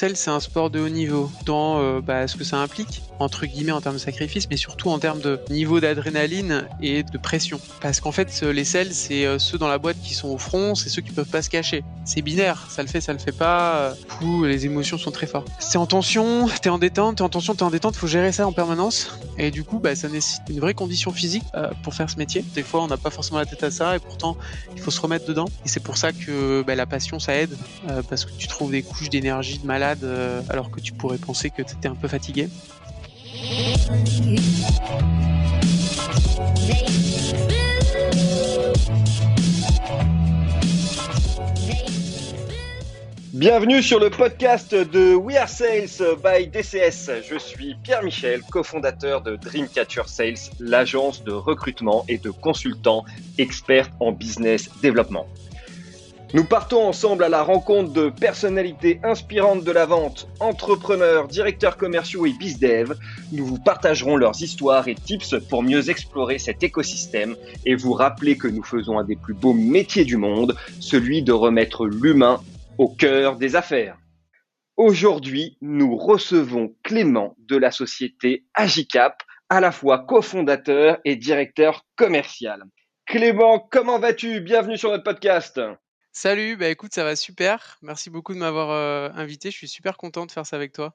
sales, 0.00 0.16
c'est 0.16 0.30
un 0.30 0.40
sport 0.40 0.70
de 0.70 0.80
haut 0.80 0.88
niveau 0.88 1.30
dans 1.44 1.78
euh, 1.78 2.00
bah, 2.00 2.26
ce 2.26 2.36
que 2.36 2.44
ça 2.44 2.56
implique, 2.56 3.02
entre 3.18 3.44
guillemets, 3.44 3.72
en 3.72 3.82
termes 3.82 3.96
de 3.96 4.00
sacrifice, 4.00 4.48
mais 4.48 4.56
surtout 4.56 4.88
en 4.88 4.98
termes 4.98 5.20
de 5.20 5.38
niveau 5.50 5.78
d'adrénaline 5.78 6.66
et 6.80 7.02
de 7.02 7.18
pression. 7.18 7.60
Parce 7.82 8.00
qu'en 8.00 8.10
fait, 8.10 8.42
les 8.42 8.64
sales, 8.64 8.94
c'est 8.94 9.26
euh, 9.26 9.38
ceux 9.38 9.58
dans 9.58 9.68
la 9.68 9.76
boîte 9.76 9.98
qui 10.02 10.14
sont 10.14 10.28
au 10.28 10.38
front, 10.38 10.74
c'est 10.74 10.88
ceux 10.88 11.02
qui 11.02 11.10
peuvent 11.10 11.28
pas 11.28 11.42
se 11.42 11.50
cacher. 11.50 11.84
C'est 12.06 12.22
binaire, 12.22 12.66
ça 12.70 12.82
le 12.82 12.88
fait, 12.88 13.02
ça 13.02 13.12
le 13.12 13.18
fait 13.18 13.36
pas. 13.36 13.92
Coup, 14.18 14.44
les 14.44 14.64
émotions 14.64 14.96
sont 14.96 15.10
très 15.10 15.26
fortes. 15.26 15.48
T'es 15.70 15.76
en 15.76 15.84
tension, 15.84 16.48
t'es 16.62 16.70
en 16.70 16.78
détente, 16.78 17.16
t'es 17.18 17.22
en 17.22 17.28
tension, 17.28 17.54
t'es 17.54 17.62
en 17.62 17.70
détente, 17.70 17.94
faut 17.94 18.06
gérer 18.06 18.32
ça 18.32 18.46
en 18.46 18.52
permanence. 18.52 19.18
Et 19.36 19.50
du 19.50 19.64
coup, 19.64 19.80
bah, 19.80 19.94
ça 19.94 20.08
nécessite 20.08 20.44
une 20.48 20.60
vraie 20.60 20.74
condition 20.74 21.12
physique 21.12 21.44
euh, 21.54 21.68
pour 21.82 21.92
faire 21.92 22.08
ce 22.08 22.16
métier. 22.16 22.42
Des 22.54 22.62
fois, 22.62 22.82
on 22.82 22.86
n'a 22.86 22.96
pas 22.96 23.10
forcément 23.10 23.38
la 23.38 23.44
tête 23.46 23.62
à 23.62 23.70
ça, 23.70 23.96
et 23.96 23.98
pourtant, 23.98 24.38
il 24.74 24.80
faut 24.80 24.90
se 24.90 25.00
remettre 25.00 25.26
dedans. 25.26 25.46
Et 25.66 25.68
c'est 25.68 25.80
pour 25.80 25.98
ça 25.98 26.12
que 26.12 26.62
bah, 26.66 26.74
la 26.74 26.86
passion, 26.86 27.18
ça 27.18 27.34
aide, 27.34 27.54
parce 28.08 28.24
que 28.24 28.30
tu 28.38 28.48
trouves 28.48 28.70
des 28.70 28.82
couches 28.82 29.10
d'énergie 29.10 29.58
de 29.58 29.66
malade 29.66 29.89
euh, 30.02 30.42
alors 30.48 30.70
que 30.70 30.80
tu 30.80 30.92
pourrais 30.92 31.18
penser 31.18 31.50
que 31.50 31.62
tu 31.62 31.74
étais 31.74 31.88
un 31.88 31.94
peu 31.94 32.08
fatigué. 32.08 32.48
Bienvenue 43.32 43.82
sur 43.82 43.98
le 43.98 44.10
podcast 44.10 44.74
de 44.74 45.14
We 45.14 45.36
Are 45.36 45.48
Sales 45.48 46.16
by 46.22 46.48
DCS. 46.48 47.22
Je 47.26 47.38
suis 47.38 47.74
Pierre 47.82 48.02
Michel, 48.02 48.42
cofondateur 48.42 49.22
de 49.22 49.36
Dreamcatcher 49.36 50.02
Sales, 50.06 50.50
l'agence 50.58 51.24
de 51.24 51.32
recrutement 51.32 52.04
et 52.08 52.18
de 52.18 52.30
consultants 52.30 53.04
experts 53.38 53.88
en 53.98 54.12
business 54.12 54.68
développement. 54.82 55.26
Nous 56.32 56.44
partons 56.44 56.86
ensemble 56.86 57.24
à 57.24 57.28
la 57.28 57.42
rencontre 57.42 57.92
de 57.92 58.08
personnalités 58.08 59.00
inspirantes 59.02 59.64
de 59.64 59.72
la 59.72 59.84
vente, 59.84 60.28
entrepreneurs, 60.38 61.26
directeurs 61.26 61.76
commerciaux 61.76 62.24
et 62.24 62.32
bizdev. 62.32 62.94
Nous 63.32 63.44
vous 63.44 63.58
partagerons 63.58 64.16
leurs 64.16 64.40
histoires 64.40 64.86
et 64.86 64.94
tips 64.94 65.34
pour 65.48 65.64
mieux 65.64 65.90
explorer 65.90 66.38
cet 66.38 66.62
écosystème 66.62 67.34
et 67.66 67.74
vous 67.74 67.94
rappeler 67.94 68.38
que 68.38 68.46
nous 68.46 68.62
faisons 68.62 69.00
un 69.00 69.04
des 69.04 69.16
plus 69.16 69.34
beaux 69.34 69.54
métiers 69.54 70.04
du 70.04 70.16
monde, 70.18 70.54
celui 70.78 71.22
de 71.24 71.32
remettre 71.32 71.84
l'humain 71.86 72.40
au 72.78 72.88
cœur 72.88 73.34
des 73.34 73.56
affaires. 73.56 73.98
Aujourd'hui, 74.76 75.58
nous 75.60 75.96
recevons 75.96 76.76
Clément 76.84 77.34
de 77.38 77.56
la 77.56 77.72
société 77.72 78.44
Agicap, 78.54 79.24
à 79.48 79.60
la 79.60 79.72
fois 79.72 79.98
cofondateur 79.98 80.98
et 81.04 81.16
directeur 81.16 81.84
commercial. 81.96 82.62
Clément, 83.04 83.58
comment 83.58 83.98
vas-tu? 83.98 84.40
Bienvenue 84.40 84.78
sur 84.78 84.90
notre 84.90 85.02
podcast. 85.02 85.60
Salut, 86.12 86.56
bah 86.56 86.68
écoute, 86.68 86.92
ça 86.92 87.04
va 87.04 87.14
super. 87.14 87.78
Merci 87.82 88.10
beaucoup 88.10 88.34
de 88.34 88.38
m'avoir 88.38 88.70
euh, 88.70 89.10
invité. 89.14 89.50
Je 89.50 89.56
suis 89.56 89.68
super 89.68 89.96
content 89.96 90.26
de 90.26 90.32
faire 90.32 90.44
ça 90.44 90.56
avec 90.56 90.72
toi. 90.72 90.94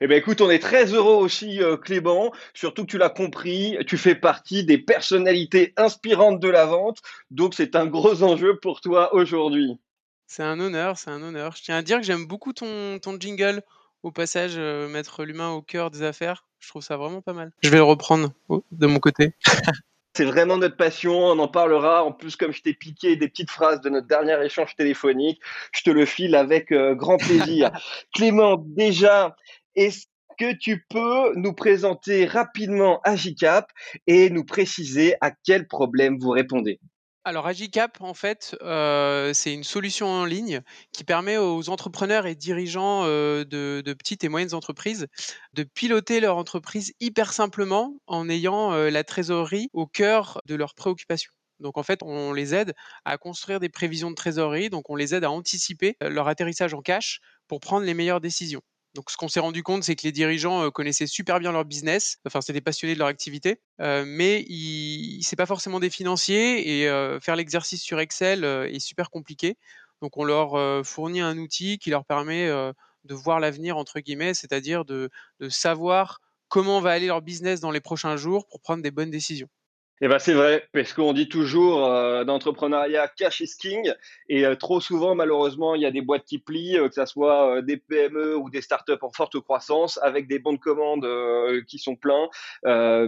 Eh 0.00 0.08
bien, 0.08 0.16
écoute, 0.16 0.40
on 0.40 0.50
est 0.50 0.58
très 0.58 0.86
heureux 0.86 1.14
aussi, 1.14 1.62
euh, 1.62 1.76
Clément. 1.76 2.32
Surtout 2.54 2.84
que 2.84 2.90
tu 2.90 2.98
l'as 2.98 3.10
compris, 3.10 3.76
tu 3.86 3.96
fais 3.96 4.14
partie 4.14 4.64
des 4.64 4.78
personnalités 4.78 5.72
inspirantes 5.76 6.40
de 6.40 6.48
la 6.48 6.66
vente. 6.66 6.98
Donc, 7.30 7.54
c'est 7.54 7.76
un 7.76 7.86
gros 7.86 8.22
enjeu 8.22 8.58
pour 8.58 8.80
toi 8.80 9.14
aujourd'hui. 9.14 9.78
C'est 10.26 10.42
un 10.42 10.58
honneur, 10.58 10.98
c'est 10.98 11.10
un 11.10 11.22
honneur. 11.22 11.54
Je 11.54 11.62
tiens 11.62 11.76
à 11.76 11.82
dire 11.82 11.98
que 11.98 12.04
j'aime 12.04 12.26
beaucoup 12.26 12.52
ton, 12.52 12.98
ton 12.98 13.20
jingle. 13.20 13.62
Au 14.02 14.10
passage, 14.10 14.54
euh, 14.56 14.88
mettre 14.88 15.24
l'humain 15.24 15.50
au 15.50 15.60
cœur 15.60 15.90
des 15.90 16.02
affaires. 16.02 16.46
Je 16.58 16.68
trouve 16.68 16.82
ça 16.82 16.96
vraiment 16.96 17.20
pas 17.20 17.34
mal. 17.34 17.52
Je 17.62 17.68
vais 17.68 17.76
le 17.76 17.82
reprendre 17.82 18.32
de 18.48 18.86
mon 18.86 18.98
côté. 18.98 19.34
C'est 20.14 20.24
vraiment 20.24 20.56
notre 20.56 20.76
passion, 20.76 21.12
on 21.12 21.38
en 21.38 21.48
parlera. 21.48 22.04
En 22.04 22.12
plus, 22.12 22.34
comme 22.36 22.52
je 22.52 22.62
t'ai 22.62 22.74
piqué 22.74 23.16
des 23.16 23.28
petites 23.28 23.50
phrases 23.50 23.80
de 23.80 23.90
notre 23.90 24.08
dernier 24.08 24.44
échange 24.44 24.74
téléphonique, 24.74 25.40
je 25.72 25.82
te 25.82 25.90
le 25.90 26.04
file 26.04 26.34
avec 26.34 26.72
euh, 26.72 26.94
grand 26.94 27.16
plaisir. 27.16 27.70
Clément, 28.14 28.56
déjà, 28.56 29.36
est-ce 29.76 30.06
que 30.38 30.52
tu 30.54 30.84
peux 30.88 31.34
nous 31.36 31.52
présenter 31.52 32.24
rapidement 32.24 33.00
Agicap 33.04 33.70
et 34.06 34.30
nous 34.30 34.44
préciser 34.44 35.14
à 35.20 35.30
quel 35.30 35.68
problème 35.68 36.18
vous 36.18 36.30
répondez? 36.30 36.80
Alors 37.24 37.46
Agicap, 37.46 38.00
en 38.00 38.14
fait, 38.14 38.56
euh, 38.62 39.34
c'est 39.34 39.52
une 39.52 39.64
solution 39.64 40.06
en 40.08 40.24
ligne 40.24 40.62
qui 40.92 41.04
permet 41.04 41.36
aux 41.36 41.68
entrepreneurs 41.68 42.26
et 42.26 42.34
dirigeants 42.34 43.02
euh, 43.04 43.44
de, 43.44 43.92
petites 43.92 44.24
et 44.24 44.30
moyennes 44.30 44.54
entreprises 44.54 45.06
de 45.52 45.62
piloter 45.62 46.20
leur 46.20 46.38
entreprise 46.38 46.94
hyper 46.98 47.34
simplement 47.34 47.94
en 48.06 48.30
ayant 48.30 48.72
euh, 48.72 48.88
la 48.88 49.04
trésorerie 49.04 49.68
au 49.74 49.86
cœur 49.86 50.40
de 50.46 50.54
leurs 50.54 50.74
préoccupations. 50.74 51.32
Donc 51.58 51.76
en 51.76 51.82
fait, 51.82 52.02
on 52.02 52.32
les 52.32 52.54
aide 52.54 52.72
à 53.04 53.18
construire 53.18 53.60
des 53.60 53.68
prévisions 53.68 54.10
de 54.10 54.14
trésorerie, 54.14 54.70
donc 54.70 54.88
on 54.88 54.96
les 54.96 55.14
aide 55.14 55.24
à 55.24 55.30
anticiper 55.30 55.96
leur 56.00 56.26
atterrissage 56.26 56.72
en 56.72 56.80
cash 56.80 57.20
pour 57.48 57.60
prendre 57.60 57.84
les 57.84 57.92
meilleures 57.92 58.22
décisions. 58.22 58.62
Donc, 58.94 59.10
ce 59.10 59.16
qu'on 59.16 59.28
s'est 59.28 59.40
rendu 59.40 59.62
compte, 59.62 59.84
c'est 59.84 59.94
que 59.94 60.02
les 60.02 60.12
dirigeants 60.12 60.70
connaissaient 60.70 61.06
super 61.06 61.38
bien 61.38 61.52
leur 61.52 61.64
business, 61.64 62.18
enfin, 62.26 62.40
c'était 62.40 62.60
passionnés 62.60 62.94
de 62.94 62.98
leur 62.98 63.08
activité, 63.08 63.60
mais 63.78 64.44
ils, 64.48 65.22
c'est 65.22 65.36
pas 65.36 65.46
forcément 65.46 65.78
des 65.78 65.90
financiers 65.90 66.82
et 66.82 66.88
faire 67.20 67.36
l'exercice 67.36 67.82
sur 67.82 68.00
Excel 68.00 68.44
est 68.44 68.80
super 68.80 69.10
compliqué. 69.10 69.56
Donc, 70.02 70.16
on 70.16 70.24
leur 70.24 70.84
fournit 70.84 71.20
un 71.20 71.38
outil 71.38 71.78
qui 71.78 71.90
leur 71.90 72.04
permet 72.04 72.48
de 72.48 73.14
voir 73.14 73.38
l'avenir 73.38 73.76
entre 73.76 74.00
guillemets, 74.00 74.34
c'est-à-dire 74.34 74.84
de, 74.84 75.08
de 75.38 75.48
savoir 75.48 76.20
comment 76.48 76.80
va 76.80 76.90
aller 76.90 77.06
leur 77.06 77.22
business 77.22 77.60
dans 77.60 77.70
les 77.70 77.80
prochains 77.80 78.16
jours 78.16 78.48
pour 78.48 78.60
prendre 78.60 78.82
des 78.82 78.90
bonnes 78.90 79.10
décisions. 79.10 79.48
Eh 80.02 80.08
ben 80.08 80.18
c'est 80.18 80.32
vrai, 80.32 80.66
parce 80.72 80.94
qu'on 80.94 81.12
dit 81.12 81.28
toujours 81.28 81.84
euh, 81.84 82.24
d'entrepreneuriat 82.24 83.06
cash 83.08 83.40
is 83.40 83.50
king, 83.60 83.92
et 84.30 84.46
euh, 84.46 84.54
trop 84.54 84.80
souvent 84.80 85.14
malheureusement 85.14 85.74
il 85.74 85.82
y 85.82 85.84
a 85.84 85.90
des 85.90 86.00
boîtes 86.00 86.24
qui 86.24 86.38
plient, 86.38 86.78
euh, 86.78 86.88
que 86.88 86.94
ce 86.94 87.04
soit 87.04 87.58
euh, 87.58 87.60
des 87.60 87.76
PME 87.76 88.34
ou 88.34 88.48
des 88.48 88.62
startups 88.62 88.92
en 89.02 89.10
forte 89.12 89.38
croissance, 89.40 89.98
avec 90.02 90.26
des 90.26 90.38
bons 90.38 90.54
de 90.54 90.58
commande 90.58 91.06
qui 91.66 91.78
sont 91.78 91.96
pleins, 91.96 92.28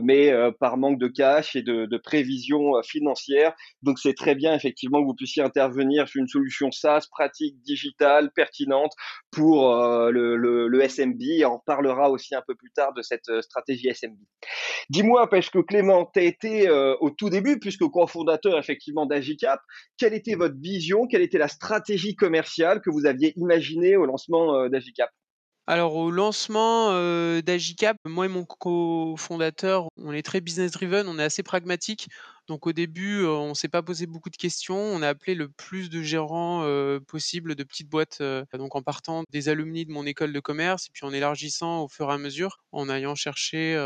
mais 0.02 0.32
par 0.60 0.76
manque 0.76 0.98
de 0.98 1.08
cash 1.08 1.56
et 1.56 1.62
de, 1.62 1.86
de 1.86 1.96
prévision 1.96 2.82
financière. 2.82 3.54
Donc 3.82 3.98
c'est 3.98 4.14
très 4.14 4.34
bien 4.34 4.54
effectivement 4.54 5.00
que 5.00 5.06
vous 5.06 5.14
puissiez 5.14 5.42
intervenir 5.42 6.08
sur 6.08 6.20
une 6.20 6.28
solution 6.28 6.70
SaaS 6.70 7.06
pratique, 7.10 7.60
digitale, 7.62 8.30
pertinente 8.34 8.92
pour 9.30 9.74
le, 10.10 10.88
SMB. 10.88 11.22
Et 11.22 11.44
on 11.46 11.58
parlera 11.58 12.10
aussi 12.10 12.34
un 12.34 12.42
peu 12.46 12.54
plus 12.54 12.70
tard 12.70 12.92
de 12.92 13.02
cette 13.02 13.30
stratégie 13.40 13.88
SMB. 13.94 14.16
Dis-moi, 14.90 15.28
parce 15.30 15.48
que 15.48 15.58
Clément, 15.58 16.10
tu 16.12 16.20
as 16.20 16.24
été 16.24 16.68
euh, 16.82 16.96
au 17.00 17.10
tout 17.10 17.30
début, 17.30 17.58
puisque 17.58 17.86
cofondateur 17.88 18.58
effectivement 18.58 19.06
d'Agicap, 19.06 19.60
quelle 19.96 20.14
était 20.14 20.34
votre 20.34 20.56
vision, 20.58 21.06
quelle 21.06 21.22
était 21.22 21.38
la 21.38 21.48
stratégie 21.48 22.14
commerciale 22.14 22.80
que 22.80 22.90
vous 22.90 23.06
aviez 23.06 23.32
imaginée 23.36 23.96
au 23.96 24.06
lancement 24.06 24.54
euh, 24.56 24.68
d'Agicap? 24.68 25.10
Alors 25.68 25.94
au 25.94 26.10
lancement 26.10 26.90
euh, 26.90 27.40
d'Agicap, 27.40 27.96
moi 28.04 28.26
et 28.26 28.28
mon 28.28 28.44
cofondateur, 28.44 29.86
on 29.96 30.12
est 30.12 30.22
très 30.22 30.40
business 30.40 30.72
driven, 30.72 31.06
on 31.06 31.20
est 31.20 31.22
assez 31.22 31.44
pragmatique. 31.44 32.08
Donc 32.48 32.66
au 32.66 32.72
début, 32.72 33.24
on 33.24 33.54
s'est 33.54 33.68
pas 33.68 33.82
posé 33.82 34.06
beaucoup 34.06 34.30
de 34.30 34.36
questions. 34.36 34.76
On 34.76 35.00
a 35.02 35.08
appelé 35.08 35.34
le 35.34 35.48
plus 35.48 35.90
de 35.90 36.02
gérants 36.02 36.62
possible 37.06 37.54
de 37.54 37.62
petites 37.64 37.88
boîtes, 37.88 38.22
donc 38.54 38.74
en 38.74 38.82
partant 38.82 39.22
des 39.30 39.48
alumni 39.48 39.86
de 39.86 39.92
mon 39.92 40.04
école 40.06 40.32
de 40.32 40.40
commerce 40.40 40.86
et 40.86 40.90
puis 40.92 41.06
en 41.06 41.12
élargissant 41.12 41.82
au 41.84 41.88
fur 41.88 42.10
et 42.10 42.14
à 42.14 42.18
mesure, 42.18 42.58
en 42.72 42.88
allant 42.88 43.14
chercher 43.14 43.76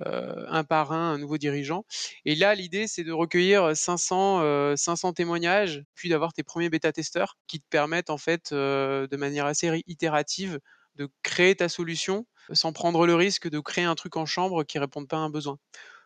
un 0.00 0.64
par 0.64 0.92
un 0.92 1.12
un 1.12 1.18
nouveau 1.18 1.36
dirigeant. 1.38 1.84
Et 2.24 2.34
là, 2.34 2.54
l'idée, 2.54 2.86
c'est 2.86 3.04
de 3.04 3.12
recueillir 3.12 3.76
500, 3.76 4.76
500 4.76 5.12
témoignages, 5.12 5.82
puis 5.94 6.08
d'avoir 6.08 6.32
tes 6.32 6.42
premiers 6.42 6.70
bêta-testeurs 6.70 7.36
qui 7.46 7.60
te 7.60 7.66
permettent 7.68 8.10
en 8.10 8.18
fait 8.18 8.52
de 8.52 9.16
manière 9.16 9.46
assez 9.46 9.82
itérative 9.86 10.60
de 10.96 11.08
créer 11.22 11.56
ta 11.56 11.68
solution 11.68 12.26
sans 12.52 12.72
prendre 12.72 13.06
le 13.06 13.14
risque 13.14 13.48
de 13.48 13.60
créer 13.60 13.84
un 13.84 13.94
truc 13.94 14.16
en 14.16 14.26
chambre 14.26 14.64
qui 14.64 14.76
ne 14.78 14.82
réponde 14.82 15.08
pas 15.08 15.16
à 15.16 15.20
un 15.20 15.30
besoin. 15.30 15.58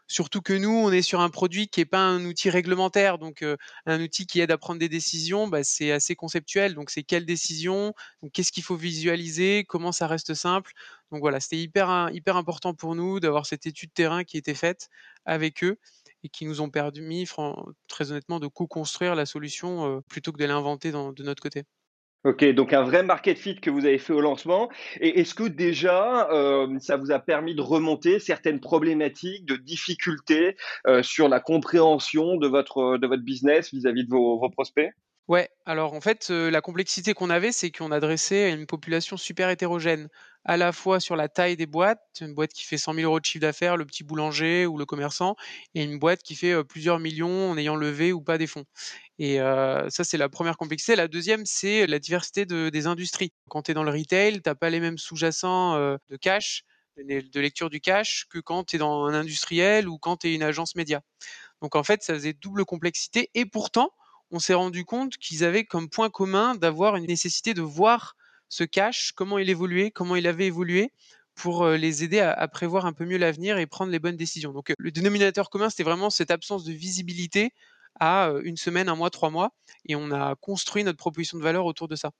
Surtout 0.09 0.41
que 0.41 0.53
nous, 0.53 0.71
on 0.71 0.93
est 0.93 1.03
sur 1.03 1.21
un 1.21 1.31
produit 1.31 1.69
qui 1.69 1.81
n'est 1.81 1.84
pas 1.87 1.99
un 2.00 2.25
outil 2.25 2.49
réglementaire, 2.50 3.19
donc 3.19 3.44
un 3.87 4.00
outil 4.00 4.27
qui 4.27 4.41
aide 4.41 4.50
à 4.53 4.59
prendre 4.59 4.78
des 4.78 4.89
décisions, 4.89 5.49
bah, 5.49 5.65
c'est 5.65 5.91
assez 5.91 6.15
conceptuel. 6.15 6.75
Donc 6.75 6.91
c'est 6.91 7.03
quelle 7.03 7.27
décision, 7.27 7.93
qu'est-ce 8.33 8.53
qu'il 8.53 8.62
faut 8.62 8.77
visualiser, 8.77 9.65
comment 9.69 9.93
ça 9.93 10.06
reste 10.06 10.34
simple. 10.34 10.73
Donc 11.11 11.20
voilà, 11.20 11.41
c'était 11.41 11.58
hyper, 11.58 12.11
hyper 12.12 12.37
important 12.37 12.73
pour 12.75 12.94
nous 12.94 13.19
d'avoir 13.20 13.47
cette 13.47 13.67
étude 13.67 13.93
terrain 13.93 14.23
qui 14.25 14.37
était 14.37 14.55
faite 14.55 14.88
avec 15.25 15.64
eux 15.64 15.79
et 16.23 16.29
qui 16.29 16.47
nous 16.47 16.61
ont 16.61 16.70
permis, 16.70 17.29
très 17.88 18.11
honnêtement, 18.12 18.38
de 18.41 18.47
co-construire 18.47 19.14
la 19.17 19.26
solution 19.26 20.03
plutôt 20.08 20.32
que 20.32 20.38
de 20.38 20.44
l'inventer 20.44 20.93
de 20.93 21.23
notre 21.25 21.43
côté. 21.43 21.64
Ok, 22.25 22.45
donc 22.45 22.73
un 22.73 22.83
vrai 22.83 23.05
market 23.05 23.39
fit 23.39 23.55
que 23.61 23.71
vous 23.71 23.85
avez 23.87 23.99
fait 23.99 24.13
au 24.13 24.21
lancement. 24.21 24.69
Et 25.01 25.21
est-ce 25.21 25.33
que 25.33 25.45
déjà, 25.45 26.29
euh, 26.33 26.77
ça 26.81 26.97
vous 26.97 27.13
a 27.13 27.21
permis 27.21 27.55
de 27.55 27.63
remonter 27.63 28.19
certaines 28.19 28.59
problématiques, 28.59 29.47
de 29.47 29.55
difficultés 29.55 30.57
euh, 30.89 31.05
sur 31.05 31.29
la 31.29 31.39
compréhension 31.39 32.37
de 32.37 32.49
votre, 32.49 32.99
business 33.19 33.73
vis-à-vis 33.73 34.05
de 34.05 34.11
vos 34.11 34.51
prospects? 34.51 34.91
Ouais, 35.28 35.49
alors 35.64 35.93
en 35.94 36.00
fait, 36.00 36.31
la 36.31 36.61
complexité 36.61 37.12
qu'on 37.12 37.31
avait, 37.31 37.50
c'est 37.50 37.73
qu'on 37.73 37.90
adressait 37.90 38.44
à 38.44 38.49
une 38.50 38.67
population 38.67 39.17
super 39.17 39.50
hétérogène. 39.50 40.08
À 40.44 40.56
la 40.56 40.70
fois 40.70 41.00
sur 41.00 41.17
la 41.17 41.28
taille 41.28 41.56
des 41.56 41.67
boîtes, 41.67 42.00
une 42.20 42.32
boîte 42.32 42.52
qui 42.52 42.64
fait 42.64 42.78
100 42.78 42.93
000 42.93 43.17
€ 43.17 43.20
de 43.20 43.25
chiffre 43.25 43.40
d'affaires, 43.43 43.76
le 43.76 43.84
petit 43.84 44.05
boulanger 44.05 44.67
ou 44.67 44.78
le 44.78 44.84
commerçant 44.87 45.34
et 45.75 45.82
une 45.82 45.99
boîte 45.99 46.23
qui 46.23 46.37
fait, 46.37 46.62
plusieurs 46.62 47.00
millions 47.00 47.50
en 47.50 47.58
ayant 47.58 47.75
levé 47.75 48.12
ou 48.12 48.23
pas 48.23 48.38
des 48.38 48.46
fonds 48.46 48.64
et 49.20 49.38
ça, 49.90 50.05
c'est 50.05 50.19
la 50.19 50.28
première 50.31 50.58
complexité. 50.58 50.96
La 50.96 51.08
deuxième, 51.08 51.46
c'est 51.46 51.87
la 51.87 52.00
diversité 52.00 52.46
de 52.46 52.70
des 52.70 52.88
industries. 52.88 53.32
Quand 53.49 53.62
tu 53.62 53.72
es 53.72 53.75
dans 53.75 53.84
le 53.84 53.93
retail, 53.93 54.43
tu 54.43 54.50
as 54.50 54.56
pas 54.56 54.70
les 54.70 54.81
mêmes 54.81 54.99
sous-jacents, 54.99 55.76
de 55.79 56.17
cash, 56.20 56.64
de 56.99 57.40
lecture 57.40 57.70
du 57.70 57.81
cash 57.81 58.26
que 58.31 58.40
quand 58.40 58.64
tu 58.64 58.76
es 58.76 58.81
dans 58.81 59.06
un 59.06 59.14
industriel 59.14 59.88
ou 59.88 59.99
quand 60.00 60.19
tu 60.19 60.29
es 60.31 60.34
une 60.34 60.43
agence 60.44 60.76
média. 60.76 61.02
Donc 61.62 61.75
en 61.76 61.82
fait, 61.84 62.02
ça 62.02 62.14
faisait 62.14 62.32
double 62.34 62.64
complexité 62.64 63.31
et 63.34 63.46
pourtant, 63.46 63.90
on 64.31 64.38
s'est 64.38 64.55
rendu 64.55 64.84
compte 64.84 65.17
qu'ils 65.17 65.44
avaient 65.44 65.64
comme 65.64 65.88
point 65.88 66.11
commun 66.11 66.55
d'avoir 66.55 66.96
une 66.96 67.06
nécessité 67.06 67.55
de 67.55 67.62
voir 67.62 68.17
ce 68.49 68.64
cash, 68.64 69.12
comment 69.12 69.38
il 69.38 69.50
évoluait, 69.50 69.90
comment 69.90 70.17
il 70.17 70.26
avait 70.26 70.46
évolué 70.46 70.93
pour 71.34 71.64
euh, 71.64 71.76
les 71.76 72.05
aider 72.05 72.20
à, 72.20 72.32
à 72.32 72.49
prévoir 72.49 72.87
un 72.87 72.93
peu 72.93 73.05
mieux 73.05 73.19
l'avenir 73.19 73.58
et 73.58 73.67
prendre 73.67 73.93
les 73.93 73.99
bonnes 73.99 74.17
décisions. 74.17 74.52
Donc 74.52 74.70
euh, 74.70 74.75
le 74.78 74.90
dénominateur 74.90 75.50
commun, 75.50 75.70
c'était 75.70 75.82
vraiment 75.84 76.11
cette 76.11 76.31
absence 76.31 76.64
de 76.64 76.73
visibilité 76.73 77.52
à 78.00 78.28
euh, 78.28 78.40
une 78.44 78.56
semaine, 78.56 78.88
un 78.88 78.96
mois, 78.96 79.11
trois 79.11 79.31
mois, 79.31 79.50
et 79.87 79.96
on 79.96 80.11
a 80.11 80.34
construit 80.37 80.84
notre 80.84 80.99
proposition 80.99 81.38
de 81.38 81.43
valeur 81.43 81.64
autour 81.67 81.88
de 81.88 81.96
ça. 81.96 82.11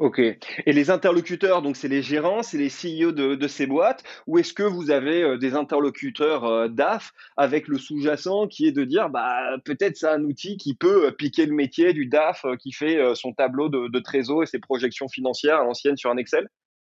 OK 0.00 0.18
et 0.18 0.72
les 0.72 0.90
interlocuteurs, 0.90 1.62
donc 1.62 1.76
c'est 1.76 1.86
les 1.88 2.02
gérants, 2.02 2.42
c'est 2.42 2.58
les 2.58 2.68
CEO 2.68 3.12
de 3.12 3.46
ces 3.46 3.66
boîtes? 3.66 4.02
Ou 4.26 4.38
est-ce 4.38 4.52
que 4.52 4.64
vous 4.64 4.90
avez, 4.90 5.22
heu, 5.22 5.38
des 5.38 5.54
interlocuteurs, 5.54 6.44
heu, 6.46 6.68
DAF 6.68 7.12
avec 7.36 7.68
le 7.68 7.78
sous-jacent 7.78 8.48
qui 8.48 8.66
est 8.66 8.72
de 8.72 8.82
dire: 8.84 9.08
«Bah, 9.08 9.56
peut-être 9.64 9.96
c'est 9.96 10.08
un 10.08 10.24
outil 10.24 10.56
qui 10.56 10.74
peut, 10.74 11.06
heu, 11.06 11.12
piquer 11.12 11.46
le 11.46 11.54
métier 11.54 11.92
du 11.92 12.06
DAF, 12.06 12.44
qui 12.60 12.72
fait, 12.72 12.98
son 13.14 13.32
tableau 13.32 13.68
de 13.68 13.86
de 13.88 13.98
trésor 14.00 14.42
et 14.42 14.46
ses 14.46 14.58
projections 14.58 15.08
financières 15.08 15.60
à 15.60 15.64
l'ancienne 15.64 15.96
sur 15.96 16.10
un 16.10 16.16
Excel»? 16.16 16.48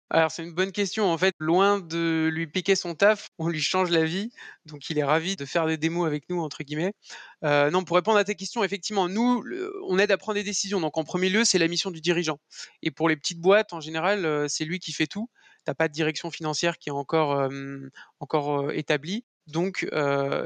Alors 0.09 0.31
c'est 0.31 0.43
une 0.43 0.53
bonne 0.53 0.71
question. 0.71 1.05
En 1.11 1.17
fait, 1.17 1.33
loin 1.39 1.79
de 1.79 2.29
lui 2.31 2.45
piquer 2.47 2.75
son 2.75 2.93
taf, 2.93 3.29
on 3.39 3.47
lui 3.47 3.61
change 3.61 3.89
la 3.89 4.03
vie, 4.05 4.29
donc 4.65 4.89
il 4.89 4.99
est 4.99 5.03
ravi 5.03 5.35
de 5.35 5.45
faire 5.45 5.65
des 5.65 5.77
démos 5.77 6.05
avec 6.05 6.29
nous 6.29 6.39
entre 6.41 6.63
guillemets. 6.63 6.93
Heu, 7.43 7.69
non, 7.71 7.83
pour 7.83 7.95
répondre 7.95 8.17
à 8.19 8.23
ta 8.23 8.35
question, 8.35 8.63
effectivement, 8.63 9.09
nous, 9.09 9.43
on 9.87 9.97
aide 9.97 10.11
à 10.11 10.17
prendre 10.17 10.35
des 10.35 10.43
décisions. 10.43 10.79
Donc 10.79 10.97
en 10.97 11.03
premier 11.03 11.29
lieu, 11.29 11.43
c'est 11.45 11.57
la 11.57 11.67
mission 11.67 11.89
du 11.91 11.99
dirigeant 12.01 12.39
et 12.83 12.91
pour 12.91 13.09
les 13.09 13.15
petites 13.17 13.39
boîtes, 13.41 13.73
en 13.73 13.81
général, 13.81 14.25
heu, 14.25 14.47
c'est 14.49 14.65
lui 14.65 14.79
qui 14.79 14.93
fait 14.93 15.07
tout. 15.07 15.29
Tu 15.65 15.71
as 15.71 15.75
pas 15.75 15.87
de 15.87 15.93
direction 15.93 16.29
financière 16.31 16.77
qui 16.77 16.89
est 16.89 16.91
encore, 16.91 17.43
hem, 17.43 17.89
encore, 18.19 18.71
établie. 18.71 19.25
Donc 19.47 19.85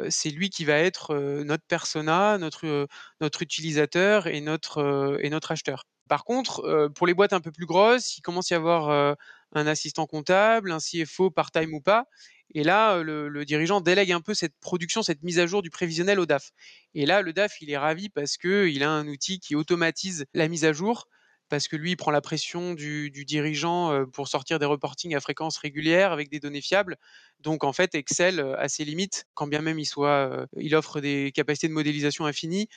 c'est 0.10 0.30
lui 0.32 0.50
qui 0.50 0.66
va 0.66 0.74
être, 0.78 1.16
notre 1.44 1.64
persona, 1.68 2.38
notre, 2.40 2.88
notre 3.22 3.42
utilisateur 3.44 4.26
et 4.28 4.42
notre, 4.42 5.18
et 5.22 5.30
notre 5.30 5.52
acheteur. 5.52 5.84
Par 6.10 6.24
contre, 6.24 6.90
pour 6.96 7.06
les 7.06 7.14
boîtes 7.14 7.34
un 7.34 7.40
peu 7.42 7.52
plus 7.52 7.66
grosses, 7.68 8.18
il 8.18 8.22
commence 8.22 8.52
à 8.52 8.56
y 8.56 8.58
avoir, 8.58 9.16
un 9.54 9.68
assistant 9.68 10.06
comptable, 10.08 10.72
un 10.72 10.80
CFO 10.80 11.32
part-time 11.32 11.74
ou 11.74 11.82
pas. 11.82 12.06
Et 12.54 12.64
là, 12.64 13.02
le, 13.04 13.28
le 13.28 13.46
dirigeant 13.46 13.82
délègue 13.82 14.12
un 14.12 14.22
peu 14.22 14.34
cette 14.34 14.56
production, 14.60 15.04
cette 15.04 15.24
mise 15.24 15.40
à 15.40 15.48
jour 15.48 15.62
du 15.62 15.70
prévisionnel 15.70 16.20
au 16.20 16.26
DAF. 16.26 16.52
Et 16.94 17.06
là, 17.06 17.22
le 17.22 17.34
DAF, 17.34 17.62
il 17.62 17.70
est 17.70 17.78
ravi 17.78 18.10
parce 18.10 18.38
qu'il 18.38 18.84
a 18.84 18.90
un 18.90 19.08
outil 19.08 19.40
qui 19.40 19.56
automatise 19.56 20.26
la 20.34 20.48
mise 20.48 20.66
à 20.66 20.74
jour, 20.74 21.08
parce 21.50 21.68
que 21.68 21.76
lui, 21.76 21.92
il 21.92 21.96
prend 21.96 22.12
la 22.12 22.22
pression 22.22 22.74
du, 22.74 23.10
dirigeant 23.26 24.06
pour 24.14 24.28
sortir 24.28 24.60
des 24.60 24.66
reportings 24.66 25.16
à 25.16 25.20
fréquence 25.20 25.58
régulière 25.58 26.12
avec 26.12 26.30
des 26.30 26.40
données 26.40 26.62
fiables. 26.62 26.98
Donc, 27.40 27.64
en 27.64 27.74
fait, 27.74 27.96
Excel 27.96 28.40
a 28.58 28.68
ses 28.68 28.86
limites, 28.86 29.26
quand 29.34 29.48
bien 29.48 29.62
même 29.62 29.80
il, 29.80 29.86
soit, 29.86 30.48
il 30.58 30.76
offre 30.76 31.02
des 31.02 31.32
capacités 31.34 31.68
de 31.68 31.74
modélisation 31.74 32.26
infinies, 32.26 32.68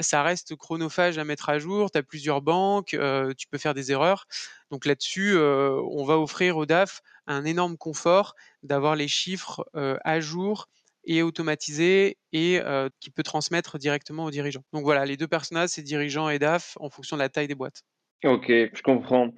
ça 0.00 0.22
reste 0.22 0.56
chronophage 0.56 1.18
à 1.18 1.24
mettre 1.24 1.48
à 1.48 1.58
jour. 1.58 1.90
Tu 1.90 1.98
as 1.98 2.02
plusieurs 2.02 2.42
banques, 2.42 2.96
tu 3.36 3.46
peux 3.48 3.58
faire 3.58 3.74
des 3.74 3.92
erreurs. 3.92 4.26
Donc 4.70 4.86
là-dessus, 4.86 5.36
on 5.38 6.04
va 6.04 6.18
offrir 6.18 6.56
au 6.56 6.66
DAF 6.66 7.00
un 7.26 7.44
énorme 7.44 7.76
confort 7.76 8.34
d'avoir 8.62 8.96
les 8.96 9.08
chiffres 9.08 9.64
à 9.74 10.20
jour 10.20 10.68
et 11.08 11.22
automatisés 11.22 12.18
et 12.32 12.60
euh, 12.60 12.90
qui 13.00 13.10
peut 13.10 13.22
transmettre 13.22 13.78
directement 13.78 14.26
aux 14.26 14.30
dirigeants. 14.30 14.62
Donc 14.72 14.84
voilà, 14.84 15.06
les 15.06 15.16
deux 15.16 15.26
personnages, 15.26 15.70
c'est 15.70 15.82
dirigeants 15.82 16.28
et 16.28 16.38
DAF 16.38 16.76
en 16.80 16.90
fonction 16.90 17.16
de 17.16 17.22
la 17.22 17.30
taille 17.30 17.48
des 17.48 17.54
boîtes. 17.54 17.82
OK, 18.24 18.46
je 18.48 18.82
comprends 18.82 19.30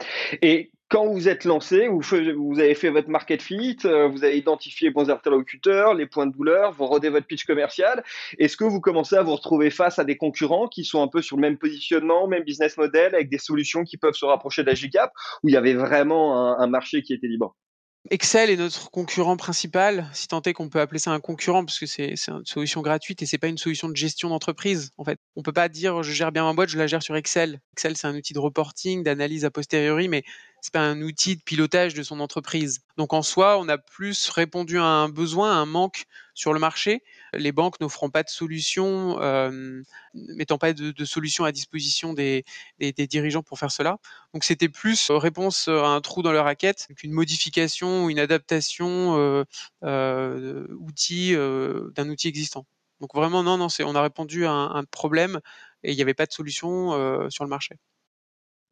et 0.42 0.70
quand 0.90 1.06
vous 1.06 1.28
êtes 1.28 1.44
lancé, 1.44 1.86
vous 1.86 2.58
avez 2.58 2.74
fait 2.74 2.90
votre 2.90 3.08
market 3.10 3.40
fit, 3.40 3.76
heu, 3.84 4.06
vous 4.06 4.24
avez 4.24 4.36
identifié 4.36 4.90
bons 4.90 5.08
interlocuteurs, 5.08 5.94
les 5.94 6.06
points 6.06 6.26
de 6.26 6.32
douleur, 6.32 6.72
vous 6.72 6.86
rodez 6.86 7.10
votre 7.10 7.28
pitch 7.28 7.44
commercial. 7.44 8.02
Est-ce 8.38 8.56
que 8.56 8.64
vous 8.64 8.80
commencez 8.80 9.14
à 9.14 9.22
vous 9.22 9.36
retrouver 9.36 9.70
face 9.70 10.00
à 10.00 10.04
des 10.04 10.16
concurrents 10.16 10.66
qui 10.66 10.84
sont 10.84 11.00
un 11.00 11.06
peu 11.06 11.22
sur 11.22 11.36
le 11.36 11.42
même 11.42 11.58
positionnement, 11.58 12.26
même 12.26 12.42
business 12.42 12.76
model, 12.76 13.14
avec 13.14 13.30
des 13.30 13.38
solutions 13.38 13.84
qui 13.84 13.98
peuvent 13.98 14.14
se 14.14 14.24
rapprocher 14.24 14.64
d'Agicap? 14.64 15.12
Ou 15.44 15.48
il 15.48 15.52
y 15.52 15.56
avait 15.56 15.74
vraiment 15.74 16.58
un 16.58 16.66
marché 16.66 17.02
qui 17.02 17.14
était 17.14 17.28
libre? 17.28 17.54
Excel 18.12 18.50
est 18.50 18.56
notre 18.56 18.90
concurrent 18.90 19.36
principal, 19.36 20.10
si 20.12 20.26
tant 20.26 20.42
est 20.42 20.52
qu'on 20.52 20.68
peut 20.68 20.80
appeler 20.80 20.98
ça 20.98 21.12
un 21.12 21.20
concurrent, 21.20 21.64
parce 21.64 21.78
que 21.78 21.86
c'est 21.86 22.16
une 22.26 22.44
solution 22.44 22.82
gratuite 22.82 23.22
et 23.22 23.26
c'est 23.26 23.38
pas 23.38 23.46
une 23.46 23.56
solution 23.56 23.88
de 23.88 23.94
gestion 23.94 24.30
d'entreprise, 24.30 24.90
en 24.98 25.04
fait. 25.04 25.20
On 25.36 25.42
peut 25.42 25.52
pas 25.52 25.68
dire: 25.68 26.02
«Je 26.02 26.10
gère 26.10 26.32
bien 26.32 26.42
ma 26.42 26.52
boîte, 26.52 26.70
je 26.70 26.76
la 26.76 26.88
gère 26.88 27.04
sur 27.04 27.14
Excel». 27.14 27.60
Excel, 27.72 27.96
c'est 27.96 28.08
un 28.08 28.16
outil 28.16 28.32
de 28.32 28.40
reporting, 28.40 29.04
d'analyse 29.04 29.44
a 29.44 29.52
posteriori, 29.52 30.08
mais 30.08 30.24
c'est 30.60 30.72
pas 30.72 30.80
un 30.80 31.00
outil 31.02 31.36
de 31.36 31.42
pilotage 31.42 31.94
de 31.94 32.02
son 32.02 32.18
entreprise. 32.18 32.80
Donc 32.96 33.12
en 33.12 33.22
soi, 33.22 33.58
on 33.60 33.68
a 33.68 33.78
plus 33.78 34.28
répondu 34.30 34.78
à 34.78 34.84
un 34.84 35.08
besoin, 35.08 35.52
à 35.52 35.54
un 35.54 35.66
manque 35.66 36.06
sur 36.34 36.52
le 36.52 36.58
marché. 36.58 37.04
Les 37.32 37.52
banques 37.52 37.80
n'offrant 37.80 38.10
pas 38.10 38.22
de 38.22 38.28
solution, 38.28 39.20
euh, 39.20 39.82
mettant 40.14 40.58
pas 40.58 40.72
de, 40.72 40.90
de 40.90 41.04
solution 41.04 41.44
à 41.44 41.52
disposition 41.52 42.12
des, 42.12 42.44
dirigeants 42.78 43.42
pour 43.42 43.58
faire 43.58 43.70
cela. 43.70 43.98
Donc 44.34 44.44
c'était 44.44 44.68
plus 44.68 45.10
réponse 45.10 45.68
à 45.68 45.88
un 45.88 46.00
trou 46.00 46.22
dans 46.22 46.32
leur 46.32 46.44
raquette 46.44 46.88
qu'une 46.96 47.12
modification 47.12 48.04
ou 48.04 48.10
une 48.10 48.18
adaptation 48.18 49.16
euh, 49.16 49.44
euh, 49.84 50.66
outil 50.78 51.34
euh, 51.34 51.90
d'un 51.94 52.08
outil 52.08 52.28
existant. 52.28 52.66
Donc 53.00 53.14
vraiment 53.14 53.42
non, 53.42 53.56
non, 53.56 53.68
on 53.80 53.94
a 53.94 54.02
répondu 54.02 54.46
à 54.46 54.52
un, 54.52 54.84
problème 54.84 55.40
et 55.82 55.92
il 55.92 55.96
n'y 55.96 56.02
avait 56.02 56.14
pas 56.14 56.26
de 56.26 56.32
solution 56.32 56.92
euh, 56.92 57.30
sur 57.30 57.44
le 57.44 57.50
marché. 57.50 57.76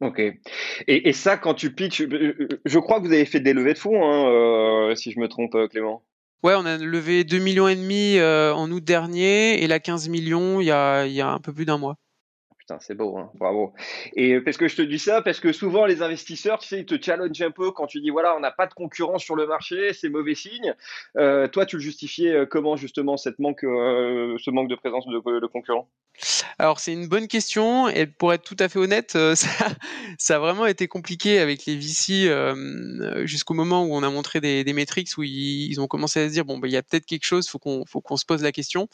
OK. 0.01 0.21
Et, 0.87 1.11
ça, 1.11 1.35
quand 1.35 1.55
tu 1.55 1.75
pitches, 1.75 2.03
je 2.03 2.79
crois 2.79 3.01
que 3.01 3.07
vous 3.07 3.11
avez 3.11 3.25
fait 3.25 3.41
des 3.41 3.51
levées 3.51 3.73
de 3.73 3.79
fonds, 3.79 4.01
hein, 4.09 4.29
euh, 4.29 4.95
si 4.95 5.11
je 5.11 5.19
me 5.19 5.27
trompe, 5.27 5.57
Clément. 5.69 6.05
Ouais, 6.43 6.53
on 6.55 6.65
a 6.65 6.77
levé 6.77 7.23
2 7.25 7.39
millions 7.39 7.67
et 7.67 7.75
demi 7.75 8.17
euh, 8.17 8.53
en 8.53 8.71
août 8.71 8.83
dernier 8.83 9.61
et 9.63 9.67
la 9.67 9.79
15 9.79 10.07
millions 10.09 10.59
il 10.61 10.65
y 10.65 10.71
a, 10.71 11.05
il 11.05 11.11
y 11.13 11.21
a 11.21 11.29
un 11.29 11.39
peu 11.39 11.53
plus 11.53 11.65
d'un 11.65 11.77
mois. 11.77 11.97
C'est 12.79 12.95
beau, 12.95 13.17
hein, 13.17 13.31
bravo. 13.35 13.73
Et 14.15 14.39
parce 14.41 14.57
que 14.57 14.67
je 14.67 14.75
te 14.75 14.81
dis 14.81 14.99
ça, 14.99 15.21
parce 15.21 15.39
que 15.39 15.51
souvent 15.51 15.85
les 15.85 16.01
investisseurs, 16.01 16.59
tu 16.59 16.67
sais, 16.67 16.79
ils 16.79 16.85
te 16.85 17.01
challengent 17.01 17.41
un 17.41 17.51
peu 17.51 17.71
quand 17.71 17.87
tu 17.87 18.01
dis 18.01 18.09
voilà, 18.09 18.35
on 18.35 18.39
n'a 18.39 18.51
pas 18.51 18.67
de 18.67 18.73
concurrence 18.73 19.23
sur 19.23 19.35
le 19.35 19.47
marché, 19.47 19.93
c'est 19.93 20.09
mauvais 20.09 20.35
signe. 20.35 20.75
Euh, 21.17 21.47
toi, 21.47 21.65
tu 21.65 21.77
le 21.77 21.81
justifiais 21.81 22.33
euh, 22.33 22.45
comment 22.45 22.75
justement 22.75 23.17
cette 23.17 23.39
manque, 23.39 23.63
euh, 23.63 24.37
ce 24.37 24.51
manque 24.51 24.69
de 24.69 24.75
présence 24.75 25.05
de, 25.07 25.39
de 25.39 25.47
concurrents? 25.47 25.89
Alors 26.57 26.81
c'est 26.81 26.91
une 26.91 27.07
bonne 27.07 27.29
question 27.29 27.87
et 27.87 28.05
pour 28.05 28.33
être 28.33 28.43
tout 28.43 28.57
à 28.59 28.67
fait 28.67 28.79
honnête, 28.79 29.11
ça, 30.17 30.35
a 30.35 30.39
vraiment 30.39 30.65
été 30.65 30.89
compliqué 30.89 31.39
avec 31.39 31.65
les 31.65 31.77
VC 31.77 32.29
jusqu'au 33.25 33.53
moment 33.53 33.85
où 33.85 33.93
on 33.93 34.03
a 34.03 34.09
montré 34.09 34.41
des, 34.41 34.65
des 34.65 34.73
métriques 34.73 35.09
où 35.17 35.23
ils, 35.23 35.79
ont 35.79 35.87
commencé 35.87 36.19
à 36.19 36.27
se 36.27 36.33
dire 36.33 36.43
bon 36.43 36.57
bah 36.57 36.67
il 36.67 36.73
y 36.73 36.77
a 36.77 36.83
peut-être 36.83 37.05
quelque 37.05 37.25
chose, 37.25 37.47
faut 37.47 37.59
qu'on 37.59 37.85
faut 37.85 38.01
qu'on 38.01 38.17
se 38.17 38.25
pose 38.25 38.43
la 38.43 38.51
question 38.51 38.89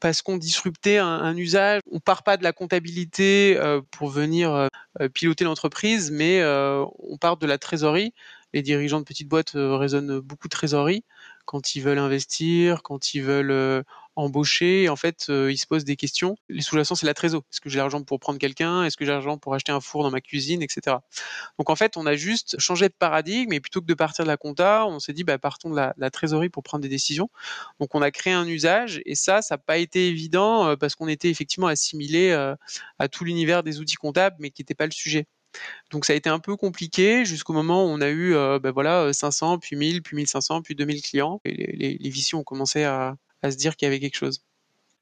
parce 0.00 0.22
qu'on 0.22 0.36
disruptait 0.36 0.98
un, 0.98 1.06
un, 1.06 1.36
usage. 1.36 1.80
On 1.90 1.98
part 1.98 2.22
pas 2.22 2.36
de 2.36 2.44
la 2.44 2.52
comptabilité 2.52 3.17
euh, 3.22 3.80
pour 3.90 4.10
venir 4.10 4.68
euh, 5.00 5.08
piloter 5.08 5.44
l'entreprise, 5.44 6.10
mais 6.10 6.40
euh, 6.40 6.84
on 6.98 7.18
part 7.18 7.36
de 7.36 7.46
la 7.46 7.58
trésorerie. 7.58 8.12
Les 8.52 8.62
dirigeants 8.62 8.98
de 9.00 9.04
petites 9.04 9.28
boîtes 9.28 9.54
euh, 9.54 9.76
raisonnent 9.76 10.20
beaucoup 10.20 10.48
de 10.48 10.50
trésorerie 10.50 11.04
quand 11.44 11.74
ils 11.74 11.80
veulent 11.80 11.98
investir, 11.98 12.82
quand 12.82 13.14
ils 13.14 13.22
veulent 13.22 13.84
embaucher. 14.18 14.88
En 14.88 14.96
fait, 14.96 15.26
euh, 15.30 15.50
ils 15.52 15.58
se 15.58 15.66
posent 15.66 15.84
des 15.84 15.96
questions. 15.96 16.36
Les 16.48 16.60
sous-jacents, 16.60 16.96
c'est 16.96 17.06
la 17.06 17.14
trésor. 17.14 17.44
Est-ce 17.52 17.60
que 17.60 17.70
j'ai 17.70 17.78
l'argent 17.78 18.02
pour 18.02 18.18
prendre 18.18 18.38
quelqu'un? 18.38 18.82
Est-ce 18.82 18.96
que 18.96 19.04
j'ai 19.04 19.12
l'argent 19.12 19.38
pour 19.38 19.54
acheter 19.54 19.72
un 19.72 19.80
four 19.80 20.02
dans 20.02 20.10
ma 20.10 20.20
cuisine, 20.20 20.60
etc. 20.60 20.96
Donc 21.58 21.70
en 21.70 21.76
fait, 21.76 21.96
on 21.96 22.04
a 22.04 22.16
juste 22.16 22.58
changé 22.58 22.88
de 22.88 22.94
paradigme 22.98 23.52
et 23.52 23.60
plutôt 23.60 23.80
que 23.80 23.86
de 23.86 23.94
partir 23.94 24.24
de 24.24 24.28
la 24.28 24.36
compta, 24.36 24.86
on 24.86 24.98
s'est 24.98 25.12
dit 25.12 25.22
bah, 25.24 25.38
partons 25.38 25.70
de 25.70 25.76
la, 25.76 26.10
trésorerie 26.10 26.48
pour 26.48 26.62
prendre 26.64 26.82
des 26.82 26.88
décisions. 26.88 27.30
Donc 27.80 27.94
on 27.94 28.02
a 28.02 28.10
créé 28.10 28.32
un 28.32 28.46
usage 28.46 29.00
et 29.06 29.14
ça, 29.14 29.40
ça 29.40 29.54
n'a 29.54 29.58
pas 29.58 29.78
été 29.78 30.08
évident 30.08 30.68
euh, 30.68 30.76
parce 30.76 30.96
qu'on 30.96 31.08
était 31.08 31.30
effectivement 31.30 31.68
assimilé 31.68 32.30
euh, 32.30 32.56
à 32.98 33.08
tout 33.08 33.24
l'univers 33.24 33.62
des 33.62 33.78
outils 33.78 33.96
comptables, 33.96 34.36
mais 34.40 34.50
qui 34.50 34.62
n'était 34.62 34.74
pas 34.74 34.86
le 34.86 34.92
sujet. 34.92 35.26
Donc 35.90 36.04
ça 36.04 36.12
a 36.12 36.16
été 36.16 36.28
un 36.28 36.40
peu 36.40 36.56
compliqué 36.56 37.24
jusqu'au 37.24 37.52
moment 37.52 37.84
où 37.84 37.88
on 37.88 38.00
a 38.00 38.10
eu 38.10 38.34
ben 38.60 38.70
voilà 38.70 39.12
500, 39.12 39.58
puis 39.58 39.76
1000, 39.76 40.02
puis 40.02 40.16
1500, 40.16 40.62
puis 40.62 40.74
2000 40.74 41.02
clients. 41.02 41.40
Et 41.44 41.54
les, 41.54 41.98
les, 41.98 41.98
les 41.98 42.34
ont 42.34 42.44
commencé 42.44 42.84
à, 42.84 43.16
à 43.42 43.50
se 43.50 43.56
dire 43.56 43.76
qu'il 43.76 43.86
y 43.86 43.88
avait 43.90 44.00
quelque 44.00 44.16
chose. 44.16 44.42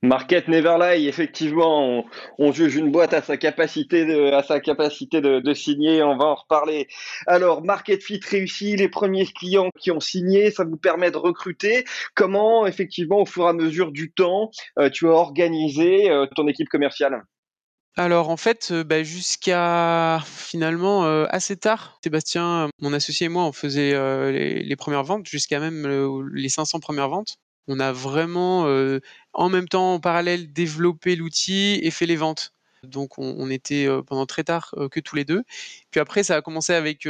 Market 0.03 0.47
never 0.49 0.77
lie, 0.79 1.09
effectivement, 1.09 1.83
on, 1.83 2.05
on, 2.39 2.53
juge 2.53 2.77
une 2.77 2.93
boîte 2.93 3.15
à 3.15 3.23
sa 3.23 3.39
capacité 3.39 4.05
de, 4.05 4.31
à 4.31 4.43
sa 4.43 4.61
capacité 4.61 5.23
de, 5.23 5.41
de, 5.41 5.55
signer, 5.55 6.03
on 6.03 6.19
va 6.19 6.27
en 6.27 6.35
reparler. 6.35 6.87
Alors, 7.27 7.65
market 7.65 8.03
fit 8.03 8.21
réussi, 8.29 8.77
les 8.77 8.89
premiers 8.89 9.27
clients 9.27 9.71
qui 9.81 9.91
ont 9.91 10.01
signé, 10.01 10.51
ça 10.51 10.65
vous 10.65 10.77
permet 10.77 11.11
de 11.11 11.17
recruter. 11.17 11.85
Comment, 12.15 12.67
effectivement, 12.67 13.21
au 13.21 13.27
fur 13.27 13.45
et 13.47 13.49
à 13.49 13.53
mesure 13.55 13.91
du 13.91 14.13
temps, 14.13 14.51
euh, 14.79 14.91
tu 14.91 15.07
as 15.07 15.13
organisé 15.13 16.11
euh, 16.11 16.27
ton 16.37 16.47
équipe 16.47 16.69
commerciale? 16.69 17.23
Alors 17.97 18.29
en 18.29 18.37
fait, 18.37 18.75
bah, 18.75 19.03
jusqu'à 19.03 20.21
finalement, 20.27 21.05
assez 21.25 21.57
tard, 21.57 21.99
Sébastien, 22.05 22.69
mon 22.83 22.93
associé 22.93 23.25
et 23.25 23.31
moi, 23.31 23.45
on 23.45 23.53
faisait, 23.53 23.93
les 24.31 24.63
les 24.63 24.77
premières 24.77 25.03
ventes 25.03 25.27
jusqu'à 25.27 25.61
même, 25.61 25.87
les 26.35 26.51
500 26.51 26.79
premières 26.81 27.09
ventes. 27.09 27.39
On 27.69 27.81
a 27.81 27.93
vraiment, 27.93 28.67
en 29.33 29.49
même 29.49 29.69
temps, 29.69 29.95
en 29.95 30.01
parallèle, 30.01 30.53
développé 30.53 31.17
l'outil 31.17 31.81
et 31.83 31.91
fait 31.91 32.07
les 32.07 32.17
ventes. 32.17 32.53
Donc 32.83 33.19
on 33.19 33.51
était, 33.51 33.89
pendant 34.07 34.27
très 34.27 34.45
tard, 34.45 34.75
que 34.93 35.01
tous 35.01 35.17
les 35.17 35.25
deux. 35.25 35.43
Puis 35.91 36.01
après 36.01 36.23
ça 36.23 36.37
a 36.37 36.43
commencé 36.43 36.73
avec, 36.73 37.09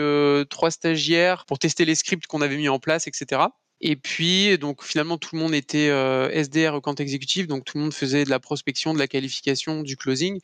trois 0.49 0.71
stagiaires 0.71 1.45
pour 1.47 1.59
tester 1.59 1.85
les 1.85 1.95
scripts 1.95 2.27
qu'on 2.27 2.41
avait 2.41 2.57
mis 2.57 2.69
en 2.69 2.79
place 2.79 3.07
et 3.07 3.11
cetera. 3.13 3.59
Et 3.81 3.97
puis, 3.97 4.57
donc 4.59 4.83
finalement, 4.83 5.19
tout 5.19 5.37
le 5.37 5.43
monde 5.43 5.55
était 5.55 5.91
euh, 5.91 6.31
SDR 6.31 6.75
au 6.75 6.81
compte 6.81 6.99
exécutif, 7.01 7.47
donc 7.47 7.65
tout 7.65 7.77
le 7.77 7.85
monde 7.85 7.93
faisait 7.93 8.25
de 8.25 8.31
la 8.31 8.41
prospection, 8.41 8.95
de 8.95 8.99
la 8.99 9.07
qualification, 9.07 9.83
du 9.83 9.97
closing. 9.97 10.41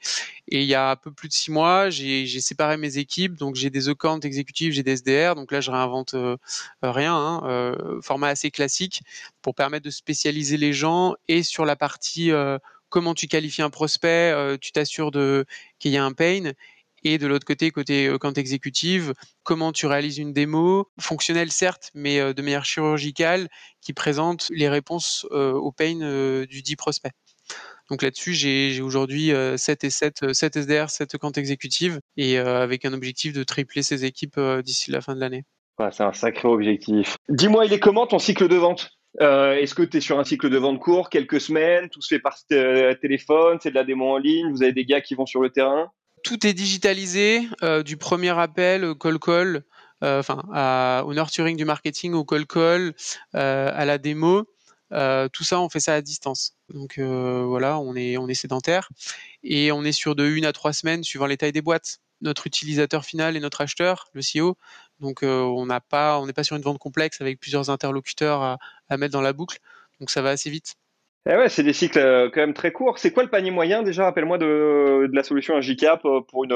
Et 0.49 0.61
il 0.63 0.67
y 0.67 0.75
a 0.75 0.91
un 0.91 0.97
peu 0.97 1.11
plus 1.11 1.29
de 1.29 1.33
six 1.33 1.51
mois, 1.51 1.89
j'ai 1.89 2.27
séparé 2.41 2.77
mes 2.77 2.99
équipes, 2.99 3.37
donc 3.37 3.55
j'ai 3.55 3.71
des 3.71 3.89
accounts 3.89 4.21
exécutifs, 4.21 4.75
j'ai 4.75 4.83
des 4.83 4.93
SDR, 4.93 5.35
donc 5.35 5.51
là 5.51 5.61
je 5.63 5.71
réinvente 5.71 6.15
euh, 6.15 6.37
rien, 6.83 7.15
hein, 7.15 7.43
euh, 7.45 8.01
format 8.03 8.29
assez 8.29 8.51
classique 8.51 9.03
pour 9.41 9.55
permettre 9.55 9.85
de 9.87 9.91
spécialiser 9.91 10.59
les 10.59 10.75
gens. 10.75 11.15
Et 11.29 11.43
sur 11.43 11.65
la 11.65 11.77
partie 11.77 12.31
comment 12.91 13.15
tu 13.15 13.27
qualifies 13.27 13.63
un 13.63 13.71
prospect, 13.71 14.59
tu 14.61 14.73
t'assures 14.73 15.11
qu'il 15.79 15.93
y 15.93 15.97
a 15.97 16.05
un 16.05 16.13
pain 16.13 16.53
et 17.05 17.19
de 17.19 17.27
l'autre 17.27 17.45
côté, 17.45 17.71
côté 17.71 18.07
euh, 18.07 18.19
quand 18.19 18.39
exécutive, 18.39 19.13
comment 19.43 19.73
tu 19.73 19.87
réalises 19.87 20.19
une 20.19 20.33
démo, 20.33 20.89
fonctionnelle 21.01 21.51
certes, 21.51 21.91
mais 21.95 22.21
euh, 22.21 22.33
de 22.33 22.43
manière 22.43 22.65
chirurgicale, 22.65 23.49
qui 23.81 23.93
présente 23.93 24.49
les 24.51 24.69
réponses 24.69 25.27
euh, 25.33 25.53
au 25.53 25.73
pain 25.73 25.95
du 26.47 26.63
dit 26.63 26.77
prospect. 26.77 27.13
Donc 27.91 28.03
là-dessus, 28.03 28.33
j'ai 28.33 28.81
aujourd'hui 28.81 29.33
7 29.57 29.85
et 29.85 29.91
7, 29.91 30.33
7 30.33 30.57
SDR, 30.57 30.89
7 30.89 31.19
comptes 31.19 31.37
exécutives, 31.37 32.01
et 32.17 32.39
avec 32.39 32.85
un 32.85 32.93
objectif 32.93 33.33
de 33.33 33.43
tripler 33.43 33.83
ces 33.83 34.05
équipes 34.05 34.41
d'ici 34.65 34.91
la 34.91 35.01
fin 35.01 35.15
de 35.15 35.21
l'année. 35.21 35.45
c'est 35.91 36.03
un 36.03 36.13
sacré 36.13 36.49
objectif. 36.49 37.17
Dis-moi, 37.29 37.67
il 37.67 37.73
est 37.73 37.81
comment 37.81 38.07
ton 38.07 38.19
cycle 38.19 38.49
de 38.49 38.57
vente? 38.57 38.91
Est-ce 39.21 39.75
que 39.75 39.83
tu 39.83 39.99
es 39.99 40.01
sur 40.01 40.19
un 40.19 40.25
cycle 40.25 40.49
de 40.49 40.57
vente 40.57 40.79
court, 40.79 41.11
quelques 41.11 41.41
semaines, 41.41 41.91
tout 41.91 42.01
se 42.01 42.15
fait 42.15 42.21
par 42.21 42.39
téléphone, 42.47 43.59
c'est 43.61 43.71
de 43.71 43.75
la 43.75 43.85
démo 43.85 44.09
en 44.09 44.19
ligne, 44.19 44.51
vous 44.51 44.63
avez 44.63 44.73
des 44.73 44.87
gars 44.87 45.01
qui 45.03 45.15
vont 45.15 45.27
sur 45.27 45.43
le 45.43 45.51
terrain? 45.51 45.91
Tout 46.23 46.47
est 46.47 46.55
digitalisé, 46.55 47.49
euh, 47.63 47.83
du 47.83 47.97
premier 47.97 48.39
appel 48.39 48.85
au 48.85 48.95
call 48.95 49.19
call, 49.19 49.65
euh, 50.03 50.21
enfin 50.21 51.03
au 51.05 51.15
nurturing 51.15 51.57
du 51.57 51.65
marketing, 51.65 52.15
au 52.15 52.25
call 52.25 52.47
call, 52.47 52.95
euh, 53.35 53.71
à 53.75 53.85
la 53.85 53.99
démo. 53.99 54.45
tout 55.33 55.45
ça, 55.45 55.61
on 55.61 55.69
fait 55.69 55.81
ça 55.81 55.95
à 55.95 56.01
distance. 56.03 56.57
Donc 56.69 56.99
voilà, 56.99 57.79
on 57.79 57.95
est 57.97 58.35
sédentaire 58.35 58.89
et 59.43 59.73
on 59.73 59.85
est 59.85 59.93
sur 59.93 60.15
de 60.15 60.27
une 60.27 60.45
à 60.45 60.53
trois 60.53 60.73
semaines 60.73 61.05
suivant 61.05 61.27
les 61.27 61.37
tailles 61.37 61.53
des 61.53 61.63
boîtes. 61.63 61.99
Notre 62.21 62.47
utilisateur 62.47 63.05
final 63.05 63.37
et 63.37 63.41
notre 63.41 63.63
acheteur, 63.63 64.09
le 64.13 64.23
CEO. 64.23 64.57
Donc 65.01 65.23
on 65.23 65.67
n'a 65.67 65.81
pas 65.81 66.21
on 66.21 66.27
n'est 66.27 66.33
pas 66.33 66.45
sur 66.45 66.57
une 66.57 66.63
vente 66.63 66.79
complexe 66.79 67.21
avec 67.21 67.41
plusieurs 67.41 67.71
interlocuteurs 67.71 68.59
à 68.89 68.97
mettre 68.97 69.13
dans 69.13 69.23
la 69.23 69.33
boucle. 69.33 69.59
Donc 70.01 70.11
ça 70.11 70.23
va 70.23 70.31
assez 70.31 70.51
vite. 70.51 70.77
Eh 71.31 71.49
c'est 71.49 71.63
des 71.63 71.73
cycles 71.73 72.01
euh, 72.01 72.31
quand 72.33 72.41
même 72.41 72.55
très 72.55 72.73
courts. 72.73 72.99
C'est 72.99 73.13
quoi 73.13 73.23
le 73.23 73.31
panier 73.31 73.53
moyen 73.53 73.85
déjà 73.85 74.05
Rappelle-moi 74.05 74.39
de, 74.39 75.09
la 75.13 75.23
solution 75.23 75.61
GCAP 75.61 76.05
euh, 76.05 76.21
pour 76.21 76.43
une, 76.43 76.55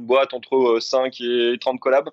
boîte 0.00 0.34
entre 0.34 0.78
5 0.80 1.20
euh, 1.20 1.54
et 1.54 1.58
30 1.58 1.78
collabs? 1.78 2.10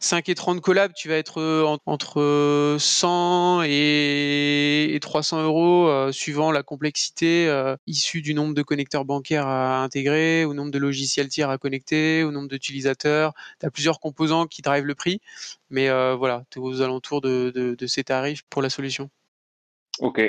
5 0.00 0.28
et 0.30 0.34
30 0.34 0.62
collabs, 0.62 0.92
tu 0.94 1.08
vas 1.08 1.16
être 1.16 1.78
entre 1.86 2.76
100 2.78 3.62
et 3.64 4.98
300 5.00 5.42
euros 5.42 6.12
suivant 6.12 6.52
la 6.52 6.62
complexité 6.62 7.48
issue 7.86 8.20
du 8.20 8.34
nombre 8.34 8.52
de 8.52 8.60
connecteurs 8.60 9.06
bancaires 9.06 9.46
à 9.46 9.82
intégrer, 9.82 10.44
au 10.44 10.52
nombre 10.52 10.70
de 10.70 10.78
logiciels 10.78 11.28
tiers 11.28 11.48
à 11.48 11.56
connecter, 11.56 12.22
au 12.22 12.32
nombre 12.32 12.48
d'utilisateurs. 12.48 13.32
Tu 13.60 13.64
as 13.64 13.70
plusieurs 13.70 14.00
composants 14.00 14.46
qui 14.46 14.60
drivent 14.60 14.84
le 14.84 14.94
prix, 14.94 15.22
mais 15.70 15.88
voilà, 16.14 16.44
tu 16.50 16.58
es 16.58 16.62
aux 16.62 16.82
alentours 16.82 17.22
de 17.22 17.86
ces 17.86 18.04
tarifs 18.04 18.42
pour 18.50 18.60
la 18.60 18.68
solution. 18.68 19.08
Ok, 20.00 20.20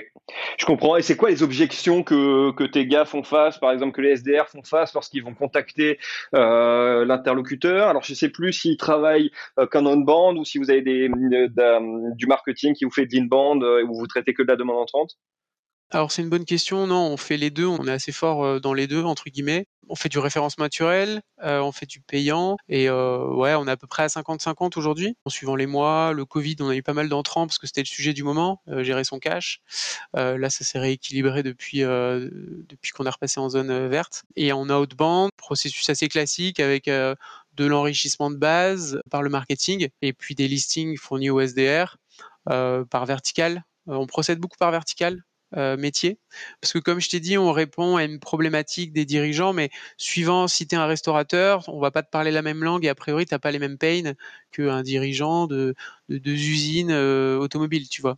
je 0.59 0.65
comprends. 0.65 0.95
Et 0.95 1.01
c'est 1.01 1.17
quoi 1.17 1.31
les 1.31 1.41
objections 1.41 2.03
que, 2.03 2.51
que 2.51 2.63
tes 2.63 2.85
gars 2.85 3.05
font 3.05 3.23
face, 3.23 3.57
par 3.57 3.71
exemple 3.71 3.93
que 3.93 4.01
les 4.01 4.17
SDR 4.17 4.47
font 4.47 4.61
face 4.61 4.93
lorsqu'ils 4.93 5.23
vont 5.23 5.33
contacter 5.33 5.97
euh, 6.35 7.03
l'interlocuteur? 7.03 7.87
Alors 7.87 8.03
je 8.03 8.13
sais 8.13 8.29
plus 8.29 8.53
s'ils 8.53 8.77
travaillent 8.77 9.31
euh, 9.59 9.65
qu'en 9.65 9.87
on-band 9.87 10.35
ou 10.35 10.45
si 10.45 10.59
vous 10.59 10.69
avez 10.69 10.83
des, 10.83 11.09
euh, 11.09 11.79
du 12.15 12.27
marketing 12.27 12.75
qui 12.75 12.85
vous 12.85 12.91
fait 12.91 13.07
de 13.07 13.15
l'inbound 13.15 13.63
euh, 13.63 13.83
ou 13.85 13.95
vous 13.95 14.05
traitez 14.05 14.35
que 14.35 14.43
de 14.43 14.47
la 14.49 14.55
demande 14.55 14.77
entrante 14.77 15.17
alors 15.91 16.11
c'est 16.11 16.23
une 16.23 16.29
bonne 16.29 16.45
question. 16.45 16.87
Non, 16.87 17.07
on 17.07 17.17
fait 17.17 17.37
les 17.37 17.51
deux. 17.51 17.67
On 17.67 17.87
est 17.87 17.91
assez 17.91 18.11
fort 18.11 18.43
euh, 18.43 18.59
dans 18.59 18.73
les 18.73 18.87
deux 18.87 19.03
entre 19.03 19.29
guillemets. 19.29 19.67
On 19.87 19.95
fait 19.95 20.09
du 20.09 20.17
référence 20.17 20.57
naturel, 20.57 21.21
euh, 21.43 21.59
on 21.59 21.71
fait 21.71 21.85
du 21.85 22.01
payant 22.01 22.57
et 22.67 22.89
euh, 22.89 23.27
ouais, 23.27 23.53
on 23.53 23.67
est 23.67 23.71
à 23.71 23.77
peu 23.77 23.85
près 23.85 24.01
à 24.01 24.07
50-50 24.07 24.79
aujourd'hui. 24.79 25.15
En 25.25 25.29
suivant 25.29 25.55
les 25.55 25.67
mois, 25.67 26.11
le 26.11 26.25
Covid, 26.25 26.55
on 26.61 26.69
a 26.69 26.75
eu 26.75 26.81
pas 26.81 26.93
mal 26.93 27.07
d'entrants 27.07 27.45
parce 27.45 27.59
que 27.59 27.67
c'était 27.67 27.81
le 27.81 27.87
sujet 27.87 28.13
du 28.13 28.23
moment, 28.23 28.61
gérer 28.79 29.03
son 29.03 29.19
cash. 29.19 29.61
là, 30.15 30.49
ça 30.49 30.63
s'est 30.65 30.79
rééquilibré 30.79 31.43
depuis 31.43 31.81
depuis 31.81 32.91
qu'on 32.91 33.05
est 33.05 33.09
repassé 33.09 33.39
en 33.39 33.49
zone 33.49 33.87
verte. 33.87 34.23
Et 34.35 34.51
en 34.51 34.67
outbound, 34.69 35.29
processus 35.37 35.87
assez 35.87 36.07
classique 36.07 36.59
avec 36.59 36.87
de 36.87 37.15
l'enrichissement 37.65 38.31
de 38.31 38.37
base 38.37 38.99
par 39.11 39.21
le 39.21 39.29
marketing 39.29 39.89
et 40.01 40.13
puis 40.13 40.33
des 40.33 40.47
listings 40.47 40.97
fournis 40.97 41.29
au 41.29 41.39
SDR 41.39 41.97
par 42.45 43.05
vertical. 43.05 43.63
on 43.85 44.07
procède 44.07 44.39
beaucoup 44.39 44.57
par 44.57 44.71
vertical 44.71 45.21
euh, 45.55 45.77
métier. 45.77 46.17
Parce 46.59 46.73
que 46.73 46.79
comme 46.79 46.99
je 46.99 47.07
t'ai 47.09 47.19
dit, 47.19 47.37
on 47.37 47.51
répond 47.51 47.97
à 47.97 48.03
une 48.03 48.19
problématique 48.19 48.91
des 48.91 49.05
dirigeants, 49.05 49.53
mais 49.53 49.69
suivant 49.97 50.47
si 50.47 50.67
tu 50.67 50.75
es 50.75 50.77
un 50.77 50.87
restaurateur, 50.87 51.69
on 51.69 51.79
va 51.79 51.91
pas 51.91 52.03
te 52.03 52.09
parler 52.09 52.31
la 52.31 52.41
même 52.41 52.63
langue 52.63 52.83
et 52.83 52.89
a 52.89 52.95
priori, 52.95 53.25
tu 53.25 53.33
n'as 53.33 53.39
pas 53.39 53.51
les 53.51 53.59
mêmes 53.59 53.77
pains 53.77 54.13
qu'un 54.51 54.81
dirigeant 54.81 55.47
de, 55.47 55.75
deux 56.09 56.31
usines 56.31 56.91
euh, 56.91 57.37
automobiles, 57.37 57.87
tu 57.89 58.01
vois. 58.01 58.17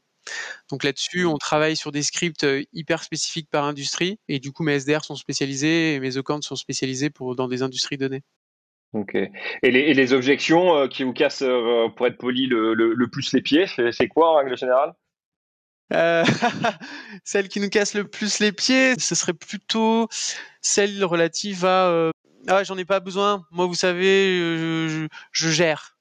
Donc 0.70 0.84
là-dessus, 0.84 1.26
on 1.26 1.38
travaille 1.38 1.76
sur 1.76 1.92
des 1.92 2.02
scripts 2.02 2.44
euh, 2.46 2.64
hyper 2.74 3.04
spécifiques 3.04 3.50
par 3.52 3.66
industrie 3.66 4.20
et 4.30 4.40
du 4.40 4.52
coup, 4.52 4.64
mes 4.64 4.80
SDR 4.80 5.04
sont 5.04 5.16
spécialisés 5.16 5.96
et 5.96 6.00
mes 6.00 6.18
accounts 6.18 6.42
sont 6.42 6.56
spécialisés 6.56 7.10
pour, 7.10 7.36
dans 7.36 7.48
des 7.48 7.62
industries 7.62 7.98
données. 7.98 8.24
Ok. 8.94 9.16
Et 9.16 9.72
les, 9.72 10.14
objections 10.14 10.88
qui 10.88 11.04
vous 11.04 11.14
cassent, 11.14 11.44
pour 11.98 12.08
être 12.08 12.18
poli, 12.18 12.48
le, 12.48 12.74
le 12.74 13.08
plus 13.10 13.34
les 13.34 13.42
pieds, 13.42 13.66
c'est 13.92 14.08
quoi 14.08 14.32
en 14.32 14.38
règle 14.38 14.58
générale? 14.58 14.94
Euh, 15.94 16.24
celle 17.24 17.48
qui 17.48 17.60
nous 17.60 17.70
casse 17.70 17.94
le 17.94 18.08
plus 18.08 18.40
les 18.40 18.52
pieds, 18.52 19.00
ce 19.00 19.16
serait 19.16 19.34
plutôt 19.34 20.08
celle 20.62 21.04
relative 21.06 21.66
à 21.66 21.88
euh, 21.88 22.12
ah 22.48 22.64
j'en 22.64 22.78
ai 22.78 22.86
pas 22.86 23.00
besoin. 23.00 23.46
Moi, 23.52 23.66
vous 23.66 23.76
savez, 23.76 24.38
je, 24.40 25.08
je, 25.32 25.50
gère. 25.50 25.98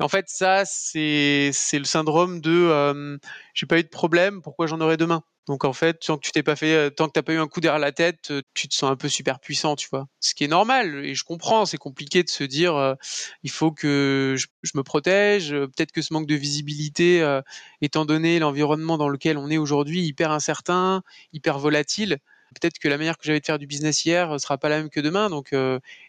Et 0.00 0.02
en 0.02 0.08
fait, 0.08 0.26
ça, 0.28 0.64
c'est 0.64 1.50
c'est 1.52 1.78
le 1.78 1.84
syndrome 1.84 2.40
de 2.40 2.50
euh, 2.50 3.18
j'ai 3.54 3.66
pas 3.66 3.78
eu 3.78 3.84
de 3.84 3.88
problème, 3.88 4.42
pourquoi 4.42 4.66
j'en 4.66 4.80
aurais 4.80 4.96
demain? 4.96 5.22
Donc 5.46 5.64
en 5.64 5.74
fait, 5.74 6.00
tant 6.00 6.16
que 6.16 6.22
tu 6.24 6.32
t'es 6.32 6.42
pas 6.42 6.56
fait, 6.56 6.74
euh, 6.74 6.90
tant 6.90 7.06
que 7.06 7.12
t'as 7.12 7.22
pas 7.22 7.34
eu 7.34 7.38
un 7.38 7.46
coup 7.48 7.60
derrière 7.60 7.78
la 7.78 7.92
tête, 7.92 8.30
euh, 8.30 8.40
tu 8.54 8.66
te 8.66 8.74
sens 8.74 8.90
un 8.90 8.96
peu 8.96 9.08
super 9.08 9.40
puissant, 9.40 9.76
tu 9.76 9.88
vois. 9.90 10.06
Ce 10.20 10.34
qui 10.34 10.44
est 10.44 10.48
normal 10.48 11.04
et 11.04 11.14
je 11.14 11.24
comprends. 11.24 11.66
C'est 11.66 11.76
compliqué 11.76 12.22
de 12.22 12.30
se 12.30 12.44
dire, 12.44 12.74
euh, 12.76 12.94
il 13.42 13.50
faut 13.50 13.70
que 13.70 14.36
je, 14.38 14.46
me 14.74 14.82
protège. 14.82 15.50
Peut-être 15.50 15.92
que 15.92 16.00
ce 16.02 16.14
manque 16.14 16.26
de 16.26 16.34
visibilité, 16.34 17.40
étant 17.80 18.04
donné 18.04 18.38
l'environnement 18.38 18.98
dans 18.98 19.08
lequel 19.08 19.38
on 19.38 19.50
est 19.50 19.58
aujourd'hui, 19.58 20.02
hyper 20.02 20.32
incertain, 20.32 21.02
hyper 21.32 21.58
volatile, 21.58 22.18
peut-être 22.54 22.78
que 22.78 22.88
la 22.88 22.98
manière 22.98 23.16
que 23.18 23.24
j'avais 23.24 23.40
de 23.40 23.46
faire 23.46 23.58
du 23.58 23.66
business 23.66 24.04
hier 24.04 24.40
sera 24.40 24.58
pas 24.58 24.68
la 24.68 24.78
même 24.78 24.90
que 24.90 25.00
demain. 25.00 25.30
Donc, 25.30 25.54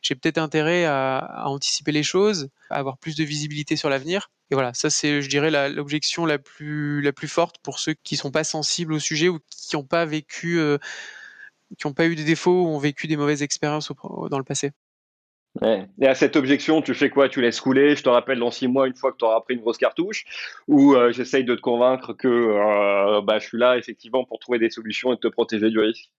j'ai 0.01 0.15
peut-être 0.15 0.37
intérêt 0.39 0.85
à, 0.85 1.17
à, 1.17 1.45
anticiper 1.47 1.91
les 1.91 2.03
choses, 2.03 2.49
à 2.69 2.77
avoir 2.77 2.97
plus 2.97 3.15
de 3.15 3.23
visibilité 3.23 3.75
sur 3.75 3.89
l'avenir. 3.89 4.29
Et 4.51 4.55
voilà, 4.55 4.73
ça 4.73 4.89
c'est, 4.89 5.21
je 5.21 5.29
dirais, 5.29 5.49
l'objection 5.69 6.25
la, 6.25 6.37
plus 6.39 7.01
la 7.01 7.11
plus 7.13 7.27
forte 7.27 7.57
pour 7.63 7.79
ceux 7.79 7.93
qui 8.03 8.15
sont 8.15 8.31
pas 8.31 8.43
sensibles 8.43 8.93
au 8.93 8.99
sujet 8.99 9.27
ou 9.29 9.39
qui 9.49 9.75
n'ont 9.75 9.83
pas 9.83 10.05
vécu, 10.05 10.59
qui 11.77 11.87
n'ont 11.87 11.93
pas 11.93 12.07
eu 12.07 12.15
des 12.15 12.23
défauts 12.23 12.63
ou 12.63 12.67
ont 12.67 12.79
vécu 12.79 13.07
des 13.07 13.17
mauvaises 13.17 13.43
expériences 13.43 13.91
dans 14.29 14.37
le 14.37 14.43
passé. 14.43 14.71
Et 15.63 16.07
à 16.07 16.15
cette 16.15 16.35
objection, 16.35 16.81
tu 16.81 16.93
fais 16.93 17.09
quoi? 17.09 17.29
Tu 17.29 17.41
laisses 17.41 17.61
couler? 17.61 17.95
Je 17.95 18.03
te 18.03 18.09
rappelle 18.09 18.39
dans 18.39 18.51
six 18.51 18.67
mois, 18.67 18.87
une 18.87 18.95
fois 18.95 19.11
que 19.11 19.17
tu 19.17 19.25
auras 19.25 19.39
pris 19.41 19.53
une 19.53 19.61
grosse 19.61 19.77
cartouche? 19.77 20.25
Ou 20.67 20.95
euh, 20.95 21.13
j'essaye 21.13 21.45
de 21.45 21.55
te 21.55 21.61
convaincre 21.61 22.13
que 22.13 22.27
euh, 22.27 23.21
bah, 23.21 23.39
je 23.39 23.47
suis 23.47 23.57
là 23.57 23.77
effectivement 23.77 24.25
pour 24.25 24.39
trouver 24.39 24.59
des 24.59 24.69
solutions 24.69 25.13
et 25.13 25.17
te 25.17 25.27
protéger 25.27 25.69
du 25.69 25.79
risque? 25.79 26.09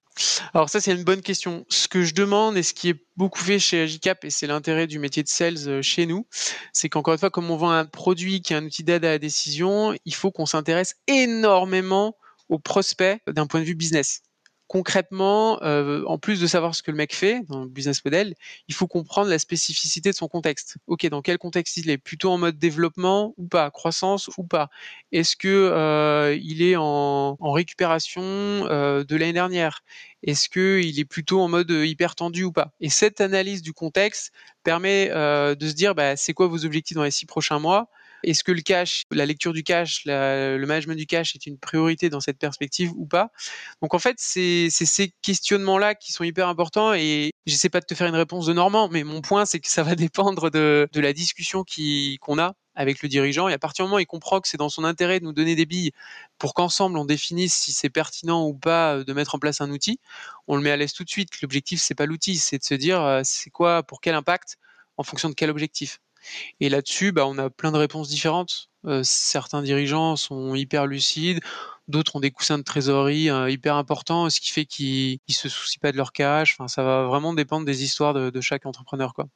Alors 0.54 0.70
ça, 0.70 0.80
c'est 0.80 0.92
une 0.92 1.04
bonne 1.04 1.20
question. 1.20 1.66
Ce 1.68 1.88
que 1.88 2.02
je 2.02 2.14
demande 2.14 2.56
et 2.56 2.62
ce 2.62 2.72
qui 2.72 2.88
est 2.88 3.04
beaucoup 3.16 3.40
fait 3.40 3.58
chez 3.58 3.82
Agicap, 3.82 4.24
et 4.24 4.30
c'est 4.30 4.46
l'intérêt 4.46 4.86
du 4.86 4.98
métier 4.98 5.22
de 5.22 5.28
sales 5.28 5.68
euh, 5.68 5.82
chez 5.82 6.06
nous, 6.06 6.26
c'est 6.72 6.88
qu'encore 6.88 7.12
une 7.12 7.20
fois, 7.20 7.30
comme 7.30 7.50
on 7.50 7.56
vend 7.56 7.70
un 7.70 7.84
produit 7.84 8.40
qui 8.40 8.54
est 8.54 8.56
un 8.56 8.64
outil 8.64 8.84
d'aide 8.84 9.04
à 9.04 9.10
la 9.10 9.18
décision, 9.18 9.94
il 10.06 10.14
faut 10.14 10.30
qu'on 10.30 10.46
s'intéresse 10.46 10.94
énormément 11.08 12.16
aux 12.48 12.58
prospects 12.58 13.20
d'un 13.26 13.46
point 13.46 13.60
de 13.60 13.66
vue 13.66 13.74
business. 13.74 14.22
Concrètement, 14.68 15.62
euh, 15.62 16.04
en 16.06 16.18
plus 16.18 16.40
de 16.40 16.46
savoir 16.46 16.74
ce 16.74 16.82
que 16.82 16.90
le 16.90 16.96
mec 16.96 17.14
fait 17.14 17.42
dans 17.48 17.62
le 17.62 17.68
business 17.68 18.04
model, 18.04 18.34
il 18.68 18.74
faut 18.74 18.86
comprendre 18.86 19.30
la 19.30 19.38
spécificité 19.38 20.10
de 20.10 20.14
son 20.14 20.28
contexte. 20.28 20.76
Ok, 20.86 21.06
dans 21.06 21.22
quel 21.22 21.38
contexte 21.38 21.76
il 21.76 21.90
est? 21.90 21.98
Plutôt 21.98 22.30
en 22.30 22.38
mode 22.38 22.58
développement 22.58 23.34
ou 23.36 23.46
pas? 23.46 23.70
Croissance 23.70 24.30
ou 24.38 24.44
pas? 24.44 24.68
Est-ce 25.12 25.36
que 25.36 25.48
euh, 25.48 26.36
il 26.42 26.62
est 26.62 26.76
en, 26.76 27.36
récupération 27.40 28.22
euh, 28.22 29.04
de 29.04 29.16
l'année 29.16 29.32
dernière? 29.32 29.80
Est-ce 30.22 30.48
que 30.48 30.80
il 30.82 30.98
est 30.98 31.04
plutôt 31.04 31.40
en 31.40 31.48
mode 31.48 31.70
hyper 31.70 32.14
tendu 32.14 32.44
ou 32.44 32.52
pas? 32.52 32.72
Et 32.80 32.90
cette 32.90 33.20
analyse 33.20 33.62
du 33.62 33.72
contexte 33.72 34.32
permet 34.64 35.08
de 35.08 35.68
se 35.68 35.74
dire, 35.74 35.94
bah, 35.94 36.16
c'est 36.16 36.32
quoi 36.34 36.48
vos 36.48 36.64
objectifs 36.64 36.96
dans 36.96 37.04
les 37.04 37.10
six 37.12 37.26
prochains 37.26 37.60
mois? 37.60 37.88
Est-ce 38.22 38.44
que 38.44 38.52
le 38.52 38.62
cash, 38.62 39.02
la 39.10 39.26
lecture 39.26 39.52
du 39.52 39.62
cash, 39.62 40.02
le 40.06 40.64
management 40.64 40.96
du 40.96 41.06
cash 41.06 41.34
est 41.34 41.46
une 41.46 41.58
priorité 41.58 42.08
dans 42.08 42.20
cette 42.20 42.38
perspective 42.38 42.92
ou 42.96 43.06
pas? 43.06 43.30
Donc 43.82 43.94
en 43.94 43.98
fait, 43.98 44.16
c'est 44.18 44.68
ces 44.70 45.12
questionnements-là 45.22 45.94
qui 45.94 46.12
sont 46.12 46.24
hyper 46.24 46.48
importants 46.48 46.94
et 46.94 47.32
j'essaie 47.46 47.68
pas 47.68 47.80
de 47.80 47.86
te 47.86 47.94
faire 47.94 48.08
une 48.08 48.14
réponse 48.16 48.46
de 48.46 48.52
Normand, 48.52 48.88
mais 48.88 49.04
mon 49.04 49.20
point, 49.20 49.46
c'est 49.46 49.60
que 49.60 49.68
ça 49.68 49.82
va 49.82 49.94
dépendre 49.94 50.50
de, 50.50 50.88
la 50.94 51.12
discussion 51.12 51.64
qu'on 52.20 52.38
a 52.38 52.54
avec 52.74 53.02
le 53.02 53.08
dirigeant. 53.08 53.48
Et 53.48 53.52
à 53.52 53.58
partir 53.58 53.84
du 53.84 53.88
moment 53.88 53.96
où 53.96 54.00
il 54.00 54.06
comprend 54.06 54.40
que 54.40 54.48
c'est 54.48 54.58
dans 54.58 54.68
son 54.68 54.84
intérêt 54.84 55.20
de 55.20 55.24
nous 55.24 55.32
donner 55.32 55.54
des 55.56 55.66
billes 55.66 55.92
pour 56.38 56.54
qu'ensemble 56.54 56.98
on 56.98 57.04
définisse 57.04 57.54
si 57.54 57.72
c'est 57.72 57.90
pertinent 57.90 58.46
ou 58.46 58.54
pas 58.54 59.02
de 59.02 59.12
mettre 59.12 59.34
en 59.34 59.38
place 59.38 59.60
un 59.60 59.70
outil, 59.70 59.98
on 60.46 60.56
le 60.56 60.62
met 60.62 60.70
à 60.70 60.76
l'aise 60.76 60.92
tout 60.92 61.04
de 61.04 61.10
suite. 61.10 61.40
L'objectif, 61.40 61.80
c'est 61.80 61.94
pas 61.94 62.06
l'outil, 62.06 62.36
c'est 62.36 62.58
de 62.58 62.64
se 62.64 62.74
dire 62.74 63.00
euh, 63.02 63.22
c'est 63.24 63.50
quoi, 63.50 63.82
pour 63.82 64.00
quel 64.00 64.14
impact, 64.14 64.58
en 64.96 65.02
fonction 65.02 65.28
de 65.28 65.34
quel 65.34 65.50
objectif. 65.50 66.00
Et 66.60 66.68
là-dessus, 66.68 67.12
bah, 67.12 67.26
on 67.26 67.38
a 67.38 67.50
plein 67.50 67.72
de 67.72 67.78
réponses 67.78 68.08
différentes. 68.08 68.68
Euh, 68.86 69.02
certains 69.02 69.62
dirigeants 69.62 70.16
sont 70.16 70.54
hyper 70.54 70.86
lucides, 70.86 71.40
d'autres 71.88 72.16
ont 72.16 72.20
des 72.20 72.30
coussins 72.30 72.58
de 72.58 72.62
trésorerie 72.62 73.30
euh, 73.30 73.50
hyper 73.50 73.74
importants, 73.74 74.30
ce 74.30 74.40
qui 74.40 74.52
fait 74.52 74.64
qu'ils 74.64 75.18
ne 75.28 75.34
se 75.34 75.48
soucient 75.48 75.80
pas 75.82 75.92
de 75.92 75.96
leur 75.96 76.12
cash. 76.12 76.54
Enfin, 76.54 76.68
ça 76.68 76.84
va 76.84 77.04
vraiment 77.04 77.34
dépendre 77.34 77.66
des 77.66 77.82
histoires 77.82 78.14
de, 78.14 78.40
chaque 78.40 78.64
entrepreneur. 78.64 79.12
Quoi. 79.12 79.26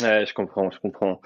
Je 0.00 0.32
comprends, 0.34 0.70
je 0.70 0.78
comprends. 0.78 1.20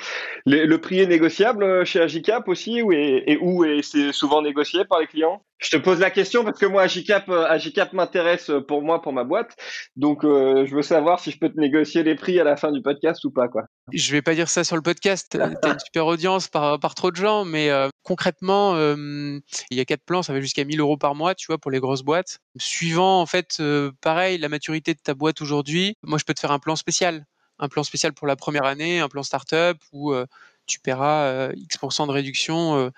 Le, 0.44 0.76
prix 0.76 1.00
est 1.00 1.06
négociable 1.06 1.64
euh, 1.64 1.84
chez 1.84 2.00
Agicap 2.00 2.46
aussi, 2.48 2.82
ou 2.82 2.92
et 2.92 3.36
où 3.40 3.64
et 3.64 3.82
c'est 3.82 4.12
souvent 4.12 4.42
négocié 4.42 4.84
par 4.84 5.00
les 5.00 5.06
clients? 5.08 5.42
Je 5.58 5.70
te 5.70 5.76
pose 5.76 5.98
la 5.98 6.10
question 6.10 6.44
parce 6.44 6.58
que 6.58 6.66
moi 6.66 6.82
Agicap, 6.82 7.28
Agicap 7.28 7.92
m'intéresse 7.92 8.50
pour 8.68 8.82
moi, 8.82 9.02
pour 9.02 9.12
ma 9.12 9.24
boîte, 9.24 9.56
donc 9.96 10.22
je 10.22 10.72
veux 10.74 10.82
savoir 10.82 11.18
si 11.18 11.30
je 11.30 11.38
peux 11.38 11.48
te 11.48 11.58
négocier 11.58 12.02
les 12.02 12.14
prix 12.14 12.38
à 12.38 12.44
la 12.44 12.56
fin 12.56 12.70
du 12.70 12.82
podcast 12.82 13.24
ou 13.24 13.30
pas, 13.30 13.48
quoi. 13.48 13.62
Je 13.92 14.12
vais 14.12 14.22
pas 14.22 14.34
dire 14.34 14.48
ça 14.48 14.64
sur 14.64 14.76
le 14.76 14.82
podcast. 14.82 15.38
T'as 15.62 15.72
une 15.72 15.78
super 15.78 16.06
audience 16.06 16.48
par, 16.48 16.94
trop 16.94 17.10
de 17.10 17.16
gens, 17.16 17.44
mais 17.44 17.70
concrètement, 18.02 18.76
il 18.76 19.42
y 19.70 19.80
a 19.80 19.84
quatre 19.84 20.04
plans, 20.04 20.22
ça 20.22 20.32
va 20.32 20.40
jusqu'à 20.40 20.64
1000 20.64 20.80
euros 20.80 20.96
par 20.96 21.14
mois, 21.14 21.34
tu 21.34 21.46
vois, 21.46 21.58
pour 21.58 21.70
les 21.70 21.78
grosses 21.78 22.02
boîtes. 22.02 22.40
Suivant, 22.58 23.20
en 23.20 23.26
fait, 23.26 23.62
pareil, 24.00 24.38
la 24.38 24.48
maturité 24.48 24.94
de 24.94 25.00
ta 25.00 25.14
boîte 25.14 25.40
aujourd'hui, 25.40 25.94
moi 26.02 26.18
je 26.18 26.24
peux 26.24 26.34
te 26.34 26.40
faire 26.40 26.52
un 26.52 26.58
plan 26.58 26.74
spécial 26.74 27.26
un 27.58 27.68
plan 27.68 27.82
spécial 27.82 28.12
pour 28.12 28.26
la 28.26 28.36
première 28.36 28.64
année, 28.64 29.00
un 29.00 29.08
plan 29.08 29.22
startup 29.22 29.78
où 29.92 30.12
euh, 30.12 30.26
tu 30.66 30.80
paieras 30.80 31.24
euh, 31.26 31.52
X% 31.56 32.06
de 32.06 32.12
réduction 32.12 32.76
euh, 32.76 32.90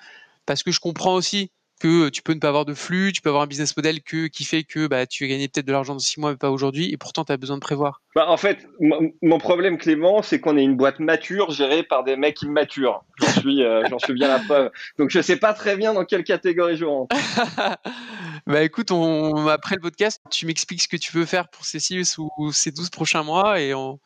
parce 0.46 0.62
que 0.62 0.70
je 0.70 0.80
comprends 0.80 1.14
aussi 1.14 1.50
que 1.78 2.08
tu 2.08 2.22
peux 2.22 2.34
ne 2.34 2.40
pas 2.40 2.48
avoir 2.48 2.64
de 2.64 2.74
flux, 2.74 3.12
tu 3.12 3.22
peux 3.22 3.28
avoir 3.28 3.44
un 3.44 3.46
business 3.46 3.76
model 3.76 4.02
que, 4.02 4.26
qui 4.26 4.44
fait 4.44 4.64
que 4.64 4.86
bah, 4.86 5.06
tu 5.06 5.24
vas 5.24 5.30
gagner 5.30 5.48
peut-être 5.48 5.66
de 5.66 5.72
l'argent 5.72 5.94
dans 5.94 5.98
six 5.98 6.20
mois 6.20 6.30
mais 6.30 6.36
pas 6.36 6.50
aujourd'hui 6.50 6.92
et 6.92 6.96
pourtant 6.96 7.24
tu 7.24 7.32
as 7.32 7.36
besoin 7.36 7.56
de 7.56 7.60
prévoir. 7.60 8.02
Bah, 8.14 8.28
en 8.28 8.36
fait, 8.36 8.66
mon 8.80 9.38
problème 9.38 9.78
Clément, 9.78 10.22
c'est 10.22 10.40
qu'on 10.40 10.56
est 10.56 10.62
une 10.62 10.76
boîte 10.76 10.98
mature 10.98 11.50
gérée 11.50 11.82
par 11.82 12.04
des 12.04 12.16
mecs 12.16 12.42
immatures. 12.42 13.04
J'en 13.20 13.28
suis, 13.40 13.62
j'en 13.88 13.98
suis 13.98 14.12
bien 14.12 14.28
la 14.28 14.40
preuve. 14.40 14.70
Donc 14.98 15.10
je 15.10 15.20
sais 15.20 15.36
pas 15.36 15.54
très 15.54 15.76
bien 15.76 15.94
dans 15.94 16.04
quelle 16.04 16.24
catégorie 16.24 16.76
je 16.76 16.84
rentre. 16.84 17.14
bah 18.46 18.62
écoute, 18.62 18.90
on, 18.90 19.46
après 19.48 19.76
le 19.76 19.80
podcast, 19.80 20.20
tu 20.30 20.46
m'expliques 20.46 20.82
ce 20.82 20.88
que 20.88 20.96
tu 20.96 21.12
veux 21.12 21.24
faire 21.24 21.48
pour 21.48 21.64
ces 21.64 21.80
6 21.80 22.18
ou 22.18 22.52
ces 22.52 22.72
12 22.72 22.90
prochains 22.90 23.22
mois 23.22 23.60
et 23.60 23.74
on, 23.74 24.00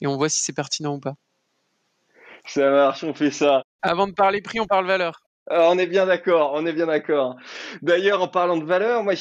et 0.00 0.06
on 0.06 0.16
voit 0.16 0.28
si 0.28 0.42
c'est 0.42 0.52
pertinent 0.52 0.94
ou 0.94 1.00
pas. 1.00 1.14
Ça 2.46 2.70
marche, 2.70 3.04
on 3.04 3.14
fait 3.14 3.30
ça. 3.30 3.62
Avant 3.82 4.06
de 4.06 4.12
parler 4.12 4.42
prix, 4.42 4.60
on 4.60 4.66
parle 4.66 4.86
valeur. 4.86 5.23
Ah, 5.50 5.68
on 5.70 5.78
est 5.78 5.86
bien 5.86 6.06
d'accord, 6.06 6.52
on 6.54 6.64
est 6.64 6.72
bien 6.72 6.86
d'accord. 6.86 7.36
D'ailleurs, 7.82 8.22
en 8.22 8.28
parlant 8.28 8.56
de 8.56 8.64
valeur, 8.64 9.02
moi, 9.02 9.14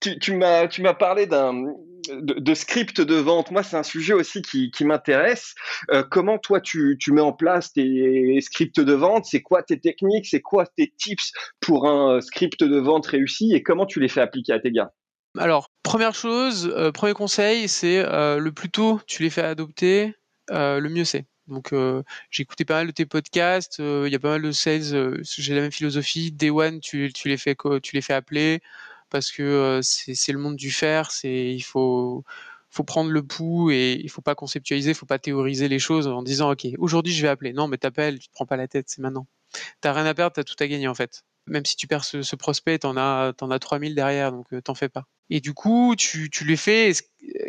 tu, 0.00 0.34
m'as, 0.34 0.94
parlé 0.94 1.26
d'un 1.26 1.64
de, 2.10 2.54
script 2.54 3.00
de 3.00 3.14
vente. 3.14 3.50
Moi, 3.50 3.62
c'est 3.62 3.76
un 3.76 3.82
sujet 3.82 4.12
aussi 4.12 4.42
qui, 4.42 4.84
m'intéresse. 4.84 5.54
Euh, 5.90 6.02
comment 6.02 6.38
toi, 6.38 6.60
tu, 6.60 6.98
tu, 7.00 7.12
mets 7.12 7.22
en 7.22 7.32
place 7.32 7.72
tes 7.72 8.38
scripts 8.42 8.80
de 8.80 8.92
vente? 8.92 9.24
C'est 9.24 9.40
quoi 9.40 9.62
tes 9.62 9.80
techniques? 9.80 10.26
C'est 10.26 10.42
quoi 10.42 10.66
tes 10.66 10.92
tips 10.98 11.32
pour 11.60 11.88
un 11.88 12.20
script 12.20 12.62
de 12.62 12.78
vente 12.78 13.06
réussi? 13.06 13.54
Et 13.54 13.62
comment 13.62 13.86
tu 13.86 13.98
les 13.98 14.08
fais 14.08 14.20
appliquer 14.20 14.52
à 14.52 14.60
tes 14.60 14.72
gars? 14.72 14.92
Alors, 15.38 15.70
première 15.82 16.14
chose, 16.14 16.70
euh, 16.76 16.92
premier 16.92 17.14
conseil, 17.14 17.66
c'est 17.66 18.04
euh, 18.04 18.36
le 18.36 18.52
plus 18.52 18.70
tôt 18.70 19.00
tu 19.06 19.22
les 19.22 19.30
fais 19.30 19.42
adopter, 19.42 20.14
le 20.50 20.86
mieux 20.88 21.06
c'est. 21.06 21.24
Donc 21.52 21.72
j'ai 22.30 22.42
écouté 22.42 22.64
pas 22.64 22.74
mal 22.74 22.86
de 22.88 22.92
tes 22.92 23.06
podcasts, 23.06 23.78
il 23.78 24.08
y 24.08 24.14
a 24.14 24.18
pas 24.18 24.30
mal 24.30 24.42
de 24.42 24.52
sales, 24.52 25.20
j'ai 25.22 25.54
la 25.54 25.60
même 25.62 25.72
philosophie. 25.72 26.32
Day 26.32 26.50
one, 26.50 26.80
tu, 26.80 27.12
les 27.24 27.36
fais 27.36 27.56
appeler 28.12 28.60
parce 29.10 29.30
que 29.30 29.80
c'est 29.82 30.32
le 30.32 30.38
monde 30.38 30.56
du 30.56 30.70
faire. 30.72 31.10
Il 31.24 31.62
faut 31.62 32.24
prendre 32.86 33.10
le 33.10 33.22
pouls 33.22 33.70
et 33.70 34.00
il 34.02 34.10
faut 34.10 34.22
pas 34.22 34.34
conceptualiser, 34.34 34.90
il 34.90 34.96
faut 34.96 35.06
pas 35.06 35.18
théoriser 35.18 35.68
les 35.68 35.78
choses 35.78 36.08
en 36.08 36.22
disant 36.22 36.50
ok 36.50 36.66
aujourd'hui 36.78 37.12
je 37.12 37.22
vais 37.22 37.28
appeler. 37.28 37.52
Non 37.52 37.68
mais 37.68 37.78
t'appelles, 37.78 38.18
tu 38.18 38.28
te 38.28 38.32
prends 38.32 38.46
pas 38.46 38.56
la 38.56 38.66
tête, 38.66 38.86
c'est 38.88 39.02
maintenant. 39.02 39.26
T'as 39.80 39.92
rien 39.92 40.06
à 40.06 40.14
perdre, 40.14 40.34
t'as 40.34 40.44
tout 40.44 40.56
à 40.58 40.66
gagner 40.66 40.88
en 40.88 40.94
fait. 40.94 41.22
Même 41.46 41.66
si 41.66 41.76
tu 41.76 41.86
perds 41.86 42.04
ce, 42.04 42.36
prospect, 42.36 42.78
t'en 42.78 42.96
as 42.96 43.34
as 43.38 43.58
3000 43.58 43.94
derrière, 43.94 44.32
donc 44.32 44.46
t'en 44.64 44.74
fais 44.74 44.88
pas. 44.88 45.06
Et 45.28 45.40
du 45.40 45.54
coup, 45.54 45.96
tu, 45.96 46.30
tu 46.30 46.44
les 46.44 46.56
fais 46.56 46.92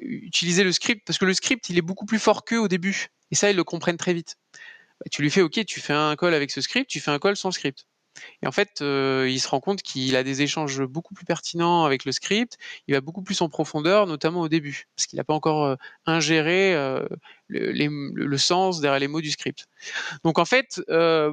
utiliser 0.02 0.64
le 0.64 0.72
script 0.72 1.04
parce 1.06 1.18
que 1.20 1.26
le 1.26 1.34
script 1.34 1.70
il 1.70 1.78
est 1.78 1.82
beaucoup 1.82 2.06
plus 2.06 2.20
fort 2.20 2.44
qu'eux 2.44 2.60
au 2.60 2.68
début 2.68 3.08
et 3.34 3.36
ça, 3.36 3.50
ils 3.50 3.56
le 3.56 3.64
comprennent 3.64 3.98
très 3.98 4.14
vite. 4.14 4.36
Bah, 5.00 5.08
tu 5.12 5.24
lui 5.24 5.32
fais, 5.32 5.42
OK, 5.42 5.66
tu 5.66 5.80
fais 5.82 5.94
un 5.94 6.16
call 6.16 6.36
avec 6.36 6.52
ce 6.52 6.62
script, 6.62 6.88
tu 6.88 7.00
fais 7.00 7.10
un 7.10 7.18
call 7.18 7.36
sans 7.36 7.50
script. 7.50 7.88
Et 8.44 8.48
en 8.48 8.52
fait, 8.52 8.84
euh, 8.84 9.28
il 9.28 9.40
se 9.40 9.48
rend 9.48 9.60
compte 9.60 9.82
qu'il 9.82 10.16
a 10.16 10.22
des 10.22 10.44
échanges 10.44 10.84
beaucoup 10.84 11.16
plus 11.16 11.26
pertinents 11.26 11.84
avec 11.84 12.06
le 12.06 12.12
script. 12.12 12.60
Il 12.88 12.94
va 12.94 13.02
beaucoup 13.02 13.24
plus 13.24 13.42
en 13.42 13.50
profondeur, 13.50 14.06
notamment 14.06 14.42
au 14.42 14.50
début, 14.50 14.86
parce 14.96 15.08
qu'il 15.08 15.18
n'a 15.18 15.24
pas 15.24 15.34
encore 15.34 15.66
euh, 15.66 15.76
ingéré 16.06 16.76
euh, 16.76 17.08
le, 17.48 18.38
sens 18.38 18.82
derrière 18.82 19.00
les 19.00 19.08
mots 19.08 19.22
du 19.22 19.32
script. 19.32 19.66
Donc 20.24 20.38
en 20.38 20.46
fait, 20.46 20.80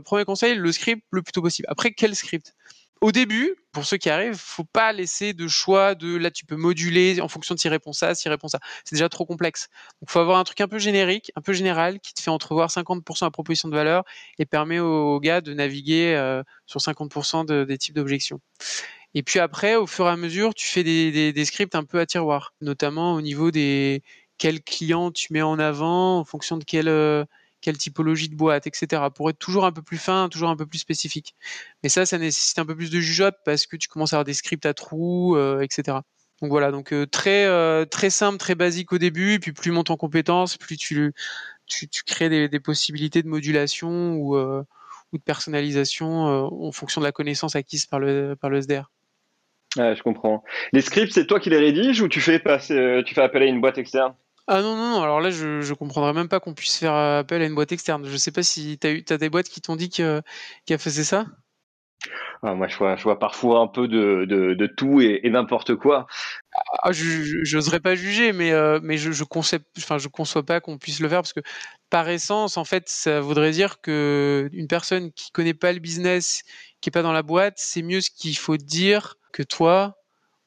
premier 0.07 0.25
conseil, 0.25 0.55
le 0.55 0.73
script 0.73 1.05
le 1.11 1.21
plus 1.21 1.33
tôt 1.33 1.43
possible. 1.43 1.69
Après, 1.71 1.93
quel 1.93 2.17
script? 2.17 2.55
Au 3.01 3.13
début, 3.13 3.57
pour 3.73 3.85
ceux 3.87 3.97
qui 3.97 4.11
arrivent, 4.11 4.35
faut 4.37 4.65
pas 4.65 4.93
laisser 4.93 5.33
de 5.33 5.49
choix 5.49 5.95
de 5.95 6.17
là 6.17 6.31
tu 6.31 6.45
peux 6.45 6.57
moduler 6.57 7.21
en 7.21 7.29
fonction 7.29 7.55
de 7.55 7.61
s'il 7.61 7.71
répond 7.71 7.93
ça, 7.93 8.15
s'il 8.15 8.31
répond 8.31 8.49
ça. 8.49 8.59
C'est 8.85 8.97
déjà 8.97 9.09
trop 9.09 9.25
complexe. 9.25 9.69
Donc 10.01 10.11
faut 10.11 10.19
avoir 10.19 10.39
un 10.39 10.45
truc 10.45 10.61
un 10.61 10.69
peu 10.69 10.79
générique, 10.79 11.33
un 11.37 11.41
peu 11.41 11.53
général 11.53 12.01
qui 12.01 12.13
te 12.13 12.21
fait 12.21 12.31
entrevoir 12.31 12.69
50% 12.69 13.25
à 13.25 13.31
proposition 13.31 13.69
de 13.69 13.75
valeur 13.75 14.05
et 14.39 14.47
permet 14.47 14.81
aux, 14.81 15.19
gars 15.21 15.41
de 15.41 15.55
naviguer 15.55 16.15
euh, 16.15 16.43
sur 16.67 16.81
50% 16.81 17.65
des 17.65 17.79
types 17.79 17.95
d'objections. 17.95 18.41
Et 19.15 19.23
puis 19.23 19.41
après, 19.41 19.77
au 19.77 19.87
fur 19.87 20.07
et 20.07 20.11
à 20.11 20.17
mesure, 20.17 20.55
tu 20.55 20.69
fais 20.69 20.85
des, 20.85 21.33
des 21.33 21.45
scripts 21.45 21.75
un 21.75 21.85
peu 21.85 21.99
à 22.01 22.07
tiroir, 22.07 22.55
notamment 22.61 23.15
au 23.15 23.21
niveau 23.23 23.51
des 23.51 24.03
quels 24.39 24.63
clients 24.63 25.11
tu 25.11 25.33
mets 25.33 25.43
en 25.43 25.59
avant, 25.59 26.19
en 26.19 26.25
fonction 26.25 26.57
de 26.57 26.65
quel 26.65 26.89
euh, 26.89 27.25
quelle 27.61 27.77
typologie 27.77 28.29
de 28.29 28.35
boîte, 28.35 28.66
etc. 28.66 29.03
Pour 29.14 29.31
être 29.31 29.38
toujours 29.38 29.64
un 29.64 29.73
peu 29.73 29.83
plus 29.83 29.99
fin, 29.99 30.29
toujours 30.29 30.51
un 30.51 30.57
peu 30.57 30.66
plus 30.66 30.79
spécifique. 30.79 31.35
Mais 31.83 31.88
ça, 31.88 32.07
ça 32.07 32.18
nécessite 32.18 32.59
un 32.59 32.66
peu 32.66 32.77
plus 32.77 32.90
de 32.90 33.01
jugeote 33.01 33.37
parce 33.44 33.66
que 33.66 33.77
tu 33.77 33.88
commences 33.88 34.12
à 34.12 34.16
avoir 34.16 34.25
des 34.25 34.35
scripts 34.35 34.66
à 34.66 34.75
trous, 34.75 35.37
euh, 35.37 35.61
etc. 35.61 35.99
Donc 36.40 36.51
voilà, 36.51 36.70
donc 36.70 36.92
euh, 36.92 37.07
très 37.07 37.44
euh, 37.44 37.85
très 37.85 38.09
simple, 38.11 38.38
très 38.38 38.55
basique 38.55 38.92
au 38.92 38.99
début, 38.99 39.38
puis 39.40 39.53
plus 39.53 39.70
monte 39.73 39.90
en 39.90 39.96
compétences, 39.96 40.57
plus 40.57 40.79
tu, 40.79 41.12
tu, 41.66 41.88
tu 41.88 42.03
crées 42.05 42.49
des, 42.49 42.61
possibilités 42.61 43.23
de 43.23 43.29
modulation 43.29 44.14
ou, 44.14 44.37
de 44.37 45.18
personnalisation 45.25 46.09
en 46.09 46.73
fonction 46.73 47.01
de 47.01 47.07
la 47.07 47.12
connaissance 47.12 47.57
acquise 47.57 47.87
par 47.87 48.01
le 48.01 48.37
par 48.40 48.55
SDR. 48.55 48.90
Ouais, 49.77 49.94
je 49.94 50.03
comprends. 50.03 50.42
Les 50.73 50.81
scripts, 50.81 51.12
c'est 51.12 51.27
toi 51.27 51.38
qui 51.38 51.51
les 51.51 51.59
rédiges 51.59 52.01
ou 52.01 52.09
tu 52.09 52.20
fais 52.20 52.38
passer, 52.38 53.03
tu 53.07 53.14
fais 53.14 53.23
appel 53.23 53.42
à 53.42 53.46
une 53.46 53.61
boîte 53.61 53.79
externe? 53.79 54.14
Ah 54.46 54.62
non, 54.62 54.76
non, 54.76 54.90
non, 54.90 55.03
alors 55.03 55.20
là, 55.20 55.31
je, 55.31 55.61
je 55.61 55.74
comprendrais 55.74 56.12
même 56.12 56.29
pas 56.29 56.40
qu'on 56.40 56.55
puisse 56.55 56.76
faire 56.79 56.94
appel 56.94 57.42
à 57.42 57.46
une 57.46 57.55
boîte 57.55 57.72
externe. 57.72 58.05
Je 58.07 58.16
sais 58.16 58.33
pas 58.33 58.42
si 58.42 58.79
tu 58.79 58.87
as, 58.87 58.90
eu, 58.92 59.05
as 59.11 59.18
des 59.18 59.31
boîtes 59.31 59.48
qui 59.48 59.61
t'ont 59.61 59.76
dit 59.76 59.90
qu'elles 59.90 60.22
faisaient 60.79 61.05
ça? 61.05 61.26
Ah, 62.42 62.55
moi, 62.55 62.68
je 62.68 62.76
vois, 62.79 62.96
je 62.96 63.03
vois 63.03 63.18
parfois 63.18 63.61
un 63.61 63.66
peu 63.66 63.87
de, 63.87 64.24
de, 64.26 64.55
de 64.55 64.66
tout 64.66 65.00
et, 65.00 65.20
et 65.24 65.31
n'importe 65.31 65.74
quoi. 65.76 66.07
Ah, 66.83 66.92
je 66.92 67.55
n'oserais 67.57 67.81
pas 67.81 67.94
juger, 67.94 68.33
mais, 68.33 68.53
euh, 68.53 68.81
mais 68.83 68.96
je 68.98 69.12
je 69.12 69.24
conçois, 69.24 69.59
enfin, 69.79 69.98
je 69.98 70.09
conçois 70.09 70.44
pas 70.44 70.61
qu'on 70.61 70.79
puisse 70.79 71.00
le 71.00 71.09
faire 71.09 71.20
parce 71.20 71.33
que 71.35 71.40
par 71.90 72.09
essence, 72.09 72.57
en 72.57 72.64
fait, 72.64 72.88
ça 72.88 73.20
voudrait 73.20 73.53
dire 73.53 73.81
que 73.81 74.48
une 74.53 74.68
personne 74.68 75.12
qui 75.12 75.31
connaît 75.33 75.55
pas 75.55 75.72
le 75.72 75.81
business, 75.81 76.42
qui 76.81 76.88
est 76.90 76.92
pas 76.92 77.03
dans 77.03 77.12
la 77.12 77.22
boîte, 77.22 77.55
c'est 77.59 77.83
mieux 77.83 78.00
ce 78.00 78.11
qu'il 78.11 78.37
faut 78.38 78.57
dire 78.57 79.16
que 79.33 79.42
toi 79.42 79.96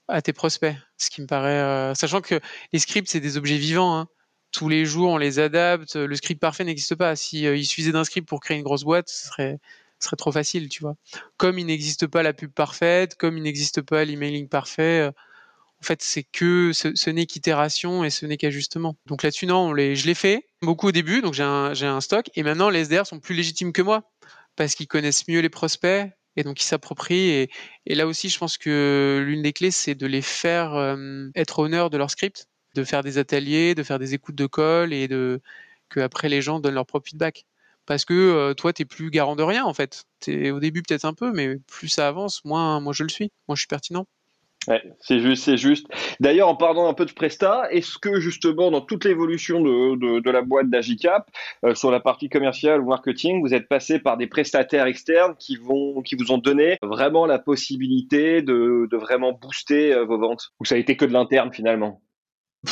à 0.08 0.22
tes 0.22 0.34
prospects. 0.34 0.76
Ce 0.98 1.10
qui 1.10 1.22
me 1.22 1.28
paraît, 1.28 1.60
euh, 1.60 1.94
sachant 1.94 2.22
que 2.22 2.40
les 2.72 2.80
scripts 2.80 3.10
c'est 3.10 3.20
des 3.20 3.38
objets 3.38 3.58
vivants. 3.58 3.98
Hein. 3.98 4.08
Tous 4.52 4.70
les 4.70 4.86
jours, 4.86 5.10
on 5.10 5.18
les 5.18 5.40
adapte. 5.40 5.96
Le 5.96 6.16
script 6.16 6.40
parfait 6.40 6.64
n'existe 6.64 6.96
pas. 6.96 7.16
Si 7.16 7.48
euh, 7.48 7.56
il 7.56 7.66
suffisait 7.66 7.92
d'un 7.92 8.04
script 8.04 8.28
pour 8.28 8.40
créer 8.40 8.58
une 8.58 8.64
grosse 8.64 8.84
boîte, 8.84 9.10
ce 9.10 9.28
serait, 9.28 9.60
serait 10.00 10.16
trop 10.16 10.32
facile, 10.32 10.70
tu 10.70 10.82
vois. 10.82 10.96
Comme 11.38 11.58
il 11.58 11.66
n'existe 11.66 12.06
pas 12.08 12.22
la 12.22 12.34
pub 12.34 12.52
parfaite, 12.52 13.16
comme 13.16 13.38
il 13.38 13.44
n'existe 13.44 13.82
pas 13.82 14.06
l'emailing 14.06 14.48
parfait. 14.48 15.08
Euh, 15.08 15.12
en 15.82 15.86
fait, 15.86 16.02
c'est 16.02 16.24
que 16.24 16.72
ce, 16.72 17.10
n'est 17.10 17.26
qu'itération 17.26 18.06
et 18.06 18.10
ce 18.10 18.26
n'est 18.26 18.38
qu'ajustement. 18.38 18.96
Donc 19.06 19.22
là-dessus, 19.22 19.48
non, 19.48 19.76
je 19.76 20.06
l'ai 20.06 20.14
fait 20.14 20.48
beaucoup 20.62 20.88
au 20.88 20.92
début, 20.94 21.22
donc 21.22 21.34
j'ai 21.34 21.44
un, 21.44 21.74
j'ai 21.74 21.88
un 21.88 22.00
stock. 22.00 22.30
Et 22.36 22.44
maintenant, 22.44 22.70
les 22.70 22.86
SDR 22.86 23.06
sont 23.06 23.20
plus 23.20 23.36
légitimes 23.36 23.74
que 23.74 23.82
moi 23.82 24.10
parce 24.56 24.76
qu'ils 24.76 24.88
connaissent 24.88 25.28
mieux 25.28 25.42
les 25.42 25.50
prospects 25.50 26.10
et 26.36 26.44
donc 26.44 26.62
ils 26.62 26.66
s'approprient. 26.66 27.50
Et, 27.86 27.96
là 27.96 28.08
aussi, 28.08 28.30
je 28.30 28.38
pense 28.38 28.58
que 28.58 29.24
l'une 29.26 29.42
des 29.42 29.54
clés, 29.54 29.72
c'est 29.72 29.96
de 29.96 30.08
les 30.08 30.22
faire 30.22 30.74
euh, 30.76 31.30
être 31.36 31.60
honneur 31.60 31.90
de 31.90 31.98
leur 31.98 32.12
script, 32.12 32.48
de 32.76 32.84
faire 32.84 33.04
des 33.04 33.18
ateliers, 33.18 33.76
de 33.76 33.84
faire 33.84 34.00
des 34.00 34.14
écoutes 34.14 34.36
de 34.36 34.48
call 34.48 34.94
et 34.94 35.08
de 35.08 35.42
que 35.90 36.00
après 36.00 36.30
les 36.30 36.42
gens 36.42 36.60
donnent 36.60 36.74
leur 36.76 36.86
propre 36.86 37.08
feedback. 37.10 37.46
Parce 37.86 38.06
que 38.06 38.14
euh, 38.14 38.54
toi, 38.54 38.74
tu 38.74 38.86
plus 38.86 39.10
garant 39.12 39.36
de 39.36 39.44
rien 39.44 39.66
en 39.66 39.74
fait. 39.74 40.06
Es, 40.28 40.52
au 40.52 40.60
début 40.60 40.84
peut-être 40.84 41.06
un 41.06 41.14
peu, 41.14 41.32
mais 41.34 41.58
plus 41.68 41.90
ça 41.90 42.08
avance, 42.08 42.44
moins 42.46 42.80
moi 42.80 42.94
je 42.94 43.04
le 43.04 43.10
suis. 43.10 43.32
Moi, 43.48 43.56
je 43.56 43.62
suis 43.62 43.68
pertinent. 43.68 44.08
C'est 45.00 45.20
juste, 45.20 45.44
c'est 45.44 45.58
juste. 45.58 45.88
D'ailleurs, 46.20 46.48
en 46.48 46.56
parlant 46.56 46.88
un 46.88 46.94
peu 46.94 47.06
de 47.06 47.12
Presta, 47.12 47.68
est-ce 47.72 47.98
que 47.98 48.20
justement 48.20 48.72
dans 48.72 48.82
toute 48.82 49.06
l'évolution 49.06 49.62
de, 49.62 50.30
la 50.30 50.42
boîte 50.42 50.70
d'Agicap, 50.70 51.30
euh, 51.66 51.76
sur 51.76 51.92
la 51.92 52.00
partie 52.00 52.30
commerciale 52.30 52.82
ou 52.82 52.88
marketing, 52.88 53.42
vous 53.42 53.54
êtes 53.54 53.68
passé 53.68 54.00
par 54.00 54.18
des 54.18 54.28
prestataires 54.28 54.86
externes 54.86 55.36
qui 55.38 55.58
vous 55.58 56.04
ont 56.30 56.38
donné 56.38 56.78
vraiment 56.82 57.26
la 57.26 57.40
possibilité 57.40 58.42
de, 58.42 58.88
vraiment 58.94 59.34
booster 59.34 59.94
euh, 59.94 60.06
vos 60.06 60.18
ventes? 60.18 60.54
Ou 60.60 60.66
ça 60.66 60.76
a 60.76 60.78
été 60.78 60.96
que 60.96 61.06
de 61.06 61.14
l'interne 61.14 61.52
finalement? 61.54 62.02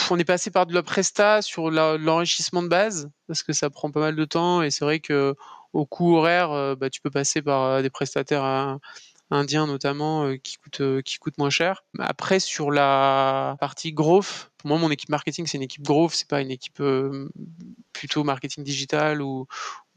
On 0.09 0.17
est 0.17 0.25
passé 0.25 0.51
par 0.51 0.65
de 0.65 0.73
la 0.73 0.83
presta 0.83 1.41
sur 1.41 1.69
l'enrichissement 1.69 2.63
de 2.63 2.69
base 2.69 3.09
parce 3.27 3.43
que 3.43 3.51
ça 3.51 3.69
prend 3.69 3.91
pas 3.91 3.99
mal 3.99 4.15
de 4.15 4.23
temps 4.23 4.61
et 4.61 4.71
c'est 4.71 4.85
vrai 4.85 4.99
que 5.01 5.35
au 5.73 5.85
coût 5.85 6.15
horaire, 6.15 6.51
euh, 6.51 6.75
bah, 6.75 6.89
tu 6.89 7.01
peux 7.01 7.09
passer 7.09 7.41
par 7.41 7.81
des 7.81 7.89
prestataires 7.89 8.43
à, 8.43 8.77
indien 9.31 9.65
notamment 9.65 10.25
euh, 10.25 10.37
qui 10.37 10.57
coûte 10.57 10.81
euh, 10.81 11.01
qui 11.01 11.17
coûte 11.17 11.37
moins 11.37 11.49
cher. 11.49 11.83
Après 11.99 12.39
sur 12.39 12.69
la 12.71 13.55
partie 13.59 13.93
growth, 13.93 14.51
pour 14.57 14.69
moi 14.69 14.77
mon 14.77 14.91
équipe 14.91 15.09
marketing 15.09 15.47
c'est 15.47 15.57
une 15.57 15.63
équipe 15.63 15.83
growth, 15.83 16.11
c'est 16.13 16.27
pas 16.27 16.41
une 16.41 16.51
équipe 16.51 16.79
euh, 16.81 17.29
plutôt 17.93 18.23
marketing 18.23 18.63
digital 18.63 19.21
ou 19.21 19.47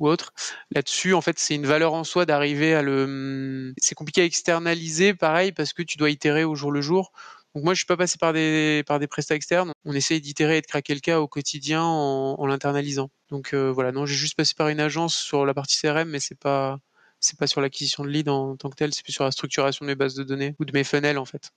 ou 0.00 0.08
autre. 0.08 0.32
Là-dessus, 0.72 1.14
en 1.14 1.20
fait, 1.20 1.38
c'est 1.38 1.54
une 1.54 1.66
valeur 1.66 1.94
en 1.94 2.02
soi 2.02 2.26
d'arriver 2.26 2.74
à 2.74 2.82
le. 2.82 3.72
C'est 3.78 3.94
compliqué 3.94 4.22
à 4.22 4.24
externaliser, 4.24 5.14
pareil, 5.14 5.52
parce 5.52 5.72
que 5.72 5.82
tu 5.82 5.98
dois 5.98 6.10
itérer 6.10 6.42
au 6.44 6.56
jour 6.56 6.72
le 6.72 6.80
jour. 6.80 7.12
Donc 7.54 7.62
moi, 7.64 7.74
je 7.74 7.78
suis 7.78 7.86
pas 7.86 7.96
passé 7.96 8.18
par 8.18 8.32
des 8.32 8.82
par 8.86 8.98
des 8.98 9.06
prestats 9.06 9.36
externes. 9.36 9.72
On 9.84 9.92
essaye 9.94 10.20
d'itérer 10.20 10.58
et 10.58 10.60
de 10.62 10.66
craquer 10.66 10.94
le 10.94 11.00
cas 11.00 11.20
au 11.20 11.28
quotidien 11.28 11.82
en, 11.82 12.34
en 12.38 12.46
l'internalisant. 12.46 13.10
Donc 13.30 13.54
voilà, 13.54 13.92
non, 13.92 14.06
j'ai 14.06 14.16
juste 14.16 14.36
passé 14.36 14.54
par 14.56 14.68
une 14.68 14.80
agence 14.80 15.14
sur 15.16 15.46
la 15.46 15.54
partie 15.54 15.78
CRM, 15.80 16.08
mais 16.08 16.20
c'est 16.20 16.38
pas 16.38 16.80
c'est 17.24 17.38
pas 17.38 17.46
sur 17.46 17.60
l'acquisition 17.60 18.04
de 18.04 18.08
leads 18.08 18.30
en 18.30 18.56
tant 18.56 18.70
que 18.70 18.76
tel, 18.76 18.92
c'est 18.92 19.02
plus 19.02 19.12
sur 19.12 19.24
la 19.24 19.30
structuration 19.30 19.84
de 19.84 19.90
mes 19.90 19.94
bases 19.94 20.14
de 20.14 20.24
données 20.24 20.54
ou 20.60 20.64
de 20.64 20.72
mes 20.72 20.84
funnels 20.84 21.18
en 21.18 21.24
fait. 21.24 21.50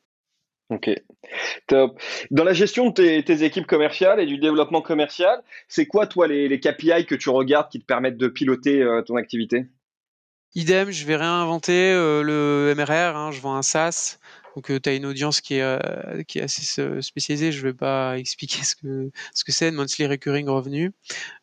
Ok, 0.69 0.89
top. 1.67 1.97
Dans 2.29 2.43
la 2.43 2.51
gestion 2.51 2.89
de 2.89 3.21
tes, 3.21 3.43
équipes 3.43 3.67
commerciales 3.67 4.19
et 4.19 4.25
du 4.25 4.37
développement 4.37 4.81
commercial, 4.81 5.41
c'est 5.69 5.85
quoi 5.85 6.07
toi 6.07 6.27
les, 6.27 6.59
KPI 6.59 7.05
que 7.05 7.15
tu 7.15 7.29
regardes 7.29 7.69
qui 7.69 7.79
te 7.79 7.85
permettent 7.85 8.17
de 8.17 8.27
piloter 8.27 8.81
euh, 8.81 9.01
ton 9.01 9.15
activité? 9.15 9.67
Idem, 10.55 10.91
je 10.91 11.05
vais 11.05 11.15
réinventer 11.15 11.91
euh, 11.93 12.23
le 12.23 12.73
MRR, 12.75 13.15
hein, 13.15 13.31
je 13.31 13.41
vends 13.41 13.55
un 13.55 13.61
SaaS, 13.61 14.17
donc 14.57 14.81
tu 14.81 14.89
as 14.89 14.95
une 14.95 15.05
audience 15.05 15.39
qui 15.39 15.53
est, 15.53 15.61
euh, 15.61 16.23
assez 16.41 17.01
spécialisée, 17.03 17.51
je 17.51 17.59
ne 17.59 17.63
vais 17.65 17.73
pas 17.75 18.17
expliquer 18.17 18.63
ce 18.63 18.75
que 18.75 19.11
ce 19.35 19.43
que 19.43 19.69
monthly 19.69 20.07
recurring 20.07 20.49
revenue. 20.49 20.93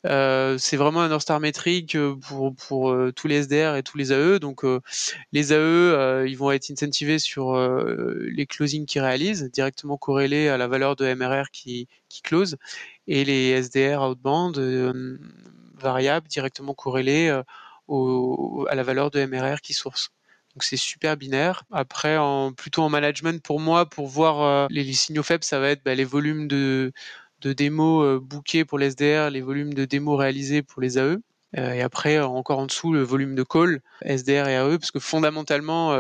Euh, 0.05 0.59
c'est 0.59 0.77
vraiment 0.77 1.01
un 1.01 1.09
North 1.09 1.23
Star 1.23 1.38
métrique 1.38 1.95
euh, 1.95 2.17
pour, 2.17 2.57
pour 2.57 2.97
tous 3.14 3.29
les 3.29 3.45
SDR 3.45 3.77
et 3.77 3.85
tous 3.85 3.99
les 3.99 4.12
AE. 4.12 4.40
Donc 4.40 4.64
les 5.33 5.53
AE, 5.53 6.27
ils 6.27 6.37
vont 6.37 6.51
être 6.51 6.73
incentivés 6.73 7.21
sur 7.21 7.57
les 7.57 8.47
closings 8.47 8.85
qu'ils 8.85 9.03
réalisent, 9.03 9.49
directement 9.53 9.97
corrélés 9.97 10.49
à 10.49 10.57
la 10.57 10.67
valeur 10.67 10.97
de 10.97 11.14
MRR 11.14 11.51
qui, 11.53 11.87
qui 12.09 12.21
close, 12.21 12.57
et 13.07 13.25
les 13.25 13.51
SDR 13.62 14.03
outbound, 14.11 14.59
variables, 15.77 16.27
directement 16.27 16.75
corrélés 16.75 17.40
à 17.88 18.75
la 18.75 18.83
valeur 18.83 19.11
de 19.11 19.25
MRR 19.25 19.61
qui 19.61 19.75
source. 19.75 20.11
Donc 20.55 20.62
c'est 20.62 20.77
super 20.77 21.16
binaire. 21.16 21.64
Après, 21.73 22.16
plutôt 22.57 22.83
en 22.83 22.88
management, 22.88 23.42
pour 23.42 23.59
moi, 23.61 23.87
pour 23.87 24.07
voir 24.07 24.42
euh, 24.42 24.66
les, 24.70 24.92
signaux 24.92 25.25
faibles, 25.25 25.44
ça 25.44 25.59
va 25.59 25.70
être 25.70 25.83
bah, 25.85 25.94
les 25.94 26.05
volumes 26.05 26.47
de, 26.47 26.92
démos 27.42 28.05
euh, 28.05 28.20
bookés 28.20 28.64
pour 28.64 28.79
les 28.79 28.90
SDR, 28.90 29.31
les 29.31 29.40
volumes 29.40 29.75
de 29.75 29.85
démos 29.85 30.18
réalisés 30.18 30.62
pour 30.62 30.81
les 30.81 30.99
AE. 30.99 31.16
Euh, 31.57 31.73
et 31.73 31.83
après, 31.83 32.20
encore 32.20 32.59
en 32.61 32.66
dessous, 32.66 32.92
le 32.92 33.03
volume 33.03 33.35
de 33.35 33.42
call, 33.42 33.81
SDR 34.05 34.49
et 34.49 34.55
AE, 34.55 34.79
parce 34.79 34.92
que 34.92 35.01
fondamentalement, 35.01 35.90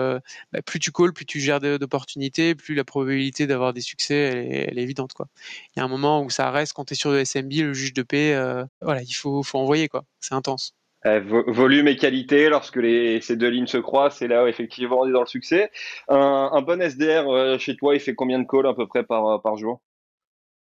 bah, 0.52 0.62
plus 0.62 0.78
tu 0.78 0.92
calls, 0.92 1.12
plus 1.12 1.26
tu 1.26 1.40
gères 1.40 1.60
d'opportunités, 1.60 2.54
plus 2.54 2.74
la 2.74 2.84
probabilité 2.84 3.46
d'avoir 3.48 3.72
des 3.72 3.80
succès, 3.80 4.14
elle 4.14 4.78
est, 4.78 4.82
évidente. 4.82 5.14
Quoi. 5.14 5.28
Il 5.74 5.80
y 5.80 5.82
a 5.82 5.84
un 5.84 5.88
moment 5.88 6.22
où 6.22 6.30
ça 6.30 6.50
reste, 6.50 6.72
quand 6.74 6.84
tu 6.86 6.94
es 6.94 6.96
sur 6.96 7.10
le 7.10 7.24
SMB, 7.24 7.52
le 7.52 7.74
juge 7.74 7.92
de 7.92 8.02
paix, 8.02 8.36
voilà, 8.80 9.02
il 9.02 9.12
faut, 9.12 9.42
faut 9.42 9.58
envoyer, 9.58 9.88
quoi. 9.88 10.04
c'est 10.20 10.34
intense. 10.34 10.74
Euh, 11.06 11.20
volume 11.48 11.86
et 11.88 11.96
qualité, 11.96 12.48
lorsque 12.48 12.80
ces 12.80 13.36
deux 13.36 13.48
lignes 13.48 13.66
se 13.66 13.76
croisent, 13.76 14.16
c'est 14.16 14.28
là 14.28 14.44
où 14.44 14.46
effectivement 14.46 15.00
on 15.00 15.06
est 15.06 15.12
dans 15.12 15.20
le 15.20 15.26
succès. 15.26 15.70
Un, 16.08 16.62
bon 16.62 16.80
SDR 16.80 17.28
euh, 17.28 17.58
chez 17.58 17.76
toi, 17.76 17.94
il 17.94 18.00
fait 18.00 18.14
combien 18.14 18.38
de 18.38 18.46
calls 18.46 18.66
à 18.66 18.72
peu 18.72 18.86
près 18.86 19.04
par, 19.04 19.56
jour? 19.58 19.82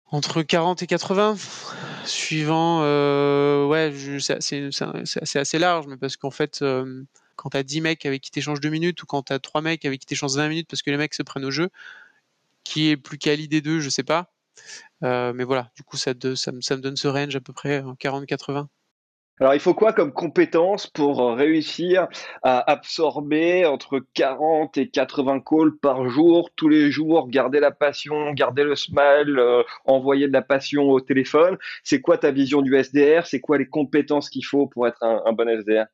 Entre 0.07 0.43
40 0.43 0.83
et 0.83 0.87
80, 0.87 1.37
suivant, 2.05 2.81
euh, 2.83 3.67
ouais, 3.67 3.93
c'est 4.19 5.39
assez 5.39 5.59
large, 5.59 5.87
mais 5.87 5.99
parce 5.99 6.17
qu'en 6.17 6.31
fait, 6.31 6.65
quand 7.37 7.51
tu 7.51 7.57
as 7.57 7.63
10 7.63 7.83
mecs 7.83 8.07
avec 8.07 8.23
qui 8.23 8.31
t'échanges 8.31 8.61
2 8.61 8.71
minutes 8.71 9.03
ou 9.03 9.07
quand 9.07 9.25
tu 9.25 9.35
as 9.35 9.39
3 9.39 9.61
mecs 9.61 9.85
avec 9.85 10.01
qui 10.01 10.07
t'échanges 10.07 10.35
20 10.37 10.49
minutes 10.49 10.69
parce 10.71 10.81
que 10.83 10.91
les 10.91 10.97
mecs 10.97 11.15
se 11.15 11.23
prennent 11.23 11.45
au 11.45 11.51
jeu, 11.51 11.69
qui 12.65 12.89
est 12.89 12.97
plus 12.97 13.19
quali 13.19 13.47
des 13.47 13.61
deux, 13.61 13.81
je 13.81 13.91
sais 13.91 14.05
pas. 14.05 14.33
mais 15.03 15.45
voilà, 15.45 15.71
du 15.77 15.83
coup, 15.83 15.99
ça, 15.99 16.15
ça, 16.35 16.53
ça 16.61 16.77
me 16.77 16.81
donne 16.81 16.97
ce 16.97 17.09
range 17.09 17.37
à 17.37 17.41
peu 17.41 17.53
près 17.53 17.83
40-80. 17.83 18.69
Alors, 19.41 19.55
il 19.55 19.61
faut 19.61 19.73
quoi 19.73 19.95
comme 19.95 20.13
compétence 20.13 20.87
pour 20.87 21.23
euh, 21.23 21.35
réussir 21.35 22.09
à 22.43 22.71
absorber 22.71 23.65
entre 23.65 24.05
40 24.13 24.77
et 24.77 24.91
80 24.91 25.41
calls 25.41 25.79
par 25.81 26.11
jour, 26.11 26.51
tous 26.57 26.69
les 26.69 26.91
jours, 26.91 27.27
garder 27.31 27.59
la 27.59 27.71
passion, 27.71 28.33
garder 28.33 28.65
le 28.65 28.77
smile, 28.77 29.39
euh, 29.39 29.63
envoyer 29.87 30.29
de 30.29 30.33
la 30.35 30.43
passion 30.43 30.91
au 30.91 31.01
téléphone? 31.01 31.57
C'est 31.85 32.03
quoi 32.03 32.19
ta 32.19 32.33
vision 32.33 32.61
du 32.61 32.77
SDR 32.77 33.27
C'est 33.27 33.41
quoi 33.41 33.57
les 33.57 33.67
compétences 33.67 34.29
qu'il 34.29 34.45
faut 34.45 34.67
pour 34.67 34.87
être 34.87 35.03
un, 35.03 35.33
bon 35.33 35.49
SDR 35.49 35.87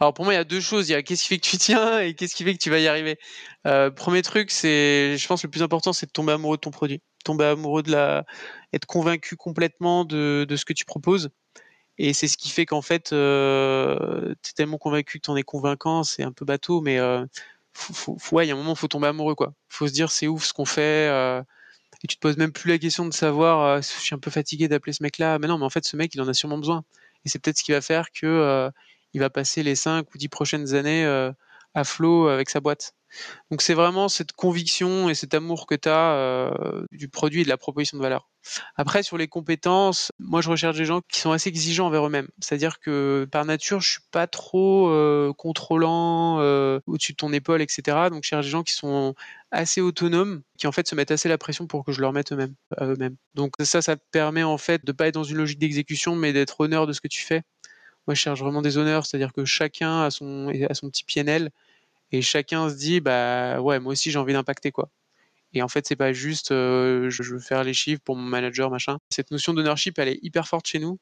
alors 0.00 0.14
pour 0.14 0.24
moi, 0.24 0.34
il 0.34 0.36
y 0.36 0.40
a 0.40 0.44
deux 0.44 0.60
choses. 0.60 0.88
Il 0.88 0.92
y 0.92 0.94
a 0.96 1.02
qu'est-ce 1.02 1.22
qui 1.22 1.28
fait 1.28 1.38
que 1.38 1.46
tu 1.46 1.58
tiens 1.58 2.00
et 2.00 2.14
qu'est-ce 2.14 2.34
qui 2.34 2.42
fait 2.42 2.54
que 2.54 2.58
tu 2.58 2.70
vas 2.70 2.80
y 2.80 2.88
arriver. 2.88 3.18
Euh, 3.68 3.88
premier 3.88 4.22
truc, 4.22 4.50
c'est, 4.50 5.16
je 5.16 5.28
pense, 5.28 5.44
le 5.44 5.48
plus 5.48 5.62
important, 5.62 5.92
c'est 5.92 6.06
de 6.06 6.10
tomber 6.10 6.32
amoureux 6.32 6.56
de 6.56 6.60
ton 6.60 6.72
produit, 6.72 7.00
tomber 7.24 7.44
amoureux 7.44 7.84
de 7.84 7.92
la, 7.92 8.24
être 8.72 8.86
convaincu 8.86 9.36
complètement 9.36 10.04
de, 10.04 10.44
de 10.48 10.56
ce 10.56 10.64
que 10.64 10.72
tu 10.72 10.84
proposes. 10.84 11.30
Et 11.98 12.14
c'est 12.14 12.28
ce 12.28 12.36
qui 12.36 12.48
fait 12.50 12.66
qu'en 12.66 12.82
fait, 12.82 13.12
euh, 13.12 14.34
tu 14.42 14.50
es 14.50 14.54
tellement 14.54 14.78
convaincu 14.78 15.18
que 15.18 15.24
tu 15.24 15.30
en 15.30 15.36
es 15.36 15.42
convaincant, 15.42 16.04
c'est 16.04 16.22
un 16.22 16.32
peu 16.32 16.44
bateau, 16.44 16.80
mais 16.80 16.98
euh, 16.98 17.24
ouais, 18.32 18.46
il 18.46 18.48
y 18.48 18.50
a 18.50 18.54
un 18.54 18.56
moment, 18.56 18.74
faut 18.74 18.88
tomber 18.88 19.08
amoureux, 19.08 19.34
quoi. 19.34 19.54
Faut 19.68 19.86
se 19.86 19.92
dire, 19.92 20.10
c'est 20.10 20.26
ouf 20.26 20.44
ce 20.44 20.52
qu'on 20.52 20.64
fait. 20.64 21.08
Euh, 21.10 21.42
et 22.02 22.06
tu 22.08 22.16
te 22.16 22.20
poses 22.20 22.36
même 22.38 22.52
plus 22.52 22.70
la 22.70 22.78
question 22.78 23.06
de 23.06 23.12
savoir, 23.12 23.82
je 23.82 23.86
suis 23.86 24.14
un 24.14 24.18
peu 24.18 24.30
fatigué 24.30 24.68
d'appeler 24.68 24.92
ce 24.92 25.02
mec-là. 25.02 25.38
Mais 25.38 25.46
non, 25.46 25.58
mais 25.58 25.64
en 25.64 25.70
fait, 25.70 25.84
ce 25.84 25.96
mec, 25.96 26.14
il 26.14 26.20
en 26.20 26.28
a 26.28 26.34
sûrement 26.34 26.58
besoin. 26.58 26.84
Et 27.24 27.28
c'est 27.28 27.38
peut-être 27.38 27.58
ce 27.58 27.64
qui 27.64 27.72
va 27.72 27.80
faire 27.80 28.10
que 28.12 28.70
il 29.14 29.20
va 29.20 29.30
passer 29.30 29.62
les 29.62 29.76
5 29.76 30.12
ou 30.14 30.18
10 30.18 30.28
prochaines 30.28 30.74
années 30.74 31.04
à 31.74 31.84
flot 31.84 32.28
avec 32.28 32.50
sa 32.50 32.60
boîte. 32.60 32.94
Donc 33.50 33.62
c'est 33.62 33.74
vraiment 33.74 34.08
cette 34.08 34.32
conviction 34.32 35.08
et 35.08 35.14
cet 35.14 35.34
amour 35.34 35.66
que 35.66 35.74
tu 35.74 35.88
as 35.88 36.14
euh, 36.14 36.86
du 36.92 37.08
produit 37.08 37.42
et 37.42 37.44
de 37.44 37.48
la 37.48 37.58
proposition 37.58 37.98
de 37.98 38.02
valeur. 38.02 38.28
Après, 38.76 39.02
sur 39.02 39.18
les 39.18 39.28
compétences, 39.28 40.10
moi 40.18 40.40
je 40.40 40.50
recherche 40.50 40.76
des 40.76 40.84
gens 40.84 41.00
qui 41.08 41.20
sont 41.20 41.30
assez 41.30 41.48
exigeants 41.48 41.86
envers 41.86 42.06
eux-mêmes. 42.06 42.28
C'est-à-dire 42.40 42.80
que 42.80 43.28
par 43.30 43.44
nature, 43.44 43.80
je 43.80 43.92
suis 43.92 44.00
pas 44.10 44.26
trop 44.26 44.88
euh, 44.88 45.32
contrôlant 45.32 46.38
euh, 46.40 46.80
au-dessus 46.86 47.12
de 47.12 47.18
ton 47.18 47.32
épaule, 47.32 47.62
etc. 47.62 48.08
Donc 48.10 48.24
je 48.24 48.28
cherche 48.28 48.46
des 48.46 48.50
gens 48.50 48.62
qui 48.62 48.72
sont 48.72 49.14
assez 49.50 49.80
autonomes, 49.80 50.42
qui 50.58 50.66
en 50.66 50.72
fait 50.72 50.88
se 50.88 50.94
mettent 50.94 51.10
assez 51.10 51.28
la 51.28 51.38
pression 51.38 51.66
pour 51.66 51.84
que 51.84 51.92
je 51.92 52.00
leur 52.00 52.12
mette 52.12 52.32
eux-mêmes. 52.32 53.16
Donc 53.34 53.54
ça, 53.60 53.82
ça 53.82 53.96
te 53.96 54.02
permet 54.10 54.42
en 54.42 54.58
fait 54.58 54.84
de 54.84 54.92
pas 54.92 55.06
être 55.06 55.14
dans 55.14 55.24
une 55.24 55.36
logique 55.36 55.58
d'exécution, 55.58 56.16
mais 56.16 56.32
d'être 56.32 56.60
honneur 56.60 56.86
de 56.86 56.92
ce 56.92 57.00
que 57.00 57.08
tu 57.08 57.22
fais. 57.22 57.42
Moi, 58.06 58.14
je 58.14 58.20
cherche 58.20 58.40
vraiment 58.40 58.62
des 58.62 58.78
honneurs, 58.78 59.06
c'est-à-dire 59.06 59.32
que 59.32 59.44
chacun 59.44 60.02
a 60.02 60.10
son, 60.10 60.48
a 60.68 60.74
son 60.74 60.90
petit 60.90 61.04
PNL 61.04 61.50
et 62.12 62.22
chacun 62.22 62.68
se 62.68 62.76
dit 62.76 63.00
bah 63.00 63.60
ouais 63.60 63.80
moi 63.80 63.92
aussi 63.92 64.10
j'ai 64.10 64.18
envie 64.18 64.34
d'impacter 64.34 64.70
quoi 64.70 64.90
et 65.54 65.62
en 65.62 65.68
fait 65.68 65.86
c'est 65.86 65.96
pas 65.96 66.12
juste 66.12 66.52
euh, 66.52 67.10
je 67.10 67.22
veux 67.22 67.40
faire 67.40 67.64
les 67.64 67.74
chiffres 67.74 68.02
pour 68.04 68.16
mon 68.16 68.28
manager 68.28 68.70
machin 68.70 68.98
cette 69.10 69.30
notion 69.30 69.54
d'ownership 69.54 69.98
elle 69.98 70.08
est 70.08 70.18
hyper 70.22 70.46
forte 70.46 70.66
chez 70.66 70.78
nous 70.78 70.98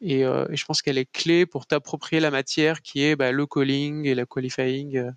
et, 0.00 0.24
euh, 0.24 0.46
je 0.50 0.64
pense 0.64 0.82
qu'elle 0.82 0.98
est 0.98 1.10
clé 1.10 1.46
pour 1.46 1.66
t'approprier 1.66 2.20
la 2.20 2.30
matière 2.30 2.82
qui 2.82 3.02
est 3.02 3.16
bah, 3.16 3.32
le 3.32 3.46
calling 3.46 4.06
et 4.06 4.14
la 4.14 4.26
qualifying 4.26 4.96
euh, 4.96 5.10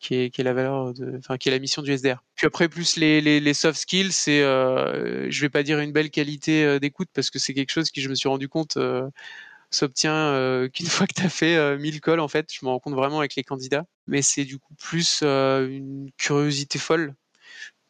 qui 0.00 0.16
est, 0.16 0.30
qui 0.30 0.40
est 0.40 0.44
la 0.44 0.52
valeur 0.52 0.92
enfin 1.18 1.38
qui 1.38 1.48
est 1.48 1.52
la 1.52 1.58
mission 1.58 1.80
du 1.80 1.96
SDR. 1.96 2.22
Puis 2.34 2.46
après 2.46 2.68
plus 2.68 2.96
les, 2.96 3.20
les, 3.20 3.40
les 3.40 3.54
soft 3.54 3.78
skills, 3.78 4.12
c'est 4.12 4.40
je 4.40 5.40
vais 5.40 5.48
pas 5.48 5.62
dire 5.62 5.78
une 5.78 5.92
belle 5.92 6.10
qualité 6.10 6.78
d'écoute 6.78 7.08
parce 7.14 7.30
que 7.30 7.38
c'est 7.38 7.54
quelque 7.54 7.70
chose 7.70 7.90
qui 7.90 8.02
je 8.02 8.10
me 8.10 8.14
suis 8.14 8.28
rendu 8.28 8.48
compte 8.48 8.76
s'obtient 9.74 10.14
euh, 10.14 10.68
qu'une 10.68 10.86
fois 10.86 11.06
que 11.06 11.14
tu 11.14 11.22
as 11.22 11.28
fait 11.28 11.78
1000 11.78 11.96
euh, 11.96 11.98
calls, 12.00 12.20
en 12.20 12.28
fait. 12.28 12.52
Je 12.52 12.64
me 12.64 12.70
rends 12.70 12.80
compte 12.80 12.94
vraiment 12.94 13.18
avec 13.18 13.34
les 13.34 13.44
candidats. 13.44 13.84
Mais 14.06 14.22
c'est 14.22 14.44
du 14.44 14.58
coup 14.58 14.74
plus 14.74 15.20
euh, 15.22 15.66
une 15.68 16.10
curiosité 16.16 16.78
folle 16.78 17.14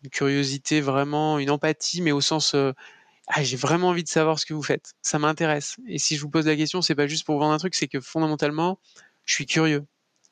une 0.02 0.10
curiosité 0.10 0.82
vraiment, 0.82 1.38
une 1.38 1.48
empathie, 1.48 2.02
mais 2.02 2.12
au 2.12 2.20
sens 2.20 2.54
ah, 2.54 3.42
j'ai 3.42 3.56
vraiment 3.56 3.88
envie 3.88 4.04
de 4.04 4.08
savoir 4.08 4.38
ce 4.38 4.44
que 4.44 4.52
vous 4.52 4.62
faites. 4.62 4.92
Ça 5.00 5.18
m'intéresse. 5.18 5.76
Et 5.88 5.98
si 5.98 6.16
je 6.16 6.20
vous 6.20 6.28
pose 6.28 6.46
la 6.46 6.56
question, 6.56 6.82
c'est 6.82 6.94
pas 6.94 7.06
juste 7.06 7.24
pour 7.24 7.38
vendre 7.38 7.54
un 7.54 7.56
truc, 7.56 7.74
c'est 7.74 7.88
que 7.88 8.02
fondamentalement, 8.02 8.78
je 9.24 9.32
suis 9.32 9.46
curieux. 9.46 9.86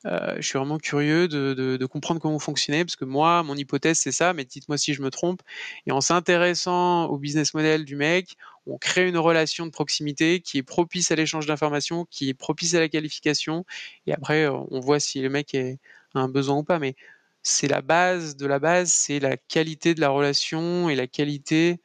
Je 0.05 0.41
suis 0.41 0.59
vraiment 0.59 0.77
curieux 0.77 1.27
de, 1.27 1.55
de, 1.55 1.77
de, 1.77 1.85
comprendre 1.87 2.21
comment 2.21 2.35
vous 2.35 2.39
fonctionnez, 2.39 2.85
parce 2.85 2.95
que 2.95 3.05
moi, 3.05 3.41
mon 3.41 3.55
hypothèse, 3.55 3.97
c'est 3.97 4.11
ça, 4.11 4.33
mais 4.33 4.45
dites-moi 4.45 4.77
si 4.77 4.93
je 4.93 5.01
me 5.01 5.09
trompe. 5.09 5.41
Et 5.87 5.91
en 5.91 6.01
s'intéressant 6.01 7.05
au 7.05 7.17
business 7.17 7.55
model 7.55 7.83
du 7.83 7.95
mec, 7.95 8.37
on 8.67 8.77
crée 8.77 9.07
une 9.07 9.17
relation 9.17 9.65
de 9.65 9.71
proximité 9.71 10.39
qui 10.39 10.57
est 10.57 10.63
propice 10.63 11.11
à 11.11 11.15
l'échange 11.15 11.45
d'informations, 11.45 12.05
qui 12.09 12.29
est 12.29 12.33
propice 12.33 12.75
à 12.75 12.79
la 12.79 12.89
qualification, 12.89 13.65
et 14.07 14.13
après, 14.13 14.47
on 14.47 14.79
voit 14.79 14.99
si 14.99 15.21
le 15.21 15.29
mec 15.29 15.55
a 15.55 16.19
un 16.19 16.29
besoin 16.29 16.57
ou 16.57 16.63
pas. 16.63 16.79
Mais 16.79 16.95
c'est 17.43 17.67
la 17.67 17.81
base 17.81 18.37
de 18.37 18.47
la 18.47 18.59
base, 18.59 18.91
c'est 18.91 19.19
la 19.19 19.37
qualité 19.37 19.93
de 19.93 20.01
la 20.01 20.09
relation 20.09 20.89
et 20.89 20.95
la 20.95 21.07
qualité 21.07 21.81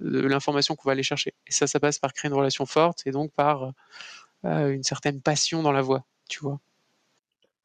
de 0.00 0.20
l'information 0.20 0.76
qu'on 0.76 0.88
va 0.88 0.92
aller 0.92 1.02
chercher. 1.02 1.34
Et 1.46 1.52
ça, 1.52 1.66
ça 1.66 1.80
passe 1.80 1.98
par 1.98 2.12
créer 2.12 2.28
une 2.28 2.36
relation 2.36 2.66
forte 2.66 3.06
et 3.06 3.10
donc 3.10 3.32
par 3.32 3.72
euh, 4.44 4.70
une 4.70 4.84
certaine 4.84 5.20
passion 5.20 5.62
dans 5.62 5.72
la 5.72 5.82
voix, 5.82 6.04
tu 6.28 6.40
vois. 6.40 6.60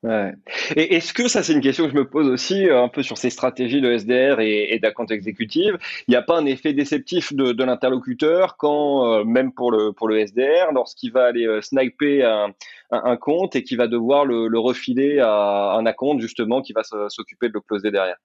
Ouais. 0.04 0.34
Et 0.76 0.96
est-ce 0.96 1.14
que 1.14 1.30
ça, 1.30 1.44
c'est 1.44 1.54
une 1.54 1.62
question 1.62 1.86
que 1.86 1.92
je 1.92 1.96
me 1.96 2.08
pose 2.08 2.28
aussi 2.28 2.68
euh, 2.68 2.84
un 2.84 2.90
peu 2.90 3.04
sur 3.04 3.18
ces 3.18 3.30
stratégies 3.30 3.80
de 3.80 3.90
SDR 3.90 4.42
et, 4.42 4.74
et 4.74 4.80
d'account 4.80 5.06
exécutive. 5.06 5.78
Il 6.08 6.12
n'y 6.12 6.18
a 6.18 6.22
pas 6.22 6.38
un 6.38 6.46
effet 6.46 6.74
déceptif 6.74 7.34
de, 7.34 7.64
l'interlocuteur 7.64 8.58
quand, 8.58 9.08
euh, 9.08 9.24
même 9.24 9.54
pour 9.54 9.72
le, 9.72 10.20
SDR, 10.20 10.74
lorsqu'il 10.74 11.14
va 11.14 11.26
aller 11.26 11.48
sniper 11.62 12.52
un, 12.92 13.18
compte 13.18 13.56
et 13.56 13.64
qu'il 13.64 13.78
va 13.78 13.88
devoir 13.88 14.26
le, 14.26 14.48
le 14.48 14.60
refiler 14.60 15.20
à 15.20 15.76
un 15.78 15.86
account 15.86 16.20
justement 16.20 16.62
qui 16.62 16.74
va 16.74 16.82
s'occuper 16.84 17.48
de 17.48 17.54
le 17.54 17.62
closer 17.62 17.90
derrière? 17.90 18.18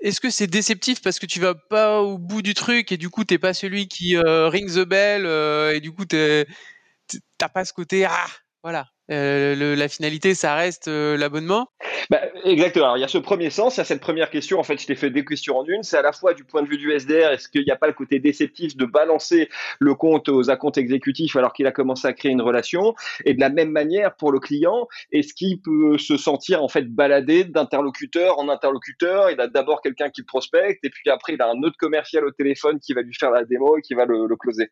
Est-ce 0.00 0.20
que 0.20 0.30
c'est 0.30 0.46
déceptif 0.46 1.02
parce 1.02 1.18
que 1.18 1.26
tu 1.26 1.40
vas 1.40 1.54
pas 1.54 2.00
au 2.02 2.18
bout 2.18 2.40
du 2.40 2.54
truc 2.54 2.92
et 2.92 2.96
du 2.96 3.10
coup 3.10 3.24
t'es 3.24 3.38
pas 3.38 3.52
celui 3.52 3.88
qui 3.88 4.16
euh, 4.16 4.48
ring 4.48 4.70
the 4.70 4.86
bell 4.86 5.26
euh, 5.26 5.74
et 5.74 5.80
du 5.80 5.90
coup 5.92 6.04
t'as 6.06 7.48
pas 7.48 7.64
ce 7.64 7.72
côté 7.72 8.04
ah 8.04 8.26
voilà 8.68 8.86
euh, 9.10 9.74
la 9.74 9.88
finalité, 9.88 10.34
ça 10.34 10.54
reste 10.54 10.88
euh, 10.88 11.16
l'abonnement 11.16 11.68
bah, 12.10 12.20
Exactement. 12.44 12.84
Alors, 12.84 12.98
il 12.98 13.00
y 13.00 13.04
a 13.04 13.08
ce 13.08 13.16
premier 13.16 13.48
sens, 13.48 13.76
il 13.76 13.78
y 13.78 13.80
a 13.80 13.84
cette 13.84 14.02
première 14.02 14.28
question. 14.28 14.58
En 14.58 14.62
fait, 14.62 14.78
je 14.78 14.86
t'ai 14.86 14.96
fait 14.96 15.08
deux 15.08 15.22
questions 15.22 15.56
en 15.56 15.64
une. 15.64 15.82
C'est 15.82 15.96
à 15.96 16.02
la 16.02 16.12
fois 16.12 16.34
du 16.34 16.44
point 16.44 16.62
de 16.62 16.68
vue 16.68 16.76
du 16.76 16.92
SDR, 16.92 17.32
est-ce 17.32 17.48
qu'il 17.48 17.64
n'y 17.64 17.70
a 17.70 17.76
pas 17.76 17.86
le 17.86 17.94
côté 17.94 18.18
déceptif 18.18 18.76
de 18.76 18.84
balancer 18.84 19.48
le 19.78 19.94
compte 19.94 20.28
aux 20.28 20.50
accounts 20.50 20.72
exécutifs 20.72 21.36
alors 21.36 21.54
qu'il 21.54 21.66
a 21.66 21.72
commencé 21.72 22.06
à 22.06 22.12
créer 22.12 22.30
une 22.30 22.42
relation? 22.42 22.94
Et 23.24 23.32
de 23.32 23.40
la 23.40 23.48
même 23.48 23.70
manière, 23.70 24.14
pour 24.14 24.30
le 24.30 24.40
client, 24.40 24.86
est-ce 25.10 25.32
qu'il 25.32 25.62
peut 25.62 25.96
se 25.96 26.18
sentir 26.18 26.62
en 26.62 26.68
fait 26.68 26.82
baladé 26.82 27.44
d'interlocuteur 27.44 28.38
en 28.38 28.50
interlocuteur? 28.50 29.30
Il 29.30 29.40
a 29.40 29.46
d'abord 29.46 29.80
quelqu'un 29.80 30.10
qui 30.10 30.22
prospecte 30.22 30.84
et 30.84 30.90
puis 30.90 31.08
après, 31.08 31.32
il 31.32 31.40
a 31.40 31.48
un 31.48 31.62
autre 31.62 31.76
commercial 31.78 32.26
au 32.26 32.30
téléphone 32.30 32.78
qui 32.78 32.92
va 32.92 33.00
lui 33.00 33.14
faire 33.14 33.30
la 33.30 33.44
démo 33.44 33.78
et 33.78 33.80
qui 33.80 33.94
va 33.94 34.04
le, 34.04 34.26
le 34.26 34.36
closer. 34.36 34.68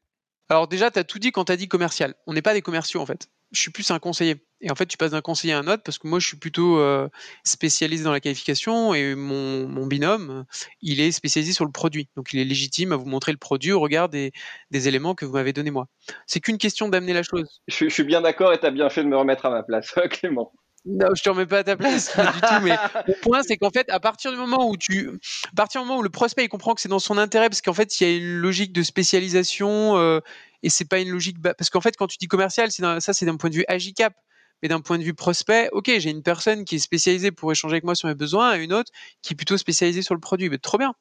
Alors 0.50 0.68
déjà, 0.68 0.90
tu 0.90 0.98
as 0.98 1.04
tout 1.04 1.18
dit 1.18 1.32
quand 1.32 1.46
tu 1.46 1.52
as 1.52 1.56
dit 1.56 1.68
commercial. 1.68 2.14
On 2.26 2.34
n'est 2.34 2.42
pas 2.42 2.52
des 2.52 2.62
commerciaux 2.62 3.00
en 3.00 3.06
fait 3.06 3.28
je 3.56 3.62
suis 3.62 3.70
plus 3.70 3.90
un 3.90 3.98
conseiller. 3.98 4.36
Et 4.60 4.70
en 4.70 4.74
fait, 4.74 4.86
tu 4.86 4.96
passes 4.96 5.10
d'un 5.10 5.20
conseiller 5.20 5.52
à 5.52 5.58
un 5.58 5.66
autre 5.66 5.82
parce 5.82 5.98
que 5.98 6.06
moi, 6.06 6.18
je 6.18 6.26
suis 6.26 6.36
plutôt 6.36 6.78
euh, 6.78 7.08
spécialisé 7.44 8.04
dans 8.04 8.12
la 8.12 8.20
qualification 8.20 8.94
et 8.94 9.14
mon, 9.14 9.86
binôme, 9.86 10.44
il 10.80 11.00
est 11.00 11.12
spécialisé 11.12 11.52
sur 11.52 11.64
le 11.64 11.72
produit. 11.72 12.08
Donc, 12.16 12.32
il 12.32 12.40
est 12.40 12.44
légitime 12.44 12.92
à 12.92 12.96
vous 12.96 13.06
montrer 13.06 13.32
le 13.32 13.38
produit 13.38 13.72
au 13.72 13.80
regard 13.80 14.08
des, 14.08 14.32
éléments 14.72 15.14
que 15.14 15.24
vous 15.24 15.32
m'avez 15.32 15.52
donnés 15.52 15.70
moi. 15.70 15.88
C'est 16.26 16.40
qu'une 16.40 16.58
question 16.58 16.88
d'amener 16.88 17.12
la 17.12 17.22
chose. 17.22 17.60
Je, 17.68 17.88
je, 17.88 17.92
suis 17.92 18.04
bien 18.04 18.20
d'accord 18.20 18.52
et 18.52 18.60
tu 18.60 18.66
as 18.66 18.70
bien 18.70 18.88
fait 18.88 19.02
de 19.02 19.08
me 19.08 19.16
remettre 19.16 19.46
à 19.46 19.50
ma 19.50 19.62
place, 19.62 19.94
Clément. 20.10 20.52
Non, 20.86 21.08
je 21.16 21.22
te 21.22 21.28
remets 21.28 21.46
pas 21.46 21.58
à 21.58 21.64
ta 21.64 21.76
place, 21.76 22.16
du 22.16 22.40
tout. 22.40 22.62
Mais 22.62 22.76
le 23.08 23.14
point, 23.20 23.42
c'est 23.42 23.56
qu'en 23.56 23.70
fait, 23.70 23.90
à 23.90 23.98
partir 23.98 24.30
du 24.30 24.38
moment 24.38 24.68
où 24.70 24.76
tu, 24.76 25.10
à 25.52 25.54
partir 25.56 25.80
du 25.80 25.88
moment 25.88 25.98
où 25.98 26.02
le 26.02 26.10
prospect 26.10 26.44
il 26.44 26.48
comprend 26.48 26.74
que 26.74 26.80
c'est 26.80 26.88
dans 26.88 27.00
son 27.00 27.18
intérêt, 27.18 27.48
parce 27.48 27.60
qu'en 27.60 27.74
fait, 27.74 28.00
il 28.00 28.06
y 28.06 28.10
a 28.10 28.16
une 28.16 28.36
logique 28.36 28.72
de 28.72 28.84
spécialisation 28.84 29.98
euh, 29.98 30.20
et 30.62 30.70
c'est 30.70 30.84
pas 30.84 31.00
une 31.00 31.10
logique, 31.10 31.38
parce 31.42 31.70
qu'en 31.70 31.80
fait, 31.80 31.96
quand 31.96 32.06
tu 32.06 32.18
dis 32.18 32.28
commercial, 32.28 32.70
c'est 32.70 32.82
ça, 33.00 33.12
c'est 33.12 33.26
d'un 33.26 33.36
point 33.36 33.50
de 33.50 33.56
vue 33.56 33.64
agicap. 33.68 34.14
Mais 34.62 34.68
d'un 34.68 34.80
point 34.80 34.96
de 34.96 35.02
vue 35.02 35.12
prospect, 35.12 35.68
ok, 35.72 35.90
j'ai 35.98 36.08
une 36.08 36.22
personne 36.22 36.64
qui 36.64 36.76
est 36.76 36.78
spécialisée 36.78 37.30
pour 37.30 37.52
échanger 37.52 37.74
avec 37.74 37.84
moi 37.84 37.94
sur 37.94 38.08
mes 38.08 38.14
besoins 38.14 38.56
et 38.56 38.64
une 38.64 38.72
autre 38.72 38.90
qui 39.20 39.34
est 39.34 39.36
plutôt 39.36 39.58
spécialisée 39.58 40.00
sur 40.00 40.14
le 40.14 40.20
produit. 40.20 40.48
Mais 40.48 40.56
trop 40.56 40.78
bien. 40.78 40.94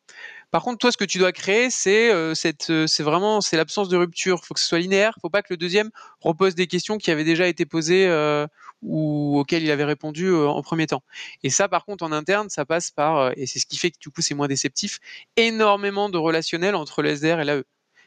Par 0.51 0.61
contre, 0.61 0.79
toi, 0.79 0.91
ce 0.91 0.97
que 0.97 1.05
tu 1.05 1.19
dois 1.19 1.31
créer, 1.31 1.69
c'est 1.69 2.11
euh, 2.11 2.33
cette, 2.33 2.69
euh, 2.69 2.85
c'est 2.85 3.03
vraiment, 3.03 3.39
c'est 3.39 3.55
l'absence 3.55 3.87
de 3.87 3.95
rupture. 3.95 4.39
Il 4.43 4.45
faut 4.45 4.53
que 4.53 4.59
ce 4.59 4.67
soit 4.67 4.79
linéaire. 4.79 5.13
Il 5.17 5.21
faut 5.21 5.29
pas 5.29 5.41
que 5.41 5.53
le 5.53 5.57
deuxième 5.57 5.89
repose 6.19 6.53
des 6.55 6.67
questions 6.67 6.97
qui 6.97 7.11
avaient 7.11 7.23
déjà 7.23 7.47
été 7.47 7.65
posées 7.65 8.07
euh, 8.07 8.45
ou 8.85 9.37
auxquelles 9.39 9.63
il 9.63 9.71
avait 9.71 9.83
répondu 9.83 10.27
euh, 10.27 10.47
en 10.47 10.61
premier 10.61 10.87
temps. 10.87 11.03
Et 11.43 11.49
ça, 11.49 11.67
par 11.67 11.85
contre, 11.85 12.03
en 12.03 12.11
interne, 12.11 12.49
ça 12.49 12.65
passe 12.65 12.91
par, 12.91 13.31
et 13.37 13.45
c'est 13.45 13.59
ce 13.59 13.65
qui 13.65 13.77
fait 13.77 13.91
que 13.91 13.99
du 13.99 14.09
coup, 14.09 14.21
c'est 14.21 14.35
moins 14.35 14.47
déceptif, 14.47 14.99
énormément 15.37 16.09
de 16.09 16.17
relationnel 16.17 16.75
entre 16.75 17.01
le 17.01 17.09
SDR 17.15 17.41
et 17.41 17.45
l'AE 17.45 17.63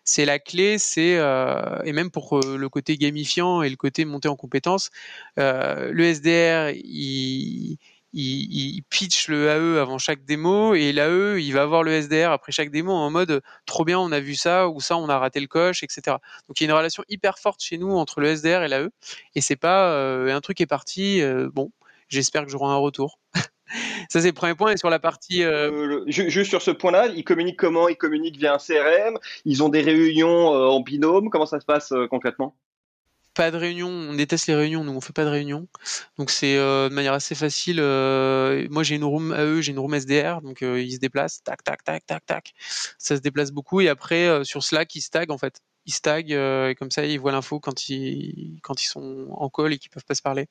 c'est 0.09 0.25
la 0.25 0.39
clé, 0.39 0.79
c'est 0.79 1.17
euh, 1.19 1.83
et 1.85 1.93
même 1.93 2.11
pour 2.11 2.39
euh, 2.39 2.57
le 2.57 2.69
côté 2.71 2.97
gamifiant 2.97 3.63
et 3.63 3.69
le 3.69 3.77
côté 3.77 4.07
monter 4.07 4.29
en 4.29 4.37
compétences, 4.37 4.91
euh, 5.39 5.91
le 5.93 6.05
SDR 6.05 6.71
il, 6.75 7.77
il, 8.13 8.83
pitch 8.91 9.29
le 9.29 9.49
AE 9.49 9.81
avant 9.81 9.99
chaque 9.99 10.25
démo 10.25 10.75
et 10.75 10.93
l'AE 10.93 11.39
il 11.39 11.53
va 11.53 11.67
voir 11.67 11.83
le 11.83 11.93
SDR 11.93 12.31
après 12.31 12.53
chaque 12.53 12.71
démo 12.71 12.93
en 12.93 13.11
mode 13.11 13.43
trop 13.67 13.85
bien 13.85 13.99
on 13.99 14.13
a 14.13 14.21
vu 14.21 14.35
ça 14.35 14.69
ou 14.69 14.81
ça 14.81 14.97
on 14.97 15.09
a 15.09 15.19
raté 15.19 15.41
le 15.41 15.47
coche 15.47 15.83
etc. 15.83 16.17
Donc 16.49 16.61
il 16.61 16.65
y 16.65 16.67
a 16.67 16.71
une 16.71 16.77
relation 16.77 17.05
hyper 17.09 17.39
forte 17.39 17.63
chez 17.63 17.79
nous 17.79 17.91
entre 17.91 18.21
le 18.21 18.35
SDR 18.35 18.63
et 18.63 18.69
l'AE 18.69 18.89
et 19.35 19.41
c'est 19.41 19.57
pas 19.57 19.95
un 20.33 20.41
truc 20.41 20.61
est 20.61 20.67
parti 20.67 21.21
bon 21.53 21.71
j'espère 22.09 22.45
que 22.45 22.51
j'aurai 22.51 22.73
un 22.73 22.77
retour. 22.77 23.19
Ça, 24.09 24.21
c'est 24.21 24.29
le 24.29 24.33
premier 24.33 24.55
point. 24.55 24.73
Et 24.73 24.77
sur 24.77 24.91
la 24.91 24.99
partie. 24.99 25.43
Euh... 25.43 25.71
Euh, 25.71 26.05
juste 26.07 26.49
sur 26.49 26.63
ce 26.63 26.71
point-là, 26.71 27.09
ils 27.09 27.25
communiquent 27.25 27.59
comment? 27.59 27.89
Ils 27.89 27.97
communiquent 27.97 28.39
via 28.39 28.55
un 28.55 28.59
CRM 28.59 29.19
Ils 29.45 29.63
ont 29.63 29.69
des 29.69 29.83
réunions 29.83 30.55
euh, 30.55 30.69
en 30.69 30.81
binôme 30.81 31.31
Comment 31.31 31.47
ça 31.47 31.61
se 31.61 31.67
passe 31.67 31.93
euh, 31.93 32.07
concrètement? 32.07 32.57
Pas 33.39 33.51
de 33.53 33.57
réunion, 33.57 33.89
on 33.89 34.15
déteste 34.15 34.49
les 34.49 34.55
réunions, 34.55 34.83
nous 34.85 34.93
on 34.93 35.01
fait 35.01 35.13
pas 35.13 35.25
de 35.25 35.31
réunion. 35.31 35.69
Donc 36.19 36.31
c'est 36.31 36.57
de 36.57 36.89
manière 36.89 37.13
assez 37.13 37.35
facile. 37.35 37.77
moi 38.71 38.83
j'ai 38.83 38.97
une 38.97 39.05
room 39.05 39.33
AE, 39.33 39.63
j'ai 39.63 39.73
une 39.73 39.79
room 39.79 39.95
SDR, 39.95 40.43
donc 40.43 40.61
ils 40.63 40.93
se 40.93 40.99
déplacent, 40.99 41.43
tac, 41.45 41.63
tac, 41.63 41.85
tac, 41.85 42.05
tac, 42.07 42.27
tac. 42.27 42.53
Ça 42.99 43.17
se 43.17 43.21
déplace 43.21 43.53
beaucoup 43.53 43.81
et 43.81 43.89
après 43.89 44.45
sur 44.45 44.65
Slack 44.65 44.95
ils 44.97 45.03
stag 45.03 45.31
en 45.31 45.39
fait. 45.39 45.61
Ils 45.87 45.95
stag 45.95 46.33
et 46.33 46.75
comme 46.79 46.91
ça 46.91 47.07
ils 47.07 47.21
voient 47.21 47.33
l'info 47.33 47.61
quand 47.61 47.89
ils 47.89 48.59
quand 48.63 48.83
ils 48.83 48.87
sont 48.87 49.29
en 49.31 49.49
call 49.49 49.73
et 49.73 49.79
qu'ils 49.79 49.91
peuvent 49.91 50.05
pas 50.05 50.17
se 50.17 50.23
parler. 50.23 50.49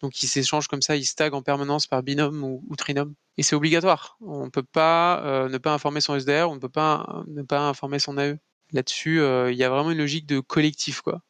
Donc 0.00 0.22
ils 0.22 0.26
s'échangent 0.28 0.68
comme 0.68 0.82
ça, 0.82 0.96
ils 0.96 1.04
stagnent 1.04 1.34
en 1.34 1.42
permanence 1.42 1.86
par 1.86 2.02
binôme 2.02 2.44
ou, 2.44 2.62
ou 2.68 2.76
trinôme. 2.76 3.14
Et 3.36 3.42
c'est 3.42 3.56
obligatoire. 3.56 4.16
On 4.20 4.44
ne 4.44 4.50
peut 4.50 4.62
pas 4.62 5.22
euh, 5.24 5.48
ne 5.48 5.58
pas 5.58 5.72
informer 5.72 6.00
son 6.00 6.18
SDR, 6.18 6.48
on 6.50 6.56
ne 6.56 6.60
peut 6.60 6.68
pas 6.68 7.24
ne 7.26 7.42
pas 7.42 7.60
informer 7.60 7.98
son 7.98 8.18
AE. 8.18 8.38
Là-dessus, 8.72 9.20
euh, 9.20 9.52
il 9.52 9.58
y 9.58 9.64
a 9.64 9.70
vraiment 9.70 9.92
une 9.92 9.98
logique 9.98 10.26
de 10.26 10.40
collectif, 10.40 11.00
quoi. 11.00 11.22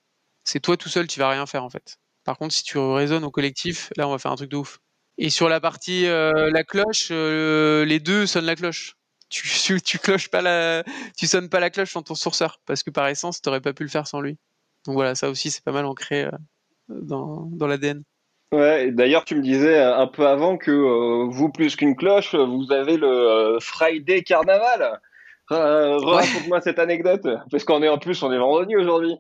C'est 0.45 0.61
toi 0.61 0.77
tout 0.77 0.89
seul, 0.89 1.07
tu 1.07 1.19
vas 1.19 1.31
rien 1.31 1.47
faire 1.47 1.65
en 1.65 1.71
fait. 1.71 1.99
Par 2.25 2.39
contre, 2.39 2.55
si 2.55 2.63
tu 2.63 2.79
raisonnes 2.79 3.25
au 3.25 3.31
collectif, 3.31 3.91
là, 3.97 4.09
on 4.09 4.11
va 4.11 4.19
faire 4.19 4.33
un 4.33 4.37
truc 4.37 4.51
de 4.51 4.57
ouf. 4.57 4.79
Et 5.19 5.31
sur 5.31 5.49
la 5.49 5.61
partie 5.61 6.07
euh, 6.07 6.51
la 6.51 6.65
cloche, 6.65 7.11
les 7.11 8.01
deux 8.01 8.27
sonnent 8.27 8.47
la 8.47 8.57
cloche. 8.57 8.97
Tu, 9.29 9.81
tu, 9.85 9.99
cloches 9.99 10.29
pas 10.29 10.43
la, 10.43 10.85
tu 11.17 11.27
sonnes 11.27 11.49
pas 11.49 11.61
la 11.61 11.71
cloche 11.71 11.95
dans 11.95 12.03
ton 12.03 12.15
sourceur 12.15 12.61
parce 12.67 12.83
que 12.83 12.91
par 12.91 13.09
essence, 13.09 13.41
tu 13.41 13.49
n'aurais 13.49 13.61
pas 13.61 13.73
pu 13.73 13.83
le 13.83 13.91
faire 13.91 14.07
sans 14.07 14.21
lui. 14.21 14.39
Donc 14.87 14.95
voilà, 14.95 15.15
ça 15.15 15.31
aussi, 15.31 15.51
c'est 15.51 15.65
pas 15.65 15.73
mal 15.73 15.87
ancré 15.87 16.29
dans, 16.89 17.49
dans 17.53 17.67
l'ADN. 17.67 18.05
Ouais, 18.55 18.93
d'ailleurs, 18.93 19.25
tu 19.25 19.35
me 19.35 19.43
disais 19.43 19.81
un 19.81 20.07
peu 20.07 20.29
avant 20.29 20.57
que 20.57 20.71
euh, 20.71 21.27
vous, 21.29 21.51
plus 21.51 21.75
qu'une 21.75 21.97
cloche, 21.97 22.37
vous 22.37 22.71
avez 22.71 22.97
le 22.97 23.09
euh, 23.09 23.59
Friday 23.61 24.23
Carnaval. 24.23 25.01
Euh, 25.51 25.99
Raconte-moi 25.99 26.61
cette 26.61 26.79
anecdote, 26.79 27.27
parce 27.51 27.65
qu'on 27.65 27.83
est 27.83 27.89
en 27.89 27.99
plus, 27.99 28.23
on 28.23 28.33
est 28.33 28.39
vendredi 28.39 28.77
aujourd'hui. 28.77 29.17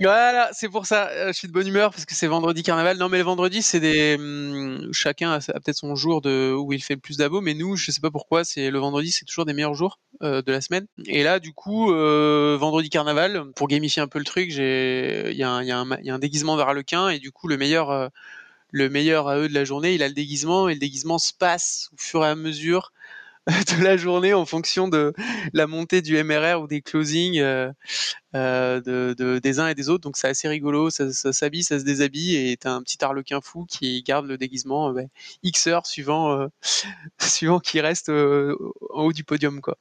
Voilà, 0.00 0.50
c'est 0.52 0.68
pour 0.68 0.86
ça. 0.86 1.08
Euh, 1.10 1.28
je 1.28 1.32
suis 1.34 1.46
de 1.46 1.52
bonne 1.52 1.68
humeur 1.68 1.92
parce 1.92 2.04
que 2.04 2.14
c'est 2.14 2.26
vendredi 2.26 2.64
carnaval. 2.64 2.96
Non, 2.98 3.08
mais 3.08 3.18
le 3.18 3.24
vendredi, 3.24 3.62
c'est 3.62 3.78
des. 3.78 4.16
Hum, 4.18 4.88
chacun 4.92 5.30
a, 5.30 5.38
peut-être 5.38 5.76
son 5.76 5.94
jour 5.94 6.20
de 6.20 6.52
où 6.52 6.72
il 6.72 6.82
fait 6.82 6.94
le 6.94 7.00
plus 7.00 7.18
d'abos, 7.18 7.40
mais 7.40 7.54
nous, 7.54 7.76
je 7.76 7.92
sais 7.92 8.00
pas 8.00 8.10
pourquoi, 8.10 8.42
c'est 8.44 8.70
le 8.70 8.78
vendredi, 8.80 9.12
c'est 9.12 9.24
toujours 9.24 9.44
des 9.44 9.52
meilleurs 9.52 9.74
jours 9.74 10.00
euh, 10.22 10.42
de 10.42 10.50
la 10.50 10.60
semaine. 10.60 10.86
Et 11.06 11.22
là, 11.22 11.38
du 11.38 11.52
coup, 11.52 11.92
euh, 11.92 12.56
vendredi 12.58 12.90
carnaval, 12.90 13.44
pour 13.54 13.68
gamifier 13.68 14.02
un 14.02 14.08
peu 14.08 14.18
le 14.18 14.24
truc, 14.24 14.50
j'ai, 14.50 15.30
il 15.30 15.36
y, 15.36 15.44
a 15.44 15.50
un, 15.50 15.62
y, 15.62 15.70
a 15.70 15.78
un, 15.78 16.18
déguisement 16.18 16.56
d'Arlequin 16.56 17.10
et 17.10 17.20
du 17.20 17.30
coup, 17.30 17.46
le 17.46 17.56
meilleur 17.56 18.10
le 18.70 18.88
meilleur 18.90 19.28
à 19.28 19.38
eux 19.38 19.48
de 19.48 19.54
la 19.54 19.64
journée, 19.64 19.94
il 19.94 20.02
a 20.02 20.08
le 20.08 20.14
déguisement 20.14 20.68
et 20.68 20.74
le 20.74 20.80
déguisement 20.80 21.18
se 21.18 21.32
passe 21.32 21.90
au 21.92 21.96
fur 21.96 22.24
et 22.24 22.28
à 22.28 22.34
mesure 22.34 22.92
de 23.78 23.84
la 23.84 23.96
journée 23.96 24.32
en 24.32 24.46
fonction 24.46 24.88
de 24.88 25.12
la 25.52 25.66
montée 25.66 26.00
du 26.00 26.22
MRR 26.22 26.62
ou 26.62 26.66
des 26.66 26.80
closings 26.80 27.38
euh, 27.40 27.70
euh, 28.34 28.80
de, 28.80 29.38
des 29.38 29.60
uns 29.60 29.68
et 29.68 29.74
des 29.74 29.90
autres. 29.90 30.02
Donc 30.02 30.16
c'est 30.16 30.28
assez 30.28 30.48
rigolo, 30.48 30.88
ça, 30.90 31.12
s'habille, 31.12 31.62
ça 31.62 31.78
se 31.78 31.84
déshabille 31.84 32.36
et 32.36 32.56
t'as 32.56 32.72
un 32.72 32.82
petit 32.82 33.04
arlequin 33.04 33.40
fou 33.42 33.66
qui 33.68 34.02
garde 34.02 34.26
le 34.26 34.38
déguisement 34.38 34.96
euh, 34.96 35.02
X 35.42 35.66
heures 35.66 35.86
suivant, 35.86 36.48
qui 37.62 37.80
reste 37.80 38.08
en 38.08 38.54
haut 38.90 39.12
du 39.12 39.24
podium. 39.24 39.60
quoi. 39.60 39.76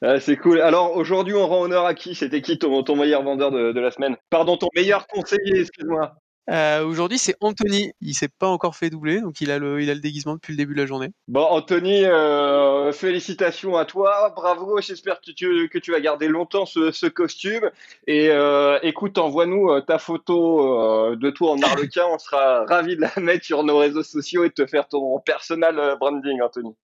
Ah, 0.00 0.18
c'est 0.18 0.36
cool. 0.36 0.60
Alors 0.60 0.96
aujourd'hui, 0.96 1.34
on 1.34 1.46
rend 1.46 1.62
honneur 1.62 1.84
à 1.84 1.94
qui? 1.94 2.14
C'était 2.14 2.42
qui 2.42 2.58
ton, 2.58 2.96
meilleur 2.96 3.22
vendeur 3.22 3.50
de, 3.50 3.72
de, 3.72 3.80
la 3.80 3.90
semaine? 3.90 4.16
Pardon, 4.30 4.56
ton 4.56 4.68
meilleur 4.74 5.06
conseiller, 5.06 5.60
excuse-moi. 5.60 6.14
Euh, 6.50 6.84
aujourd'hui, 6.84 7.18
c'est 7.18 7.36
Anthony. 7.40 7.92
Il 8.00 8.14
s'est 8.14 8.28
pas 8.28 8.48
encore 8.48 8.74
fait 8.74 8.90
doubler, 8.90 9.20
donc 9.20 9.40
il 9.40 9.50
a 9.50 9.58
le, 9.58 9.80
il 9.80 9.90
a 9.90 9.94
le 9.94 10.00
déguisement 10.00 10.34
depuis 10.34 10.52
le 10.52 10.56
début 10.56 10.74
de 10.74 10.80
la 10.80 10.86
journée. 10.86 11.10
Bon, 11.28 11.44
Anthony, 11.44 12.04
euh, 12.04 12.92
félicitations 12.92 13.76
à 13.76 13.84
toi, 13.84 14.32
bravo. 14.34 14.80
J'espère 14.80 15.20
que 15.20 15.30
tu, 15.30 15.68
que 15.68 15.78
tu 15.78 15.92
vas 15.92 16.00
garder 16.00 16.26
longtemps 16.28 16.66
ce, 16.66 17.08
costume. 17.08 17.70
Et 18.06 18.30
euh, 18.30 18.78
écoute, 18.82 19.18
envoie-nous 19.18 19.70
euh, 19.70 19.80
ta 19.80 19.98
photo 19.98 21.14
de 21.14 21.30
toi 21.30 21.52
en 21.52 21.62
arlequin. 21.62 22.06
On 22.10 22.18
sera 22.18 22.64
ravis 22.64 22.96
de 22.96 23.02
la 23.02 23.12
mettre 23.18 23.44
sur 23.44 23.62
nos 23.62 23.78
réseaux 23.78 24.02
sociaux 24.02 24.44
et 24.44 24.48
de 24.48 24.54
te 24.54 24.66
faire 24.66 24.88
ton 24.88 25.20
personal 25.20 25.96
branding, 25.98 26.40
Anthony. 26.42 26.74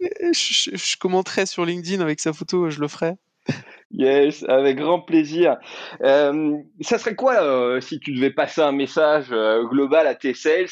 Je, 0.00 0.96
commenterai 0.98 1.46
sur 1.46 1.64
LinkedIn 1.64 2.02
avec 2.02 2.20
sa 2.20 2.32
photo, 2.32 2.70
je 2.70 2.80
le 2.80 2.88
ferai. 2.88 3.14
Yes, 3.96 4.44
avec 4.48 4.76
grand 4.76 5.00
plaisir. 5.00 5.56
ça 6.00 6.98
serait 6.98 7.14
quoi 7.14 7.80
si 7.80 8.00
tu 8.00 8.12
devais 8.12 8.32
passer 8.32 8.60
un 8.60 8.72
message 8.72 9.28
global 9.70 10.08
à 10.08 10.16
tes 10.16 10.34
sales 10.34 10.66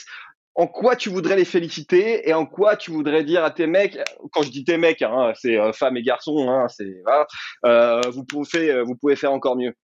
en 0.55 0.67
quoi 0.67 0.97
tu 0.97 1.09
voudrais 1.09 1.37
les 1.37 1.45
féliciter 1.45 2.29
et 2.29 2.35
en 2.35 2.47
quoi 2.47 2.77
tu 2.77 2.91
voudrais 2.91 3.25
dire 3.25 3.45
à 3.45 3.51
tes 3.51 3.67
mecs, 3.67 3.99
quand 4.33 4.43
je 4.43 4.51
dis 4.51 4.65
tes 4.65 4.77
mecs, 4.77 5.03
hein, 5.03 5.33
c'est 5.35 5.59
euh, 5.59 5.73
femmes 5.73 5.97
et 5.97 6.03
garçons, 6.03 6.49
hein, 6.49 6.67
c'est 6.69 6.95
euh, 7.65 8.01
vous 8.11 8.25
pouvez 8.25 8.71
euh, 8.71 8.83
vous 8.83 8.95
pouvez 8.97 9.17
faire 9.17 9.33
encore 9.33 9.57
mieux. 9.57 9.75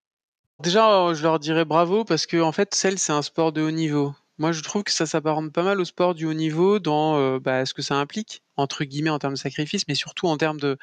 Déjà, 0.60 1.12
je 1.14 1.22
leur 1.22 1.38
dirais 1.38 1.64
bravo 1.64 2.04
parce 2.04 2.26
que 2.26 2.40
en 2.40 2.52
fait, 2.52 2.74
celle 2.74 2.98
c'est 2.98 3.12
un 3.12 3.22
sport 3.22 3.52
de 3.52 3.62
haut 3.62 3.70
niveau. 3.70 4.14
Moi, 4.38 4.52
je 4.52 4.62
trouve 4.62 4.84
que 4.84 4.92
ça 4.92 5.06
s'apparente 5.06 5.52
pas 5.52 5.62
mal 5.62 5.80
au 5.80 5.84
sport 5.84 6.14
du 6.14 6.26
haut 6.26 6.34
niveau 6.34 6.78
dans 6.78 7.38
bah, 7.38 7.64
ce 7.66 7.74
que 7.74 7.82
ça 7.82 7.96
implique 7.96 8.42
entre 8.56 8.84
guillemets 8.84 9.10
en 9.10 9.18
termes 9.18 9.34
de 9.34 9.38
sacrifice, 9.38 9.84
mais 9.88 9.94
surtout 9.94 10.26
en 10.26 10.36
termes 10.36 10.60
de, 10.60 10.76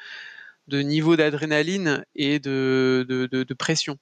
de 0.68 0.80
niveau 0.80 1.16
d'adrénaline 1.16 2.04
et 2.14 2.38
de, 2.38 3.06
de, 3.08 3.26
de 3.26 3.54
pression. 3.54 3.98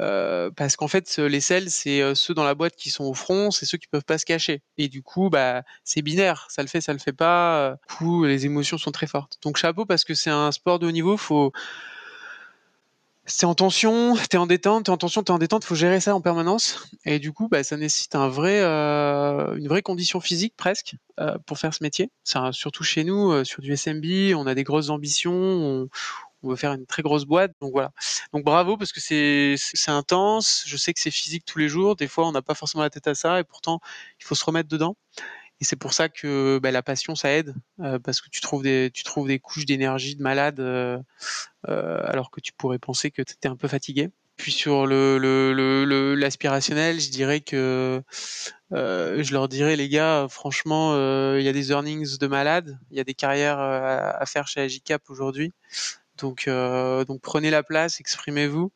Euh, 0.00 0.50
parce 0.50 0.74
qu'en 0.74 0.88
fait, 0.88 1.18
les 1.18 1.40
selles, 1.40 1.70
c'est 1.70 2.02
euh, 2.02 2.14
ceux 2.14 2.34
dans 2.34 2.44
la 2.44 2.54
boîte 2.54 2.74
qui 2.74 2.90
sont 2.90 3.04
au 3.04 3.14
front, 3.14 3.50
c'est 3.52 3.66
ceux 3.66 3.78
qui 3.78 3.86
peuvent 3.86 4.04
pas 4.04 4.18
se 4.18 4.24
cacher. 4.24 4.62
Et 4.78 4.88
du 4.88 5.02
coup, 5.02 5.30
bah, 5.30 5.62
c'est 5.84 6.02
binaire, 6.02 6.48
ça 6.50 6.62
le 6.62 6.68
fait, 6.68 6.80
ça 6.80 6.92
le 6.92 6.98
fait 6.98 7.12
pas. 7.12 7.76
Du 7.88 7.94
coup, 7.94 8.24
les 8.24 8.46
émotions 8.46 8.78
sont 8.78 8.90
très 8.90 9.06
fortes. 9.06 9.38
Donc 9.42 9.56
chapeau 9.56 9.86
parce 9.86 10.04
que 10.04 10.14
c'est 10.14 10.30
un 10.30 10.50
sport 10.50 10.78
de 10.78 10.86
haut 10.86 10.92
niveau, 10.92 11.16
faut 11.16 11.52
c'est 13.26 13.46
en 13.46 13.54
tension, 13.54 14.16
t'es 14.30 14.36
en 14.36 14.46
détente, 14.46 14.84
t'es 14.84 14.90
en 14.90 14.96
tension, 14.96 15.22
t'es 15.22 15.30
en 15.30 15.38
détente, 15.38 15.64
faut 15.64 15.74
gérer 15.74 16.00
ça 16.00 16.14
en 16.14 16.20
permanence. 16.20 16.88
Et 17.04 17.18
du 17.18 17.32
coup, 17.32 17.48
bah, 17.48 17.64
ça 17.64 17.76
nécessite 17.76 18.14
un 18.14 18.28
vrai, 18.28 18.60
euh, 18.60 19.56
une 19.56 19.68
vraie 19.68 19.82
condition 19.82 20.20
physique 20.20 20.54
presque 20.56 20.96
pour 21.46 21.58
faire 21.58 21.72
ce 21.72 21.82
métier. 21.82 22.10
surtout 22.52 22.82
chez 22.84 23.04
nous, 23.04 23.44
sur 23.44 23.62
du 23.62 23.76
SMB, 23.76 24.34
on 24.36 24.46
a 24.46 24.54
des 24.54 24.64
grosses 24.64 24.90
ambitions, 24.90 25.32
on, 25.32 25.88
on 26.44 26.50
veut 26.50 26.56
faire 26.56 26.72
une 26.72 26.86
très 26.86 27.02
grosse 27.02 27.24
boîte. 27.24 27.52
Donc 27.60 27.72
voilà. 27.72 27.92
Donc 28.32 28.44
bravo 28.44 28.76
parce 28.76 28.92
que 28.92 29.00
c'est 29.00 29.56
intense. 29.88 30.64
Je 30.66 30.76
sais 30.76 30.92
que 30.92 31.00
c'est 31.00 31.10
physique 31.10 31.44
tous 31.44 31.58
les 31.58 31.68
jours. 31.68 31.96
Des 31.96 32.08
fois, 32.08 32.26
on 32.28 32.32
n'a 32.32 32.42
pas 32.42 32.54
forcément 32.54 32.82
la 32.82 32.90
tête 32.90 33.08
à 33.08 33.14
ça 33.14 33.40
et 33.40 33.44
pourtant, 33.44 33.80
il 34.20 34.24
faut 34.24 34.34
se 34.34 34.44
remettre 34.44 34.68
dedans. 34.68 34.96
Et 35.60 35.64
c'est 35.64 35.76
pour 35.76 35.94
ça 35.94 36.08
que 36.08 36.58
bah, 36.62 36.70
la 36.70 36.82
passion, 36.82 37.14
ça 37.14 37.30
aide 37.30 37.54
euh, 37.80 37.98
parce 37.98 38.20
que 38.20 38.28
tu 38.28 38.40
trouves 38.40 38.62
des 38.62 38.90
tu 38.92 39.04
trouves 39.04 39.28
des 39.28 39.38
couches 39.38 39.66
d'énergie 39.66 40.16
de 40.16 40.22
malade 40.22 40.60
euh, 40.60 40.98
euh, 41.68 42.00
alors 42.04 42.30
que 42.30 42.40
tu 42.40 42.52
pourrais 42.52 42.78
penser 42.78 43.10
que 43.10 43.22
tu 43.22 43.32
étais 43.32 43.48
un 43.48 43.56
peu 43.56 43.68
fatigué. 43.68 44.10
Puis 44.36 44.50
sur 44.50 44.86
le 44.86 46.14
l'aspirationnel, 46.18 46.96
le, 46.96 47.00
je 47.00 47.10
dirais 47.10 47.40
que 47.40 48.02
je 48.72 49.32
leur 49.32 49.48
dirais 49.48 49.76
les 49.76 49.88
gars, 49.88 50.26
franchement, 50.28 50.94
il 51.36 51.42
y 51.42 51.48
a 51.48 51.52
des 51.52 51.70
earnings 51.70 52.18
de 52.18 52.26
malade, 52.26 52.76
il 52.90 52.96
y 52.96 53.00
a 53.00 53.04
des 53.04 53.14
carrières 53.14 53.60
à 53.60 54.26
faire 54.26 54.48
chez 54.48 54.60
Agicap 54.60 55.08
aujourd'hui. 55.08 55.52
Donc, 56.18 56.46
euh, 56.46 57.04
donc 57.04 57.20
prenez 57.20 57.50
la 57.50 57.62
place, 57.62 58.00
exprimez-vous. 58.00 58.72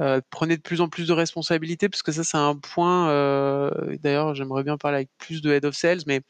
Euh, 0.00 0.20
prenez 0.30 0.56
de 0.56 0.62
plus 0.62 0.80
en 0.80 0.88
plus 0.88 1.08
de 1.08 1.12
responsabilités 1.12 1.88
parce 1.88 2.02
que 2.02 2.12
ça 2.12 2.24
c'est 2.24 2.36
un 2.36 2.56
point. 2.56 3.10
Euh, 3.10 3.96
D'ailleurs, 4.02 4.34
j'aimerais 4.34 4.62
bien 4.62 4.76
parler 4.76 4.96
avec 4.96 5.10
plus 5.18 5.42
de 5.42 5.50
head 5.52 5.64
of 5.64 5.74
sales, 5.74 6.00
mais 6.06 6.20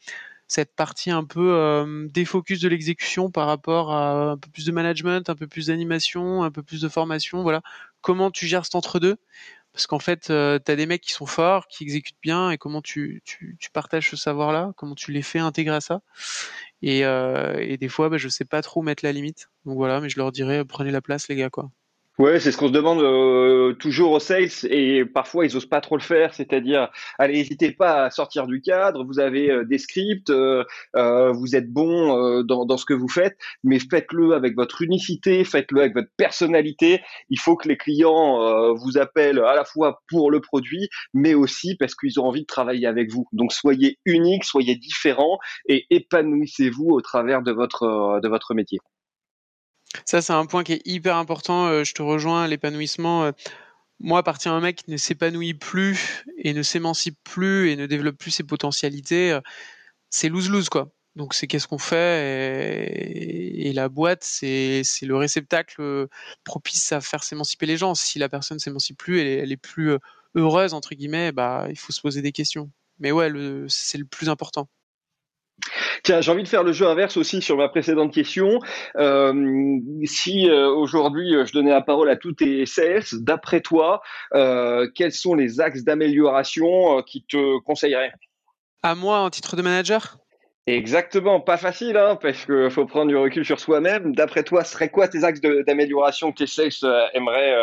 cette 0.47 0.73
partie 0.75 1.11
un 1.11 1.25
peu 1.25 1.53
euh, 1.53 2.07
défocus 2.09 2.61
de 2.61 2.69
l'exécution 2.69 3.29
par 3.31 3.47
rapport 3.47 3.91
à 3.93 4.31
un 4.31 4.37
peu 4.37 4.49
plus 4.49 4.65
de 4.65 4.71
management, 4.71 5.29
un 5.29 5.35
peu 5.35 5.47
plus 5.47 5.67
d'animation, 5.67 6.43
un 6.43 6.51
peu 6.51 6.63
plus 6.63 6.81
de 6.81 6.87
formation. 6.89 7.43
Voilà, 7.43 7.61
comment 8.01 8.31
tu 8.31 8.47
gères 8.47 8.65
cet 8.65 8.75
entre-deux? 8.75 9.17
Parce 9.73 9.87
qu'en 9.87 9.99
fait, 9.99 10.29
euh, 10.31 10.59
tu 10.65 10.71
as 10.71 10.75
des 10.75 10.85
mecs 10.87 11.01
qui 11.01 11.13
sont 11.13 11.27
forts, 11.27 11.67
qui 11.67 11.83
exécutent 11.83 12.17
bien, 12.23 12.49
et 12.51 12.57
comment 12.57 12.81
tu, 12.81 13.21
tu, 13.25 13.57
tu 13.59 13.69
partages 13.71 14.09
ce 14.09 14.15
savoir-là? 14.15 14.71
Comment 14.77 14.95
tu 14.95 15.11
les 15.11 15.21
fais 15.21 15.39
intégrer 15.39 15.75
à 15.75 15.81
ça? 15.81 16.01
Et, 16.81 17.05
euh, 17.05 17.57
et 17.59 17.77
des 17.77 17.89
fois, 17.89 18.09
bah, 18.09 18.17
je 18.17 18.29
sais 18.29 18.45
pas 18.45 18.61
trop 18.61 18.81
mettre 18.81 19.05
la 19.05 19.11
limite. 19.11 19.49
Donc 19.65 19.75
voilà, 19.77 19.99
mais 20.01 20.09
je 20.09 20.17
leur 20.17 20.31
dirais 20.31 20.65
prenez 20.65 20.91
la 20.91 21.01
place, 21.01 21.27
les 21.27 21.35
gars, 21.35 21.49
quoi. 21.49 21.69
Ouais, 22.19 22.39
c'est 22.39 22.51
ce 22.51 22.57
qu'on 22.57 22.69
se 22.69 22.73
demande 22.73 22.99
euh, 23.01 23.73
toujours 23.73 24.11
aux 24.13 24.19
sales 24.19 24.49
et 24.71 25.05
parfois 25.05 25.45
ils 25.45 25.55
osent 25.55 25.67
pas 25.67 25.81
trop 25.81 25.97
le 25.97 26.01
faire, 26.01 26.33
c'est-à-dire 26.33 26.89
allez, 27.19 27.35
n'hésitez 27.35 27.71
pas 27.71 28.05
à 28.05 28.09
sortir 28.09 28.47
du 28.47 28.59
cadre, 28.59 29.03
vous 29.05 29.19
avez 29.19 29.51
euh, 29.51 29.65
des 29.65 29.77
scripts, 29.77 30.31
euh, 30.31 30.63
vous 30.95 31.55
êtes 31.55 31.71
bon 31.71 32.41
dans, 32.41 32.65
dans, 32.65 32.77
ce 32.77 32.85
que 32.85 32.95
vous 32.95 33.07
faites, 33.07 33.37
mais 33.63 33.77
faites-le 33.77 34.33
avec 34.33 34.55
votre 34.55 34.81
unicité, 34.81 35.43
faites-le 35.43 35.81
avec 35.81 35.93
votre 35.93 36.09
personnalité. 36.17 37.01
Il 37.29 37.39
faut 37.39 37.55
que 37.55 37.67
les 37.67 37.77
clients 37.77 38.73
vous 38.73 38.97
appellent 38.97 39.39
à 39.39 39.53
la 39.55 39.63
fois 39.63 40.01
pour 40.09 40.31
le 40.31 40.41
produit, 40.41 40.89
mais 41.13 41.35
aussi 41.35 41.75
parce 41.75 41.93
qu'ils 41.93 42.19
ont 42.19 42.25
envie 42.25 42.41
de 42.41 42.47
travailler 42.47 42.87
avec 42.87 43.11
vous. 43.11 43.27
Donc 43.31 43.53
soyez 43.53 43.99
unique, 44.05 44.43
soyez 44.43 44.75
différent 44.75 45.37
et 45.67 45.85
épanouissez-vous 45.91 46.89
au 46.89 47.01
travers 47.01 47.43
de 47.43 47.51
votre 47.51 48.19
de 48.21 48.27
votre 48.27 48.55
métier. 48.55 48.79
Ça, 50.05 50.21
c'est 50.21 50.33
un 50.33 50.45
point 50.45 50.63
qui 50.63 50.73
est 50.73 50.81
hyper 50.85 51.15
important. 51.17 51.67
Euh, 51.67 51.83
je 51.83 51.93
te 51.93 52.01
rejoins, 52.01 52.47
l'épanouissement. 52.47 53.25
Euh, 53.25 53.31
moi, 53.99 54.19
à 54.19 54.23
partir 54.23 54.51
d'un 54.53 54.61
mec 54.61 54.77
qui 54.77 54.91
ne 54.91 54.97
s'épanouit 54.97 55.53
plus 55.53 56.23
et 56.37 56.53
ne 56.53 56.63
s'émancipe 56.63 57.17
plus 57.23 57.71
et 57.71 57.75
ne 57.75 57.85
développe 57.87 58.17
plus 58.17 58.31
ses 58.31 58.43
potentialités, 58.43 59.31
euh, 59.31 59.41
c'est 60.09 60.29
lose-lose, 60.29 60.69
quoi. 60.69 60.91
Donc, 61.15 61.33
c'est 61.33 61.47
qu'est-ce 61.47 61.67
qu'on 61.67 61.79
fait 61.79 62.85
et, 63.69 63.73
la 63.73 63.89
boîte, 63.89 64.23
c'est 64.23 64.83
le 65.01 65.15
réceptacle 65.15 66.07
propice 66.43 66.91
à 66.91 67.01
faire 67.01 67.23
s'émanciper 67.23 67.65
les 67.65 67.77
gens. 67.77 67.95
Si 67.95 68.19
la 68.19 68.29
personne 68.29 68.59
s'émancipe 68.59 68.97
plus, 68.97 69.19
elle, 69.21 69.27
elle, 69.27 69.51
est 69.51 69.57
plus 69.57 69.97
heureuse, 70.35 70.73
entre 70.73 70.95
guillemets, 70.95 71.31
bah, 71.31 71.67
il 71.69 71.77
faut 71.77 71.91
se 71.93 72.01
poser 72.01 72.21
des 72.21 72.31
questions. 72.31 72.71
Mais 72.99 73.11
ouais, 73.11 73.31
c'est 73.67 73.97
le 73.97 74.05
plus 74.05 74.29
important. 74.29 74.69
Tiens, 76.03 76.21
j'ai 76.21 76.31
envie 76.31 76.43
de 76.43 76.47
faire 76.47 76.63
le 76.63 76.71
jeu 76.71 76.87
inverse 76.87 77.17
aussi 77.17 77.41
sur 77.41 77.57
ma 77.57 77.69
précédente 77.69 78.13
question. 78.13 78.59
Euh, 78.95 79.79
si 80.05 80.49
euh, 80.49 80.69
aujourd'hui 80.69 81.35
euh, 81.35 81.45
je 81.45 81.53
donnais 81.53 81.71
la 81.71 81.81
parole 81.81 82.09
à 82.09 82.15
tous 82.15 82.33
tes 82.33 82.65
sales, 82.65 83.03
d'après 83.13 83.61
toi, 83.61 84.01
quels 84.31 85.11
sont 85.11 85.35
les 85.35 85.59
axes 85.59 85.83
d'amélioration 85.83 87.01
qui 87.03 87.23
te 87.23 87.59
conseilleraient? 87.59 88.13
À 88.83 88.95
moi, 88.95 89.19
en 89.19 89.29
titre 89.29 89.55
de 89.55 89.61
manager? 89.61 90.17
Exactement, 90.67 91.39
pas 91.39 91.57
facile, 91.57 91.95
hein, 91.95 92.17
parce 92.21 92.45
qu'il 92.45 92.69
faut 92.69 92.85
prendre 92.85 93.07
du 93.07 93.15
recul 93.15 93.45
sur 93.45 93.59
soi-même. 93.59 94.13
D'après 94.13 94.43
toi, 94.43 94.63
ce 94.63 94.73
serait 94.73 94.89
quoi 94.89 95.07
tes 95.07 95.23
axes 95.23 95.39
d'amélioration 95.41 96.31
que 96.31 96.39
tes 96.39 96.47
sales 96.47 97.09
aimeraient 97.13 97.55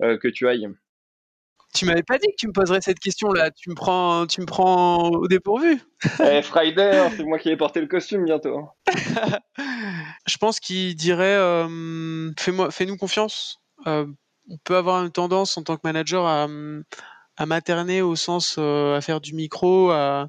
que 0.00 0.28
tu 0.28 0.46
ailles? 0.46 0.68
Tu 1.76 1.84
m'avais 1.84 2.02
pas 2.02 2.18
dit 2.18 2.26
que 2.28 2.36
tu 2.36 2.48
me 2.48 2.52
poserais 2.52 2.80
cette 2.80 2.98
question-là. 2.98 3.50
Tu 3.50 3.70
me 3.70 3.74
prends, 3.74 4.26
tu 4.26 4.40
me 4.40 4.46
prends 4.46 5.10
au 5.10 5.28
dépourvu. 5.28 5.80
Eh, 6.20 6.42
Friday, 6.42 6.98
hein, 6.98 7.10
c'est 7.16 7.24
moi 7.24 7.38
qui 7.38 7.50
ai 7.50 7.56
porté 7.56 7.80
le 7.80 7.86
costume 7.86 8.24
bientôt. 8.24 8.68
je 10.26 10.36
pense 10.38 10.60
qu'il 10.60 10.96
dirait 10.96 11.36
euh, 11.36 12.32
fais-moi, 12.38 12.70
fais-nous 12.70 12.96
confiance. 12.96 13.60
Euh, 13.86 14.06
on 14.48 14.56
peut 14.64 14.76
avoir 14.76 15.04
une 15.04 15.10
tendance 15.10 15.56
en 15.58 15.62
tant 15.62 15.76
que 15.76 15.82
manager 15.84 16.26
à, 16.26 16.48
à 17.36 17.46
materner 17.46 18.02
au 18.02 18.16
sens 18.16 18.56
euh, 18.58 18.96
à 18.96 19.00
faire 19.00 19.20
du 19.20 19.34
micro, 19.34 19.90
à, 19.90 20.28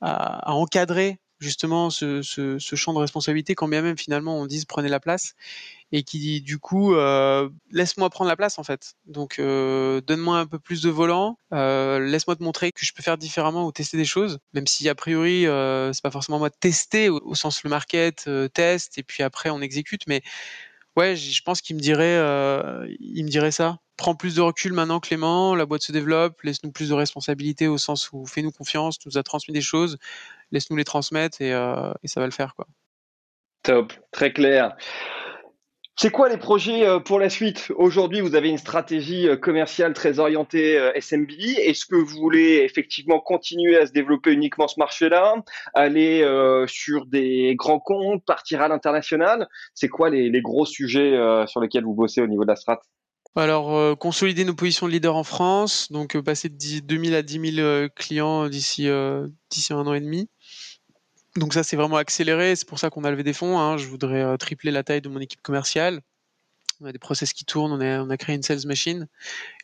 à, 0.00 0.52
encadrer 0.52 1.18
justement 1.38 1.90
ce, 1.90 2.22
ce, 2.22 2.58
ce, 2.58 2.76
champ 2.76 2.92
de 2.92 2.98
responsabilité, 2.98 3.54
quand 3.54 3.68
bien 3.68 3.82
même 3.82 3.98
finalement 3.98 4.38
on 4.38 4.46
dise 4.46 4.64
prenez 4.64 4.88
la 4.88 5.00
place 5.00 5.34
et 5.92 6.02
qui 6.02 6.40
du 6.40 6.58
coup 6.58 6.94
euh, 6.94 7.48
laisse-moi 7.70 8.08
prendre 8.08 8.28
la 8.28 8.36
place 8.36 8.58
en 8.58 8.64
fait. 8.64 8.94
Donc 9.04 9.38
euh, 9.38 10.00
donne-moi 10.00 10.38
un 10.38 10.46
peu 10.46 10.58
plus 10.58 10.82
de 10.82 10.88
volant, 10.88 11.36
euh, 11.52 12.00
laisse-moi 12.00 12.34
te 12.34 12.42
montrer 12.42 12.72
que 12.72 12.84
je 12.84 12.92
peux 12.94 13.02
faire 13.02 13.18
différemment 13.18 13.66
ou 13.66 13.72
tester 13.72 13.98
des 13.98 14.06
choses, 14.06 14.38
même 14.54 14.66
si 14.66 14.88
a 14.88 14.94
priori 14.94 15.42
c'est 15.42 16.02
pas 16.02 16.10
forcément 16.10 16.38
moi 16.38 16.48
de 16.48 16.56
tester 16.58 17.10
au, 17.10 17.20
au 17.24 17.34
sens 17.34 17.62
le 17.62 17.70
market 17.70 18.28
test 18.54 18.98
et 18.98 19.02
puis 19.02 19.22
après 19.22 19.50
on 19.50 19.60
exécute, 19.60 20.02
mais 20.06 20.22
ouais 20.96 21.14
je 21.14 21.42
pense 21.42 21.60
qu'il 21.60 21.76
me 21.76 21.80
dirait 21.80 22.16
il 22.98 23.24
me 23.24 23.28
dirait 23.28 23.52
ça. 23.52 23.78
Prends 23.98 24.14
plus 24.16 24.34
de 24.36 24.40
recul 24.40 24.72
maintenant 24.72 24.98
Clément, 24.98 25.54
la 25.54 25.66
boîte 25.66 25.82
se 25.82 25.92
développe, 25.92 26.40
laisse-nous 26.42 26.72
plus 26.72 26.88
de 26.88 26.94
responsabilités 26.94 27.68
au 27.68 27.76
sens 27.76 28.10
où 28.12 28.26
fais-nous 28.26 28.50
confiance, 28.50 28.98
tu 28.98 29.08
nous 29.08 29.18
as 29.18 29.22
transmis 29.22 29.52
des 29.52 29.60
choses, 29.60 29.98
laisse-nous 30.50 30.76
les 30.76 30.84
transmettre 30.84 31.42
et, 31.42 31.50
et 31.50 32.08
ça 32.08 32.18
va 32.18 32.26
le 32.26 32.32
faire 32.32 32.54
quoi. 32.56 32.66
Top, 33.62 33.92
très 34.10 34.32
clair. 34.32 34.76
C'est 35.96 36.10
quoi 36.10 36.30
les 36.30 36.38
projets 36.38 36.86
euh, 36.86 37.00
pour 37.00 37.18
la 37.18 37.28
suite? 37.28 37.70
Aujourd'hui, 37.76 38.22
vous 38.22 38.34
avez 38.34 38.48
une 38.48 38.58
stratégie 38.58 39.28
euh, 39.28 39.36
commerciale 39.36 39.92
très 39.92 40.18
orientée 40.18 40.78
euh, 40.78 40.90
SMB. 40.98 41.30
Est-ce 41.58 41.84
que 41.84 41.96
vous 41.96 42.18
voulez 42.18 42.62
effectivement 42.64 43.20
continuer 43.20 43.76
à 43.76 43.86
se 43.86 43.92
développer 43.92 44.32
uniquement 44.32 44.68
ce 44.68 44.80
marché-là, 44.80 45.34
aller 45.74 46.26
sur 46.66 47.06
des 47.06 47.54
grands 47.56 47.78
comptes, 47.78 48.24
partir 48.24 48.62
à 48.62 48.68
l'international? 48.68 49.48
C'est 49.74 49.88
quoi 49.88 50.08
les, 50.08 50.40
gros 50.40 50.64
sujets 50.64 51.12
sur 51.46 51.60
lesquels 51.60 51.84
vous 51.84 51.94
bossez 51.94 52.20
au 52.20 52.26
niveau 52.26 52.44
de 52.44 52.48
la 52.48 52.56
strat? 52.56 52.80
Alors, 53.36 53.98
consolider 53.98 54.44
nos 54.44 54.54
positions 54.54 54.86
de 54.86 54.92
leader 54.92 55.16
en 55.16 55.24
France, 55.24 55.90
donc 55.90 56.20
passer 56.20 56.48
de 56.48 56.80
2000 56.80 57.14
à 57.14 57.22
10 57.22 57.54
000 57.54 57.88
clients 57.94 58.48
d'ici 58.48 58.88
un 58.88 59.30
an 59.70 59.94
et 59.94 60.00
demi. 60.00 60.28
Donc 61.36 61.54
ça, 61.54 61.62
c'est 61.62 61.76
vraiment 61.76 61.96
accéléré. 61.96 62.56
C'est 62.56 62.68
pour 62.68 62.78
ça 62.78 62.90
qu'on 62.90 63.04
a 63.04 63.10
levé 63.10 63.22
des 63.22 63.32
fonds. 63.32 63.58
Hein. 63.58 63.76
Je 63.76 63.86
voudrais 63.86 64.36
tripler 64.38 64.70
la 64.70 64.82
taille 64.82 65.00
de 65.00 65.08
mon 65.08 65.20
équipe 65.20 65.42
commerciale. 65.42 66.00
On 66.80 66.86
a 66.86 66.92
des 66.92 66.98
process 66.98 67.32
qui 67.32 67.44
tournent. 67.44 67.72
On 67.72 67.80
a, 67.80 68.02
on 68.02 68.10
a 68.10 68.16
créé 68.16 68.36
une 68.36 68.42
sales 68.42 68.66
machine. 68.66 69.08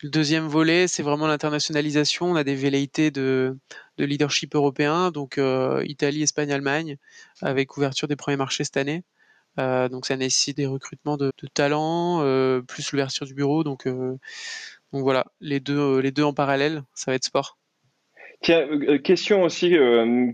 Le 0.03 0.09
deuxième 0.09 0.47
volet, 0.47 0.89
c'est 0.89 1.03
vraiment 1.03 1.27
l'internationalisation. 1.27 2.27
On 2.31 2.37
a 2.37 2.45
des 2.45 2.55
velléités 2.55 3.11
de, 3.11 3.59
de 3.99 4.05
leadership 4.05 4.55
européen, 4.55 5.11
donc 5.11 5.41
Italie, 5.85 6.23
Espagne, 6.23 6.53
Allemagne, 6.53 6.97
avec 7.43 7.77
ouverture 7.77 8.09
des 8.09 8.16
premiers 8.16 8.37
marchés 8.37 8.64
cette 8.64 8.77
année. 8.77 9.05
Euh, 9.59 9.89
donc 9.89 10.07
ça 10.07 10.16
nécessite 10.16 10.57
des 10.57 10.66
recrutements 10.66 11.16
de, 11.16 11.33
de 11.43 11.49
talents, 11.49 12.21
euh, 12.23 12.62
plus 12.62 12.93
l'ouverture 12.93 13.27
du 13.27 13.35
bureau. 13.35 13.64
Donc, 13.64 13.87
euh, 13.87 14.16
donc 14.93 15.03
voilà, 15.03 15.27
les 15.41 15.61
deux, 15.61 15.99
les 16.01 16.12
deux 16.12 16.23
en 16.25 16.33
parallèle, 16.35 16.85
ça 16.95 17.11
va 17.11 17.16
être 17.16 17.25
sport. 17.25 17.58
Tiens, 18.41 18.66
question 19.03 19.43
aussi 19.43 19.76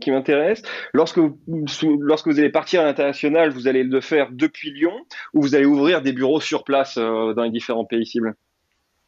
qui 0.01 0.11
m'intéresse. 0.11 0.63
Lorsque 0.93 1.19
vous 1.19 2.39
allez 2.39 2.51
partir 2.51 2.83
à 2.83 2.85
l'international, 2.85 3.51
vous 3.51 3.67
allez 3.67 3.83
le 3.83 4.01
faire 4.01 4.29
depuis 4.31 4.73
Lyon 4.73 4.93
ou 5.33 5.41
vous 5.41 5.55
allez 5.55 5.65
ouvrir 5.65 6.03
des 6.03 6.13
bureaux 6.13 6.41
sur 6.41 6.65
place 6.65 6.97
dans 6.97 7.43
les 7.43 7.51
différents 7.51 7.87
pays 7.87 8.05
cibles? 8.07 8.35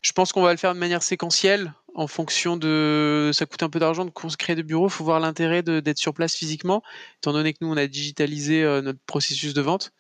Je 0.03 0.13
pense 0.13 0.33
qu'on 0.33 0.43
va 0.43 0.53
le 0.53 0.59
faire 0.59 0.73
de 0.75 0.79
manière 0.79 1.03
séquentielle 1.03 1.73
en 1.97 2.07
fonction 2.07 2.59
de 2.59 3.31
ça 3.33 3.47
coûte 3.47 3.63
un 3.63 3.71
peu 3.71 3.79
d'argent 3.79 4.05
de 4.05 4.11
créer 4.37 4.55
des 4.55 4.63
bureaux, 4.63 4.87
il 4.89 4.93
faut 4.93 5.03
voir 5.03 5.19
l'intérêt 5.19 5.63
d'être 5.63 5.97
sur 5.97 6.13
place 6.13 6.35
physiquement, 6.35 6.83
étant 7.23 7.33
donné 7.33 7.55
que 7.55 7.59
nous 7.63 7.73
on 7.73 7.77
a 7.77 7.87
digitalisé 7.87 8.63
euh, 8.63 8.83
notre 8.83 8.99
processus 9.07 9.55
de 9.55 9.63
vente. 9.63 9.93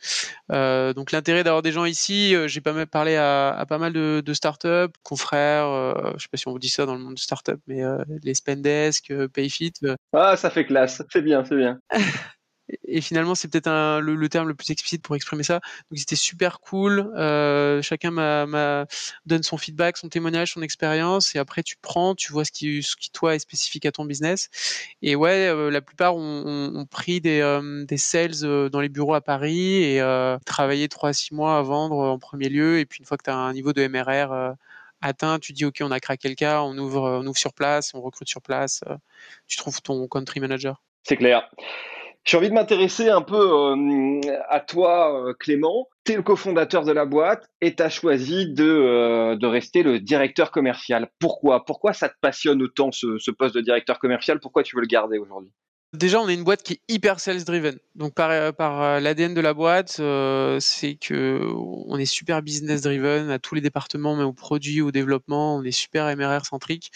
Euh, 0.52 0.92
donc 0.92 1.10
l'intérêt 1.10 1.42
d'avoir 1.42 1.62
des 1.62 1.72
gens 1.72 1.86
ici, 1.86 2.34
euh, 2.34 2.48
j'ai 2.48 2.60
pas 2.60 2.74
mal 2.74 2.86
parlé 2.86 3.16
à, 3.16 3.48
à, 3.48 3.64
pas 3.64 3.78
mal 3.78 3.94
de, 3.94 4.22
de 4.24 4.34
startups, 4.34 4.92
confrères, 5.02 5.94
je 6.16 6.22
sais 6.22 6.28
pas 6.30 6.36
si 6.36 6.46
on 6.48 6.52
vous 6.52 6.58
dit 6.58 6.68
ça 6.68 6.84
dans 6.84 6.94
le 6.94 7.00
monde 7.00 7.14
de 7.14 7.20
startup, 7.20 7.58
mais 7.66 7.82
les 8.22 8.34
Spendesk, 8.34 9.12
Payfit. 9.28 9.72
Ah 10.12 10.36
ça 10.36 10.50
fait 10.50 10.66
classe, 10.66 11.02
c'est 11.10 11.22
bien, 11.22 11.44
c'est 11.46 11.56
bien. 11.56 11.80
et 12.84 13.00
finalement 13.00 13.34
c'est 13.34 13.48
peut-être 13.48 14.00
le, 14.00 14.14
le, 14.14 14.28
terme 14.28 14.48
le 14.48 14.54
plus 14.54 14.70
explicite 14.70 15.02
pour 15.02 15.16
exprimer 15.16 15.42
ça. 15.42 15.60
Donc 15.90 15.98
c'était 15.98 16.16
super 16.16 16.60
cool. 16.60 17.12
Euh, 17.16 17.82
chacun 17.82 18.10
m'a 18.10 18.86
donne 19.26 19.42
son 19.42 19.56
feedback, 19.56 19.96
son 19.96 20.08
témoignage, 20.08 20.52
son 20.52 20.62
expérience, 20.62 21.34
et 21.34 21.38
après 21.38 21.62
tu 21.62 21.76
prends, 21.80 22.14
tu 22.14 22.32
vois 22.32 22.44
ce 22.44 22.52
qui, 22.52 22.82
ce 22.82 22.96
qui 22.96 23.10
toi 23.10 23.34
est 23.34 23.38
spécifique 23.38 23.86
à 23.86 23.92
ton 23.92 24.04
business. 24.04 24.48
Et 25.02 25.16
ouais, 25.16 25.48
euh, 25.48 25.70
la 25.70 25.80
plupart 25.80 26.16
ont, 26.16 26.72
ont, 26.74 26.86
pris 26.86 27.20
des, 27.20 27.40
euh, 27.40 27.84
des 27.84 27.96
sales 27.96 28.44
euh, 28.44 28.68
dans 28.68 28.80
les 28.80 28.88
bureaux 28.88 29.14
à 29.14 29.20
Paris 29.20 29.82
et 29.84 30.00
euh, 30.00 30.38
travaillé 30.46 30.88
trois 30.88 31.12
six 31.12 31.34
mois 31.34 31.58
à 31.58 31.62
vendre 31.62 31.96
en 31.96 32.18
premier 32.18 32.48
lieu. 32.48 32.78
Et 32.78 32.86
puis 32.86 33.00
une 33.00 33.06
fois 33.06 33.16
que 33.16 33.24
tu 33.24 33.30
as 33.30 33.36
un 33.36 33.52
niveau 33.52 33.72
de 33.72 33.86
MRR 33.86 34.54
atteint, 35.02 35.38
tu 35.38 35.52
dis 35.52 35.64
ok, 35.64 35.78
on 35.82 35.90
a 35.90 36.00
craqué 36.00 36.28
le 36.28 36.34
cas, 36.34 36.62
on 36.62 36.76
ouvre, 36.78 37.20
on 37.22 37.26
ouvre 37.26 37.38
sur 37.38 37.52
place, 37.52 37.94
on 37.94 38.00
recrute 38.00 38.28
sur 38.28 38.42
place. 38.42 38.82
tu 39.46 39.56
trouves 39.56 39.80
ton 39.82 40.06
country 40.08 40.40
manager. 40.40 40.82
C'est 41.02 41.16
clair. 41.16 41.48
J'ai 42.26 42.36
envie 42.36 42.48
de 42.48 42.54
m'intéresser 42.54 43.08
un 43.08 43.22
peu 43.22 43.36
euh, 43.36 44.20
à 44.48 44.58
toi, 44.58 45.28
euh, 45.28 45.32
Clément. 45.32 45.86
Tu 46.04 46.12
es 46.12 46.16
le 46.16 46.22
cofondateur 46.22 46.84
de 46.84 46.90
la 46.90 47.04
boîte 47.04 47.48
et 47.60 47.76
tu 47.76 47.82
as 47.84 47.88
choisi 47.88 48.52
de, 48.52 48.64
euh, 48.64 49.36
de 49.36 49.46
rester 49.46 49.84
le 49.84 50.00
directeur 50.00 50.50
commercial. 50.50 51.08
Pourquoi? 51.20 51.64
Pourquoi 51.64 51.92
ça 51.92 52.08
te 52.08 52.16
passionne 52.20 52.60
autant 52.62 52.90
ce, 52.90 53.30
poste 53.30 53.54
de 53.54 53.60
directeur 53.60 54.00
commercial? 54.00 54.40
Pourquoi 54.40 54.64
tu 54.64 54.74
veux 54.74 54.82
le 54.82 54.88
garder 54.88 55.18
aujourd'hui? 55.18 55.52
Déjà, 55.92 56.20
on 56.20 56.28
est 56.28 56.34
une 56.34 56.42
boîte 56.42 56.64
qui 56.64 56.74
est 56.74 56.80
hyper 56.88 57.20
sales 57.20 57.44
driven. 57.44 57.78
Donc 57.94 58.12
par, 58.12 58.52
par 58.54 59.00
l'ADN 59.00 59.32
de 59.32 59.40
la 59.40 59.54
boîte, 59.54 60.00
c'est 60.60 60.96
que 60.96 61.40
on 61.86 61.96
est 61.96 62.06
super 62.06 62.42
business 62.42 62.82
driven 62.82 63.30
à 63.30 63.38
tous 63.38 63.54
les 63.54 63.60
départements, 63.60 64.16
même 64.16 64.26
au 64.26 64.32
produit, 64.32 64.82
au 64.82 64.90
développement, 64.90 65.56
on 65.56 65.62
est 65.62 65.70
super 65.70 66.14
MRR 66.14 66.44
centrique 66.44 66.90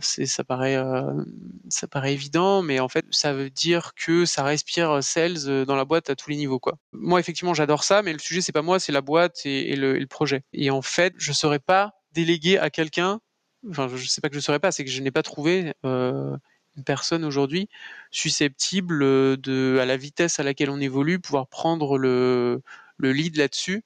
ça 0.00 0.44
paraît 0.44 0.76
euh, 0.76 1.24
ça 1.68 1.86
paraît 1.86 2.12
évident 2.12 2.62
mais 2.62 2.80
en 2.80 2.88
fait 2.88 3.04
ça 3.10 3.32
veut 3.32 3.50
dire 3.50 3.92
que 3.94 4.24
ça 4.24 4.42
respire 4.42 5.02
sales 5.02 5.48
euh, 5.48 5.64
dans 5.64 5.76
la 5.76 5.84
boîte 5.84 6.10
à 6.10 6.16
tous 6.16 6.30
les 6.30 6.36
niveaux 6.36 6.60
moi 6.92 7.20
effectivement 7.20 7.54
j'adore 7.54 7.84
ça 7.84 8.02
mais 8.02 8.12
le 8.12 8.18
sujet 8.18 8.40
c'est 8.40 8.52
pas 8.52 8.62
moi 8.62 8.78
c'est 8.78 8.92
la 8.92 9.00
boîte 9.00 9.40
et, 9.44 9.76
le, 9.76 10.04
projet 10.06 10.42
et 10.52 10.70
en 10.70 10.82
fait 10.82 11.14
je 11.16 11.32
saurais 11.32 11.58
pas 11.58 11.94
déléguer 12.12 12.58
à 12.58 12.70
quelqu'un 12.70 13.20
enfin 13.68 13.88
je 13.94 14.06
sais 14.06 14.20
pas 14.20 14.28
que 14.28 14.34
je 14.34 14.40
saurais 14.40 14.58
pas 14.58 14.72
c'est 14.72 14.84
que 14.84 14.90
je 14.90 15.00
n'ai 15.00 15.10
pas 15.10 15.22
trouvé 15.22 15.72
euh, 15.84 16.36
une 16.76 16.84
personne 16.84 17.24
aujourd'hui 17.24 17.68
susceptible 18.10 19.02
à 19.02 19.84
la 19.84 19.96
vitesse 19.96 20.40
à 20.40 20.42
laquelle 20.42 20.70
on 20.70 20.80
évolue 20.80 21.20
pouvoir 21.20 21.48
prendre 21.48 21.98
le 21.98 22.62
le 22.96 23.12
lead 23.12 23.36
là-dessus 23.36 23.82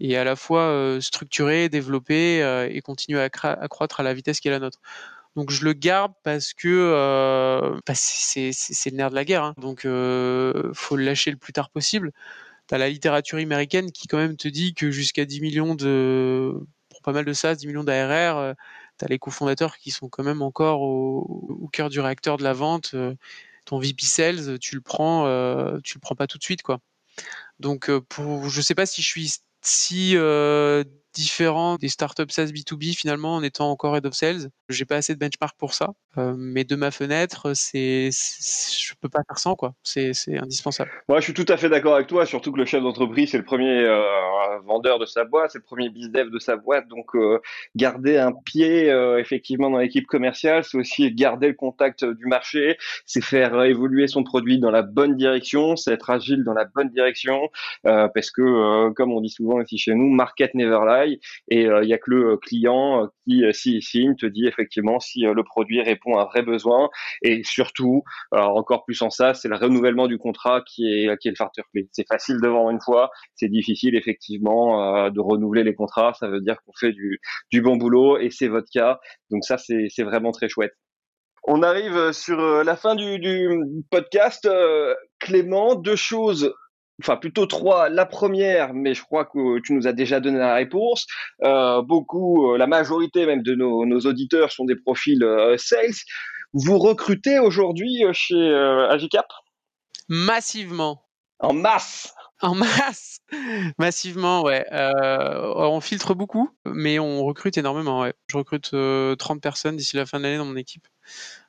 et 0.00 0.16
à 0.16 0.24
la 0.24 0.34
fois 0.34 0.98
structurer, 1.00 1.68
développer 1.68 2.40
et 2.70 2.80
continuer 2.80 3.20
à, 3.20 3.28
à 3.42 3.68
croître 3.68 4.00
à 4.00 4.02
la 4.02 4.14
vitesse 4.14 4.40
qui 4.40 4.48
est 4.48 4.50
la 4.50 4.58
nôtre. 4.58 4.80
Donc 5.36 5.50
je 5.50 5.64
le 5.64 5.72
garde 5.72 6.12
parce 6.24 6.52
que 6.52 6.68
euh, 6.68 7.78
bah, 7.86 7.94
c'est 7.94 8.50
le 8.90 8.96
nerf 8.96 9.10
de 9.10 9.14
la 9.14 9.24
guerre. 9.24 9.44
Hein. 9.44 9.54
Donc 9.58 9.84
euh, 9.84 10.70
faut 10.74 10.96
le 10.96 11.04
lâcher 11.04 11.30
le 11.30 11.36
plus 11.36 11.52
tard 11.52 11.70
possible. 11.70 12.12
Tu 12.68 12.74
as 12.74 12.78
la 12.78 12.88
littérature 12.88 13.38
américaine 13.38 13.92
qui 13.92 14.08
quand 14.08 14.18
même 14.18 14.36
te 14.36 14.48
dit 14.48 14.74
que 14.74 14.90
jusqu'à 14.90 15.24
10 15.24 15.40
millions 15.40 15.74
de 15.74 16.54
pour 16.90 17.02
pas 17.02 17.12
mal 17.12 17.24
de 17.24 17.32
SaaS, 17.32 17.56
10 17.56 17.66
millions 17.66 17.84
d'ARR, 17.84 18.36
euh, 18.38 18.54
tu 18.98 19.04
as 19.04 19.08
les 19.08 19.18
cofondateurs 19.18 19.78
qui 19.78 19.90
sont 19.90 20.08
quand 20.08 20.24
même 20.24 20.42
encore 20.42 20.82
au, 20.82 21.68
cœur 21.72 21.88
du 21.88 22.00
réacteur 22.00 22.36
de 22.36 22.44
la 22.44 22.52
vente. 22.52 22.92
Euh, 22.94 23.14
ton 23.64 23.78
VP 23.78 24.04
Sales, 24.04 24.58
tu 24.58 24.74
le 24.74 24.80
prends, 24.80 25.26
euh, 25.26 25.78
tu 25.84 25.96
le 25.96 26.00
prends 26.00 26.14
pas 26.14 26.26
tout 26.26 26.38
de 26.38 26.42
suite 26.42 26.62
quoi. 26.62 26.80
Donc 27.60 27.90
pour, 28.08 28.48
je 28.48 28.60
sais 28.60 28.74
pas 28.74 28.86
si 28.86 29.02
je 29.02 29.06
suis 29.08 29.34
si 29.62 30.16
différent 31.12 31.76
des 31.76 31.88
startups 31.88 32.30
SaaS 32.30 32.46
B2B 32.46 32.94
finalement 32.96 33.36
en 33.36 33.42
étant 33.42 33.70
encore 33.70 33.96
head 33.96 34.06
of 34.06 34.14
sales. 34.14 34.50
J'ai 34.68 34.84
pas 34.84 34.96
assez 34.96 35.14
de 35.14 35.18
benchmark 35.18 35.56
pour 35.58 35.74
ça, 35.74 35.90
euh, 36.18 36.34
mais 36.36 36.64
de 36.64 36.76
ma 36.76 36.90
fenêtre, 36.90 37.52
c'est, 37.54 38.10
je 38.10 38.94
peux 39.00 39.08
pas 39.08 39.20
faire 39.26 39.38
sans 39.38 39.54
quoi. 39.54 39.74
C'est, 39.82 40.12
indispensable. 40.38 40.90
Moi, 41.08 41.18
je 41.18 41.24
suis 41.24 41.34
tout 41.34 41.46
à 41.48 41.56
fait 41.56 41.68
d'accord 41.68 41.94
avec 41.94 42.06
toi, 42.06 42.26
surtout 42.26 42.52
que 42.52 42.58
le 42.58 42.64
chef 42.64 42.82
d'entreprise 42.82 43.30
c'est 43.30 43.38
le 43.38 43.44
premier 43.44 43.84
euh, 43.84 44.00
vendeur 44.64 44.98
de 44.98 45.06
sa 45.06 45.24
boîte, 45.24 45.50
c'est 45.52 45.58
le 45.58 45.64
premier 45.64 45.88
business 45.88 46.28
de 46.30 46.38
sa 46.38 46.56
boîte, 46.56 46.86
donc 46.88 47.14
euh, 47.14 47.40
garder 47.74 48.16
un 48.16 48.32
pied 48.32 48.90
effectivement 49.18 49.70
dans 49.70 49.78
l'équipe 49.78 50.06
commerciale, 50.06 50.64
c'est 50.64 50.78
aussi 50.78 51.12
garder 51.12 51.48
le 51.48 51.54
contact 51.54 52.04
du 52.04 52.26
marché, 52.26 52.76
c'est 53.06 53.22
faire 53.22 53.62
évoluer 53.62 54.06
son 54.06 54.22
produit 54.22 54.58
dans 54.58 54.70
la 54.70 54.82
bonne 54.82 55.16
direction, 55.16 55.76
c'est 55.76 55.92
être 55.92 56.10
agile 56.10 56.44
dans 56.44 56.54
la 56.54 56.64
bonne 56.64 56.90
direction, 56.90 57.48
parce 57.82 58.30
que 58.30 58.90
comme 58.92 59.12
on 59.12 59.20
dit 59.20 59.30
souvent 59.30 59.60
ici 59.60 59.78
chez 59.78 59.94
nous, 59.94 60.08
market 60.08 60.54
never 60.54 60.80
et 61.06 61.18
il 61.48 61.88
y 61.88 61.92
a 61.92 61.98
que 61.98 62.10
le 62.10 62.36
client 62.36 63.08
qui, 63.26 63.42
s'il 63.52 63.82
signe, 63.82 64.16
te 64.16 64.26
dit 64.26 64.46
effectivement 64.46 65.00
si 65.00 65.20
le 65.20 65.44
produit 65.44 65.82
répond 65.82 66.16
à 66.16 66.22
un 66.22 66.24
vrai 66.24 66.42
besoin. 66.42 66.88
Et 67.22 67.42
surtout, 67.44 68.02
encore 68.32 68.84
plus 68.84 69.00
en 69.02 69.10
ça, 69.10 69.34
c'est 69.34 69.48
le 69.48 69.56
renouvellement 69.56 70.06
du 70.06 70.18
contrat 70.18 70.62
qui 70.66 70.86
est, 70.86 71.16
qui 71.18 71.28
le 71.28 71.36
facteur 71.36 71.64
clé. 71.72 71.88
C'est 71.92 72.06
facile 72.06 72.40
de 72.40 72.48
vendre 72.48 72.70
une 72.70 72.80
fois, 72.80 73.10
c'est 73.34 73.48
difficile 73.48 73.96
effectivement 73.96 75.10
de 75.10 75.20
renouveler 75.20 75.64
les 75.64 75.74
contrats. 75.74 76.12
Ça 76.14 76.28
veut 76.28 76.40
dire 76.40 76.56
qu'on 76.64 76.72
fait 76.78 76.92
du, 76.92 77.62
bon 77.62 77.76
boulot 77.76 78.18
et 78.18 78.30
c'est 78.30 78.48
votre 78.48 78.68
cas. 78.72 78.98
Donc 79.30 79.44
ça, 79.44 79.56
c'est 79.58 80.02
vraiment 80.02 80.32
très 80.32 80.48
chouette. 80.48 80.72
On 81.44 81.62
arrive 81.62 82.12
sur 82.12 82.38
la 82.38 82.76
fin 82.76 82.94
du 82.94 83.84
podcast. 83.90 84.48
Clément, 85.18 85.74
deux 85.74 85.96
choses 85.96 86.54
enfin 87.00 87.16
plutôt 87.16 87.46
trois. 87.46 87.88
La 87.88 88.06
première, 88.06 88.74
mais 88.74 88.94
je 88.94 89.02
crois 89.02 89.24
que 89.24 89.60
tu 89.60 89.72
nous 89.72 89.86
as 89.86 89.92
déjà 89.92 90.20
donné 90.20 90.38
la 90.38 90.54
réponse. 90.54 91.06
Euh, 91.42 91.82
beaucoup, 91.82 92.52
euh, 92.52 92.58
la 92.58 92.66
majorité 92.66 93.26
même 93.26 93.42
de 93.42 93.54
nos, 93.54 93.86
nos 93.86 94.00
auditeurs 94.00 94.52
sont 94.52 94.64
des 94.64 94.76
profils 94.76 95.22
euh, 95.22 95.56
sales. 95.56 95.90
Vous 96.52 96.78
recrutez 96.78 97.38
aujourd'hui 97.38 98.02
chez 98.12 98.34
euh, 98.34 98.88
Agicap 98.88 99.26
Massivement. 100.08 101.02
En 101.38 101.52
masse. 101.52 102.12
En 102.42 102.54
masse, 102.54 103.20
massivement, 103.78 104.42
ouais. 104.42 104.64
Euh, 104.72 105.52
on 105.56 105.80
filtre 105.82 106.14
beaucoup, 106.14 106.48
mais 106.64 106.98
on 106.98 107.22
recrute 107.22 107.58
énormément. 107.58 108.00
Ouais. 108.00 108.14
Je 108.28 108.38
recrute 108.38 108.74
30 109.18 109.42
personnes 109.42 109.76
d'ici 109.76 109.96
la 109.96 110.06
fin 110.06 110.18
de 110.18 110.24
l'année 110.24 110.38
dans 110.38 110.46
mon 110.46 110.56
équipe. 110.56 110.86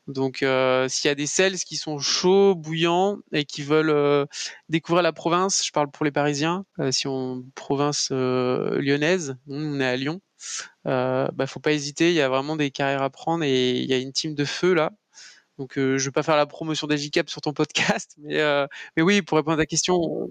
Donc, 0.07 0.43
euh, 0.43 0.87
s'il 0.89 1.07
y 1.07 1.11
a 1.11 1.15
des 1.15 1.27
sales 1.27 1.57
qui 1.57 1.77
sont 1.77 1.99
chauds, 1.99 2.55
bouillants 2.55 3.19
et 3.31 3.45
qui 3.45 3.61
veulent 3.63 3.89
euh, 3.91 4.25
découvrir 4.69 5.03
la 5.03 5.13
province, 5.13 5.65
je 5.65 5.71
parle 5.71 5.91
pour 5.91 6.05
les 6.05 6.11
Parisiens. 6.11 6.65
Euh, 6.79 6.91
si 6.91 7.07
on 7.07 7.43
province 7.55 8.09
euh, 8.11 8.79
lyonnaise, 8.81 9.37
on 9.47 9.79
est 9.79 9.85
à 9.85 9.95
Lyon. 9.95 10.21
Euh, 10.87 11.27
bah, 11.33 11.47
faut 11.47 11.59
pas 11.59 11.73
hésiter. 11.73 12.09
Il 12.09 12.15
y 12.15 12.21
a 12.21 12.29
vraiment 12.29 12.55
des 12.55 12.71
carrières 12.71 13.03
à 13.03 13.09
prendre 13.09 13.43
et 13.43 13.71
il 13.79 13.85
y 13.85 13.93
a 13.93 13.97
une 13.97 14.13
team 14.13 14.35
de 14.35 14.45
feu 14.45 14.73
là 14.73 14.91
donc, 15.61 15.77
euh, 15.77 15.99
je 15.99 16.05
vais 16.05 16.11
pas 16.11 16.23
faire 16.23 16.37
la 16.37 16.47
promotion 16.47 16.87
d'Agicap 16.87 17.29
sur 17.29 17.39
ton 17.39 17.53
podcast, 17.53 18.15
mais, 18.17 18.39
euh, 18.39 18.65
mais 18.97 19.03
oui, 19.03 19.21
pour 19.21 19.37
répondre 19.37 19.59
à 19.59 19.61
ta 19.61 19.67
question. 19.67 20.27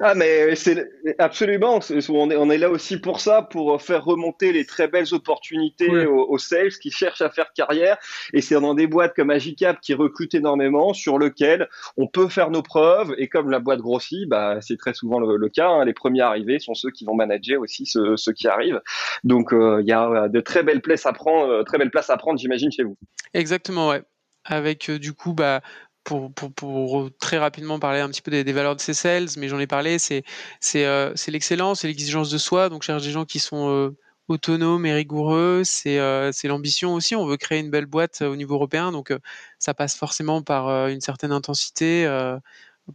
Ah, 0.00 0.14
mais 0.14 0.54
c'est 0.54 0.86
absolument. 1.18 1.80
on, 2.10 2.30
est, 2.30 2.36
on 2.36 2.50
est 2.50 2.58
là 2.58 2.68
aussi 2.68 2.98
pour 2.98 3.20
ça, 3.20 3.40
pour 3.40 3.80
faire 3.80 4.04
remonter 4.04 4.52
les 4.52 4.66
très 4.66 4.86
belles 4.86 5.14
opportunités 5.14 6.04
aux, 6.06 6.36
sales 6.36 6.72
qui 6.72 6.90
cherchent 6.90 7.22
à 7.22 7.30
faire 7.30 7.54
carrière. 7.54 7.96
Et 8.34 8.42
c'est 8.42 8.60
dans 8.60 8.74
des 8.74 8.86
boîtes 8.86 9.16
comme 9.16 9.30
Agicap 9.30 9.80
qui 9.80 9.94
recrutent 9.94 10.34
énormément, 10.34 10.92
sur 10.92 11.16
lequel 11.16 11.70
on 11.96 12.06
peut 12.06 12.28
faire 12.28 12.50
nos 12.50 12.62
preuves. 12.62 13.14
Et 13.16 13.28
comme 13.28 13.48
la 13.48 13.60
boîte 13.60 13.80
grossit, 13.80 14.28
bah, 14.28 14.58
c'est 14.60 14.76
très 14.76 14.92
souvent 14.92 15.20
le, 15.20 15.48
cas. 15.48 15.70
Hein. 15.70 15.86
les 15.86 15.94
premiers 15.94 16.20
arrivés 16.20 16.58
sont 16.58 16.74
ceux 16.74 16.90
qui 16.90 17.06
vont 17.06 17.14
manager 17.14 17.62
aussi 17.62 17.86
ceux, 17.86 18.18
ceux 18.18 18.34
qui 18.34 18.46
arrivent. 18.46 18.82
Donc, 19.24 19.54
euh, 19.54 19.80
il 19.80 19.88
y 19.88 19.92
a 19.92 20.28
de 20.28 20.40
très 20.40 20.62
belles 20.62 20.82
places 20.82 21.06
à 21.06 21.14
prendre, 21.14 21.64
très 21.64 21.78
belles 21.78 21.90
places 21.90 22.10
à 22.10 22.18
prendre, 22.18 22.38
j'imagine, 22.38 22.70
chez 22.70 22.82
vous. 22.82 22.98
Exactement, 23.32 23.88
ouais 23.88 24.02
avec 24.46 24.90
du 24.90 25.12
coup 25.12 25.34
bah 25.34 25.62
pour, 26.06 26.32
pour, 26.32 26.52
pour, 26.52 27.10
très 27.18 27.36
rapidement 27.36 27.80
parler 27.80 27.98
un 28.00 28.08
petit 28.08 28.22
peu 28.22 28.30
des, 28.30 28.52
valeurs 28.52 28.76
de 28.76 28.80
ces 28.80 28.94
sales, 28.94 29.26
mais 29.36 29.48
j'en 29.48 29.58
ai 29.58 29.66
parlé, 29.66 29.98
c'est 29.98 30.22
c'est 30.60 30.86
euh, 30.86 31.12
l'excellence, 31.26 31.80
c'est 31.80 31.88
l'exigence 31.88 32.30
de 32.30 32.38
soi. 32.38 32.68
Donc, 32.68 32.82
je 32.82 32.86
cherche 32.86 33.02
des 33.02 33.10
gens 33.10 33.24
qui 33.24 33.40
sont 33.40 33.68
euh, 33.70 33.96
autonomes 34.28 34.86
et 34.86 34.92
rigoureux. 34.94 35.62
Euh, 35.86 36.30
c'est 36.32 36.48
l'ambition 36.48 36.94
aussi. 36.94 37.16
On 37.16 37.26
veut 37.26 37.36
créer 37.36 37.58
une 37.58 37.70
belle 37.70 37.86
boîte 37.86 38.22
au 38.22 38.36
niveau 38.36 38.54
européen, 38.54 38.92
donc 38.92 39.12
ça 39.58 39.74
passe 39.74 39.96
forcément 39.96 40.42
par 40.42 40.88
une 40.88 41.00
certaine 41.00 41.32
intensité 41.32 42.06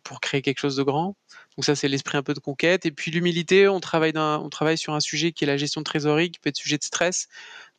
pour 0.04 0.22
créer 0.22 0.42
quelque 0.42 0.60
chose 0.60 0.78
de 0.78 0.84
grand. 0.84 1.16
Donc 1.58 1.66
ça, 1.66 1.76
c'est 1.76 1.88
l'esprit 1.88 2.18
un 2.18 2.24
peu 2.24 2.34
de 2.34 2.40
conquête. 2.40 2.86
Et 2.86 2.92
puis 2.92 3.12
l'humilité, 3.12 3.68
on 3.68 3.80
travaille, 3.80 4.14
on 4.16 4.50
travaille 4.50 4.78
sur 4.78 4.94
un 4.94 5.00
sujet 5.00 5.32
qui 5.32 5.44
est 5.44 5.48
la 5.48 5.58
gestion 5.58 5.82
de 5.82 5.86
trésorerie, 5.86 6.32
qui 6.32 6.40
peut 6.40 6.50
être 6.50 6.58
sujet 6.58 6.78
de 6.78 6.84
stress. 6.84 7.28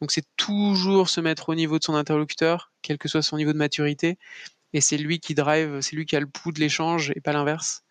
Donc 0.01 0.13
c'est 0.13 0.27
toujours 0.37 1.09
se 1.09 1.21
mettre 1.21 1.49
au 1.49 1.55
niveau 1.55 1.79
de 1.79 1.85
son 1.85 1.95
interlocuteur, 1.95 2.71
quel 2.83 2.99
que 2.99 3.09
soit 3.09 3.23
son 3.23 3.37
niveau 3.37 3.53
de 3.53 3.59
maturité, 3.59 4.19
et 4.73 4.81
c'est 4.81 4.97
lui 4.97 5.21
qui 5.21 5.35
drive, 5.35 5.81
c'est 5.81 5.97
lui 5.97 6.07
qui 6.07 6.17
a 6.17 6.21
le 6.21 6.27
pouls 6.27 6.53
de 6.53 6.61
l'échange 6.61 7.13
et 7.15 7.21
pas 7.21 7.33
l'inverse. 7.33 7.85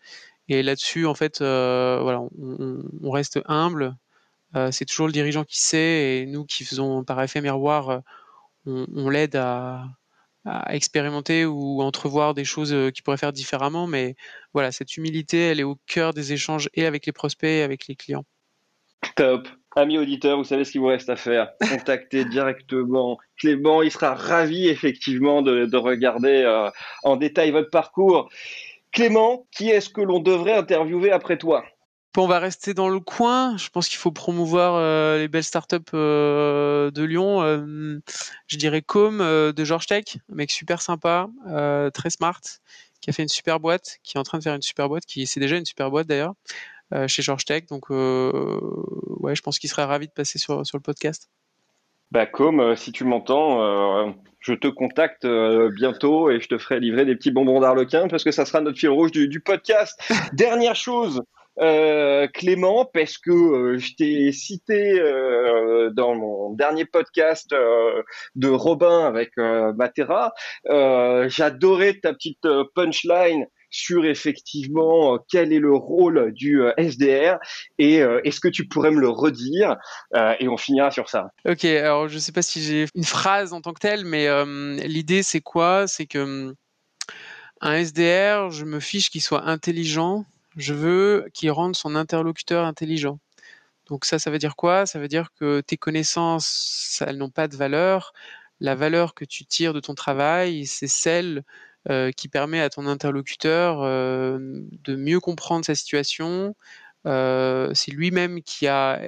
Et 0.48 0.64
là-dessus, 0.64 1.06
en 1.06 1.14
fait, 1.16 1.42
euh, 1.42 2.00
voilà, 2.02 2.22
on, 2.22 3.12
reste 3.12 3.40
humble. 3.46 3.96
Euh, 4.56 4.72
c'est 4.72 4.86
toujours 4.86 5.08
le 5.08 5.14
dirigeant 5.14 5.44
qui 5.46 5.62
sait, 5.62 6.22
et 6.22 6.26
nous 6.26 6.46
qui 6.46 6.66
faisons 6.66 7.04
par 7.04 7.22
effet 7.22 7.42
miroir, 7.42 7.90
euh, 7.90 8.86
on, 8.96 9.10
l'aide 9.10 9.36
à, 9.36 9.86
expérimenter 10.70 11.46
ou 11.46 11.82
entrevoir 11.82 12.34
des 12.34 12.46
choses 12.46 12.76
qu'il 12.94 13.04
pourrait 13.04 13.18
faire 13.18 13.34
différemment. 13.34 13.88
Mais 13.88 14.16
voilà, 14.54 14.72
cette 14.72 14.98
humilité, 14.98 15.50
elle 15.50 15.60
est 15.60 15.64
au 15.64 15.78
cœur 15.88 16.14
des 16.14 16.34
échanges 16.34 16.70
et 16.74 16.86
avec 16.86 17.06
les 17.06 17.12
prospects 17.12 17.50
et 17.50 17.64
avec 17.64 17.88
les 17.88 17.96
clients. 17.96 18.26
Top. 19.16 19.48
Amis 19.76 19.98
auditeurs, 19.98 20.38
vous 20.38 20.44
savez 20.44 20.66
ce 20.66 20.72
qu'il 20.72 20.82
vous 20.82 20.88
reste 20.88 21.10
à 21.10 21.16
faire. 21.16 21.54
Contactez 21.70 22.26
directement 22.26 23.18
Clément. 23.38 23.82
Il 23.82 23.92
sera 23.92 24.16
ravi 24.16 24.68
effectivement 24.68 25.42
de, 25.42 25.78
regarder 25.78 26.44
euh, 26.46 26.70
en 27.04 27.16
détail 27.16 27.52
votre 27.52 27.70
parcours. 27.70 28.30
Clément, 28.92 29.48
qui 29.52 29.70
est-ce 29.70 29.90
que 29.90 30.02
l'on 30.02 30.20
devrait 30.20 30.58
interviewer 30.58 31.12
après 31.12 31.38
toi? 31.38 31.64
On 32.18 32.28
va 32.28 32.40
rester 32.40 32.74
dans 32.74 32.90
le 32.90 33.00
coin. 33.00 33.58
Je 33.58 33.70
pense 33.70 33.88
qu'il 33.88 33.98
faut 33.98 34.12
promouvoir 34.12 34.76
euh, 34.76 35.18
les 35.18 35.28
belles 35.28 35.44
startups 35.44 35.78
euh, 35.94 36.92
de 36.92 37.04
Lyon. 37.04 37.42
je 38.48 38.58
dirais 38.58 38.82
Com 38.82 39.20
de 39.20 39.64
George 39.64 39.88
Tech, 39.88 40.18
un 40.32 40.36
mec 40.36 40.52
super 40.52 40.82
sympa, 40.82 41.28
très 41.94 42.10
smart, 42.10 42.42
qui 43.02 43.10
a 43.10 43.14
fait 43.14 43.24
une 43.24 43.30
super 43.30 43.60
boîte, 43.60 44.00
qui 44.04 44.18
est 44.18 44.20
en 44.20 44.24
train 44.24 44.38
de 44.38 44.44
faire 44.44 44.56
une 44.56 44.62
super 44.62 44.90
boîte, 44.90 45.06
qui 45.06 45.26
c'est 45.28 45.40
déjà 45.40 45.58
une 45.58 45.66
super 45.66 45.90
boîte 45.90 46.08
d'ailleurs. 46.08 46.34
Euh, 46.94 47.08
chez 47.08 47.22
George 47.22 47.46
Tech. 47.46 47.68
Donc, 47.68 47.86
euh, 47.90 48.60
ouais, 49.22 49.34
je 49.34 49.42
pense 49.42 49.60
qu'il 49.60 49.70
serait 49.70 49.86
ravi 49.86 50.08
de 50.08 50.12
passer 50.12 50.40
sur, 50.40 50.66
sur 50.66 50.78
le 50.78 50.82
podcast. 50.82 51.30
Bah, 52.12 52.28
euh, 52.42 52.76
si 52.76 52.92
tu 52.92 53.06
m'entends, 53.06 54.14
je 54.40 54.54
te 54.54 54.68
contacte 54.68 55.26
bientôt 55.76 56.30
et 56.30 56.42
je 56.42 56.50
te 56.50 56.58
ferai 56.58 56.82
livrer 56.82 57.06
des 57.06 57.16
petits 57.16 57.32
bonbons 57.32 57.62
d'Arlequin 57.62 58.10
parce 58.10 58.26
que 58.26 58.32
ça 58.32 58.46
sera 58.46 58.60
notre 58.60 58.78
fil 58.78 58.90
rouge 58.90 59.12
du, 59.12 59.40
podcast. 59.40 59.98
Dernière 60.34 60.76
chose, 60.76 61.22
Clément, 62.34 62.86
parce 62.86 63.18
que 63.18 63.78
je 63.78 63.96
t'ai 63.96 64.32
cité 64.32 65.00
dans 65.94 66.16
mon 66.16 66.54
dernier 66.54 66.86
podcast 66.86 67.54
de 68.36 68.50
Robin 68.50 69.06
avec 69.06 69.38
Matera. 69.38 70.34
J'adorais 70.66 72.00
ta 72.02 72.14
petite 72.14 72.48
punchline 72.76 73.46
sur 73.72 74.06
effectivement 74.06 75.16
euh, 75.16 75.18
quel 75.30 75.52
est 75.52 75.60
le 75.60 75.74
rôle 75.74 76.32
du 76.34 76.62
euh, 76.62 76.74
SDR 76.78 77.40
et 77.80 78.02
euh, 78.02 78.20
est-ce 78.24 78.40
que 78.40 78.50
tu 78.50 78.68
pourrais 78.68 78.92
me 78.92 79.00
le 79.00 79.10
redire? 79.10 79.78
Et 80.40 80.48
on 80.48 80.58
finira 80.58 80.92
sur 80.92 81.10
ça. 81.10 81.32
Ok, 81.46 81.64
alors 81.64 82.10
je 82.10 82.20
sais 82.20 82.34
pas 82.34 82.42
si 82.42 82.62
j'ai 82.62 82.86
une 82.94 83.06
phrase 83.06 83.54
en 83.54 83.62
tant 83.62 83.74
que 83.74 83.80
telle, 83.80 84.04
mais 84.04 84.28
l'idée 84.86 85.24
c'est 85.24 85.40
quoi? 85.40 85.88
C'est 85.88 86.06
que 86.06 86.54
un 87.62 87.74
SDR, 87.74 88.50
je 88.50 88.66
me 88.66 88.80
fiche 88.80 89.10
qu'il 89.10 89.22
soit 89.22 89.44
intelligent, 89.48 90.26
je 90.58 90.74
veux 90.74 91.26
qu'il 91.34 91.52
rende 91.52 91.76
son 91.76 91.96
interlocuteur 91.96 92.66
intelligent. 92.66 93.20
Donc 93.88 94.06
ça, 94.06 94.20
ça 94.20 94.32
veut 94.32 94.40
dire 94.40 94.56
quoi? 94.56 94.86
Ça 94.86 95.00
veut 95.00 95.08
dire 95.08 95.30
que 95.34 95.62
tes 95.62 95.78
connaissances, 95.78 97.04
elles 97.06 97.18
n'ont 97.18 97.30
pas 97.30 97.48
de 97.48 97.56
valeur. 97.58 98.14
La 98.60 98.76
valeur 98.76 99.16
que 99.16 99.26
tu 99.26 99.46
tires 99.46 99.74
de 99.74 99.80
ton 99.80 99.96
travail, 99.96 100.66
c'est 100.66 100.88
celle 100.88 101.44
euh, 101.90 102.12
qui 102.12 102.28
permet 102.30 102.62
à 102.62 102.70
ton 102.70 102.86
interlocuteur 102.88 103.82
euh, 103.82 104.38
de 104.84 104.96
mieux 104.96 105.20
comprendre 105.20 105.66
sa 105.66 105.76
situation. 105.76 106.56
Euh, 107.08 107.72
c'est 107.74 107.92
lui-même 107.92 108.44
qui 108.44 108.68
a 108.68 109.02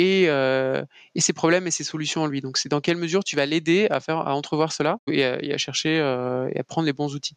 et, 0.00 0.24
et, 0.24 1.20
ses 1.20 1.32
problèmes 1.32 1.66
et 1.66 1.70
ses 1.70 1.84
solutions 1.84 2.22
en 2.22 2.26
lui. 2.26 2.40
Donc 2.40 2.56
c'est 2.56 2.68
dans 2.68 2.80
quelle 2.80 2.96
mesure 2.96 3.24
tu 3.24 3.36
vas 3.36 3.46
l'aider 3.46 3.86
à 3.90 4.00
faire 4.00 4.18
à 4.18 4.34
entrevoir 4.34 4.72
cela 4.72 4.98
et 5.08 5.24
à, 5.24 5.58
chercher 5.58 5.96
et 5.96 6.58
à 6.58 6.64
prendre 6.64 6.86
les 6.86 6.92
bons 6.92 7.14
outils. 7.14 7.36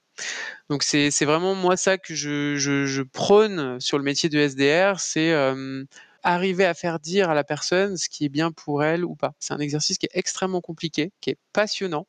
Donc 0.70 0.84
c'est 0.84 1.26
vraiment 1.26 1.56
moi 1.56 1.78
ça 1.78 1.98
que 1.98 2.16
je, 2.16 3.02
prône 3.04 3.80
sur 3.80 3.98
le 3.98 4.04
métier 4.04 4.30
de 4.30 4.40
SDR, 4.40 5.00
c'est 5.00 5.34
arriver 6.24 6.66
à 6.66 6.74
faire 6.74 7.00
dire 7.00 7.30
à 7.30 7.34
la 7.34 7.44
personne 7.44 7.98
ce 7.98 8.10
qui 8.10 8.26
est 8.26 8.30
bien 8.30 8.52
pour 8.52 8.84
elle 8.84 9.06
ou 9.06 9.16
pas. 9.16 9.34
C'est 9.40 9.54
un 9.54 9.60
exercice 9.60 9.98
qui 9.98 10.06
est 10.06 10.18
extrêmement 10.18 10.62
compliqué, 10.62 11.12
qui 11.22 11.30
est 11.32 11.38
passionnant. 11.52 12.08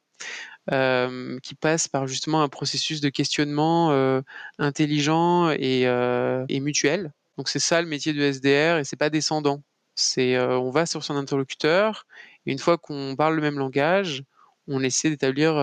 Euh, 0.73 1.39
qui 1.43 1.55
passe 1.55 1.89
par 1.89 2.07
justement 2.07 2.43
un 2.43 2.49
processus 2.49 3.03
de 3.03 3.11
questionnement 3.11 3.91
euh, 3.91 4.23
intelligent 4.59 5.51
et, 5.51 5.83
euh, 5.87 6.47
et, 6.49 6.61
mutuel. 6.61 7.13
Donc 7.37 7.51
c'est 7.51 7.59
ça 7.59 7.83
le 7.83 7.89
métier 7.89 8.15
de 8.15 8.23
SDR 8.23 8.79
et 8.79 8.85
c'est 8.85 8.97
pas 8.97 9.11
descendant. 9.11 9.63
C'est 9.95 10.39
on 10.39 10.71
va 10.71 10.87
sur 10.87 11.05
son 11.05 11.17
interlocuteur 11.17 12.07
et 12.47 12.53
une 12.53 12.59
fois 12.59 12.79
qu'on 12.79 13.15
parle 13.17 13.37
le 13.37 13.43
même 13.43 13.59
langage, 13.59 14.25
on 14.69 14.83
essaie 14.83 15.11
d'établir 15.11 15.57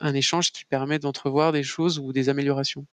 un 0.00 0.14
échange 0.14 0.52
qui 0.52 0.64
permet 0.64 0.98
d'entrevoir 0.98 1.52
des 1.52 1.62
choses 1.62 1.98
ou 1.98 2.12
des 2.12 2.28
améliorations. 2.28 2.86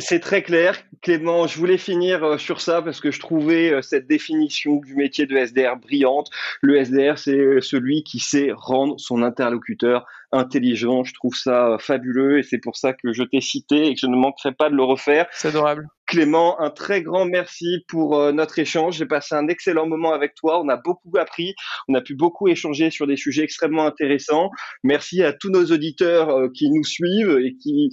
C'est 0.00 0.20
très 0.20 0.42
clair. 0.42 0.78
Clément, 1.02 1.46
je 1.46 1.58
voulais 1.58 1.76
finir 1.76 2.24
euh, 2.24 2.38
sur 2.38 2.60
ça 2.60 2.80
parce 2.82 3.00
que 3.00 3.10
je 3.10 3.20
trouvais 3.20 3.70
euh, 3.70 3.82
cette 3.82 4.06
définition 4.06 4.76
du 4.76 4.94
métier 4.94 5.26
de 5.26 5.36
SDR 5.36 5.76
brillante. 5.76 6.30
Le 6.62 6.76
SDR, 6.76 7.18
c'est 7.18 7.36
euh, 7.36 7.60
celui 7.60 8.02
qui 8.02 8.18
sait 8.18 8.50
rendre 8.52 8.98
son 8.98 9.22
interlocuteur 9.22 10.06
intelligent. 10.32 11.04
Je 11.04 11.12
trouve 11.14 11.34
ça 11.34 11.76
fabuleux 11.78 12.38
et 12.38 12.42
c'est 12.42 12.58
pour 12.58 12.76
ça 12.76 12.92
que 12.92 13.12
je 13.12 13.22
t'ai 13.22 13.40
cité 13.40 13.88
et 13.88 13.94
que 13.94 14.00
je 14.00 14.06
ne 14.06 14.16
manquerai 14.16 14.52
pas 14.52 14.70
de 14.70 14.74
le 14.74 14.84
refaire. 14.84 15.26
C'est 15.32 15.48
adorable. 15.48 15.86
Clément, 16.10 16.60
un 16.60 16.70
très 16.70 17.02
grand 17.02 17.24
merci 17.24 17.84
pour 17.86 18.18
euh, 18.18 18.32
notre 18.32 18.58
échange. 18.58 18.96
J'ai 18.96 19.06
passé 19.06 19.36
un 19.36 19.46
excellent 19.46 19.86
moment 19.86 20.12
avec 20.12 20.34
toi. 20.34 20.60
On 20.60 20.68
a 20.68 20.76
beaucoup 20.76 21.16
appris. 21.16 21.54
On 21.86 21.94
a 21.94 22.00
pu 22.00 22.16
beaucoup 22.16 22.48
échanger 22.48 22.90
sur 22.90 23.06
des 23.06 23.16
sujets 23.16 23.44
extrêmement 23.44 23.86
intéressants. 23.86 24.50
Merci 24.82 25.22
à 25.22 25.32
tous 25.32 25.50
nos 25.50 25.66
auditeurs 25.66 26.30
euh, 26.30 26.48
qui 26.52 26.68
nous 26.68 26.82
suivent 26.82 27.38
et 27.38 27.54
qui, 27.62 27.90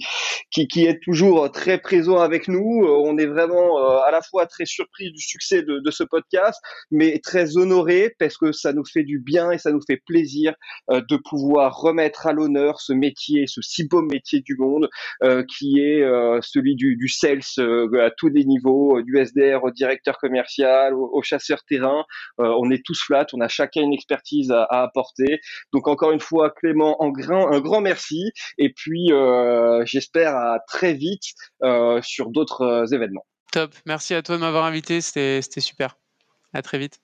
qui, 0.50 0.66
qui 0.66 0.84
est 0.84 1.00
toujours 1.00 1.48
très 1.52 1.78
présents 1.78 2.18
avec 2.18 2.48
nous. 2.48 2.82
Euh, 2.84 3.04
on 3.04 3.16
est 3.18 3.26
vraiment 3.26 3.78
à 4.02 4.10
la 4.10 4.20
fois 4.20 4.46
très 4.46 4.66
surpris 4.66 5.12
du 5.12 5.20
succès 5.20 5.62
de, 5.62 5.78
de 5.78 5.90
ce 5.92 6.02
podcast, 6.02 6.60
mais 6.90 7.20
très 7.20 7.56
honoré 7.56 8.16
parce 8.18 8.36
que 8.36 8.50
ça 8.50 8.72
nous 8.72 8.84
fait 8.84 9.04
du 9.04 9.20
bien 9.20 9.52
et 9.52 9.58
ça 9.58 9.70
nous 9.70 9.82
fait 9.86 10.02
plaisir 10.04 10.54
de 10.88 11.16
pouvoir 11.16 11.78
remettre 11.78 12.26
à 12.26 12.32
l'honneur 12.32 12.80
ce 12.80 12.92
métier, 12.92 13.44
ce 13.46 13.62
si 13.62 13.86
beau 13.86 14.02
métier 14.02 14.40
du 14.40 14.56
monde 14.58 14.88
qui 15.56 15.78
est 15.78 16.02
celui 16.42 16.74
du, 16.74 16.96
du 16.96 17.08
sales 17.08 17.42
tous 18.16 18.28
les 18.28 18.44
niveaux, 18.44 18.98
euh, 18.98 19.02
du 19.02 19.18
SDR 19.18 19.64
au 19.64 19.70
directeur 19.70 20.18
commercial, 20.18 20.94
au, 20.94 21.22
chasseur 21.22 21.64
terrain. 21.64 22.04
Euh, 22.40 22.54
on 22.58 22.70
est 22.70 22.84
tous 22.84 23.00
flat, 23.00 23.26
on 23.32 23.40
a 23.40 23.48
chacun 23.48 23.82
une 23.82 23.92
expertise 23.92 24.50
à, 24.50 24.64
apporter. 24.82 25.40
Donc 25.72 25.88
encore 25.88 26.12
une 26.12 26.20
fois, 26.20 26.50
Clément, 26.50 26.96
un 27.02 27.10
grand, 27.10 27.52
un 27.52 27.60
grand 27.60 27.80
merci. 27.80 28.30
Et 28.58 28.72
puis, 28.72 29.12
euh, 29.12 29.82
j'espère 29.84 30.36
à 30.36 30.58
très 30.66 30.94
vite 30.94 31.24
sur 32.02 32.30
d'autres 32.30 32.92
événements. 32.92 33.26
Top. 33.52 33.74
Merci 33.86 34.14
à 34.14 34.22
toi 34.22 34.36
de 34.36 34.40
m'avoir 34.40 34.64
invité. 34.64 35.00
C'était 35.00 35.42
super. 35.60 35.96
À 36.52 36.62
très 36.62 36.78
vite. 36.78 37.00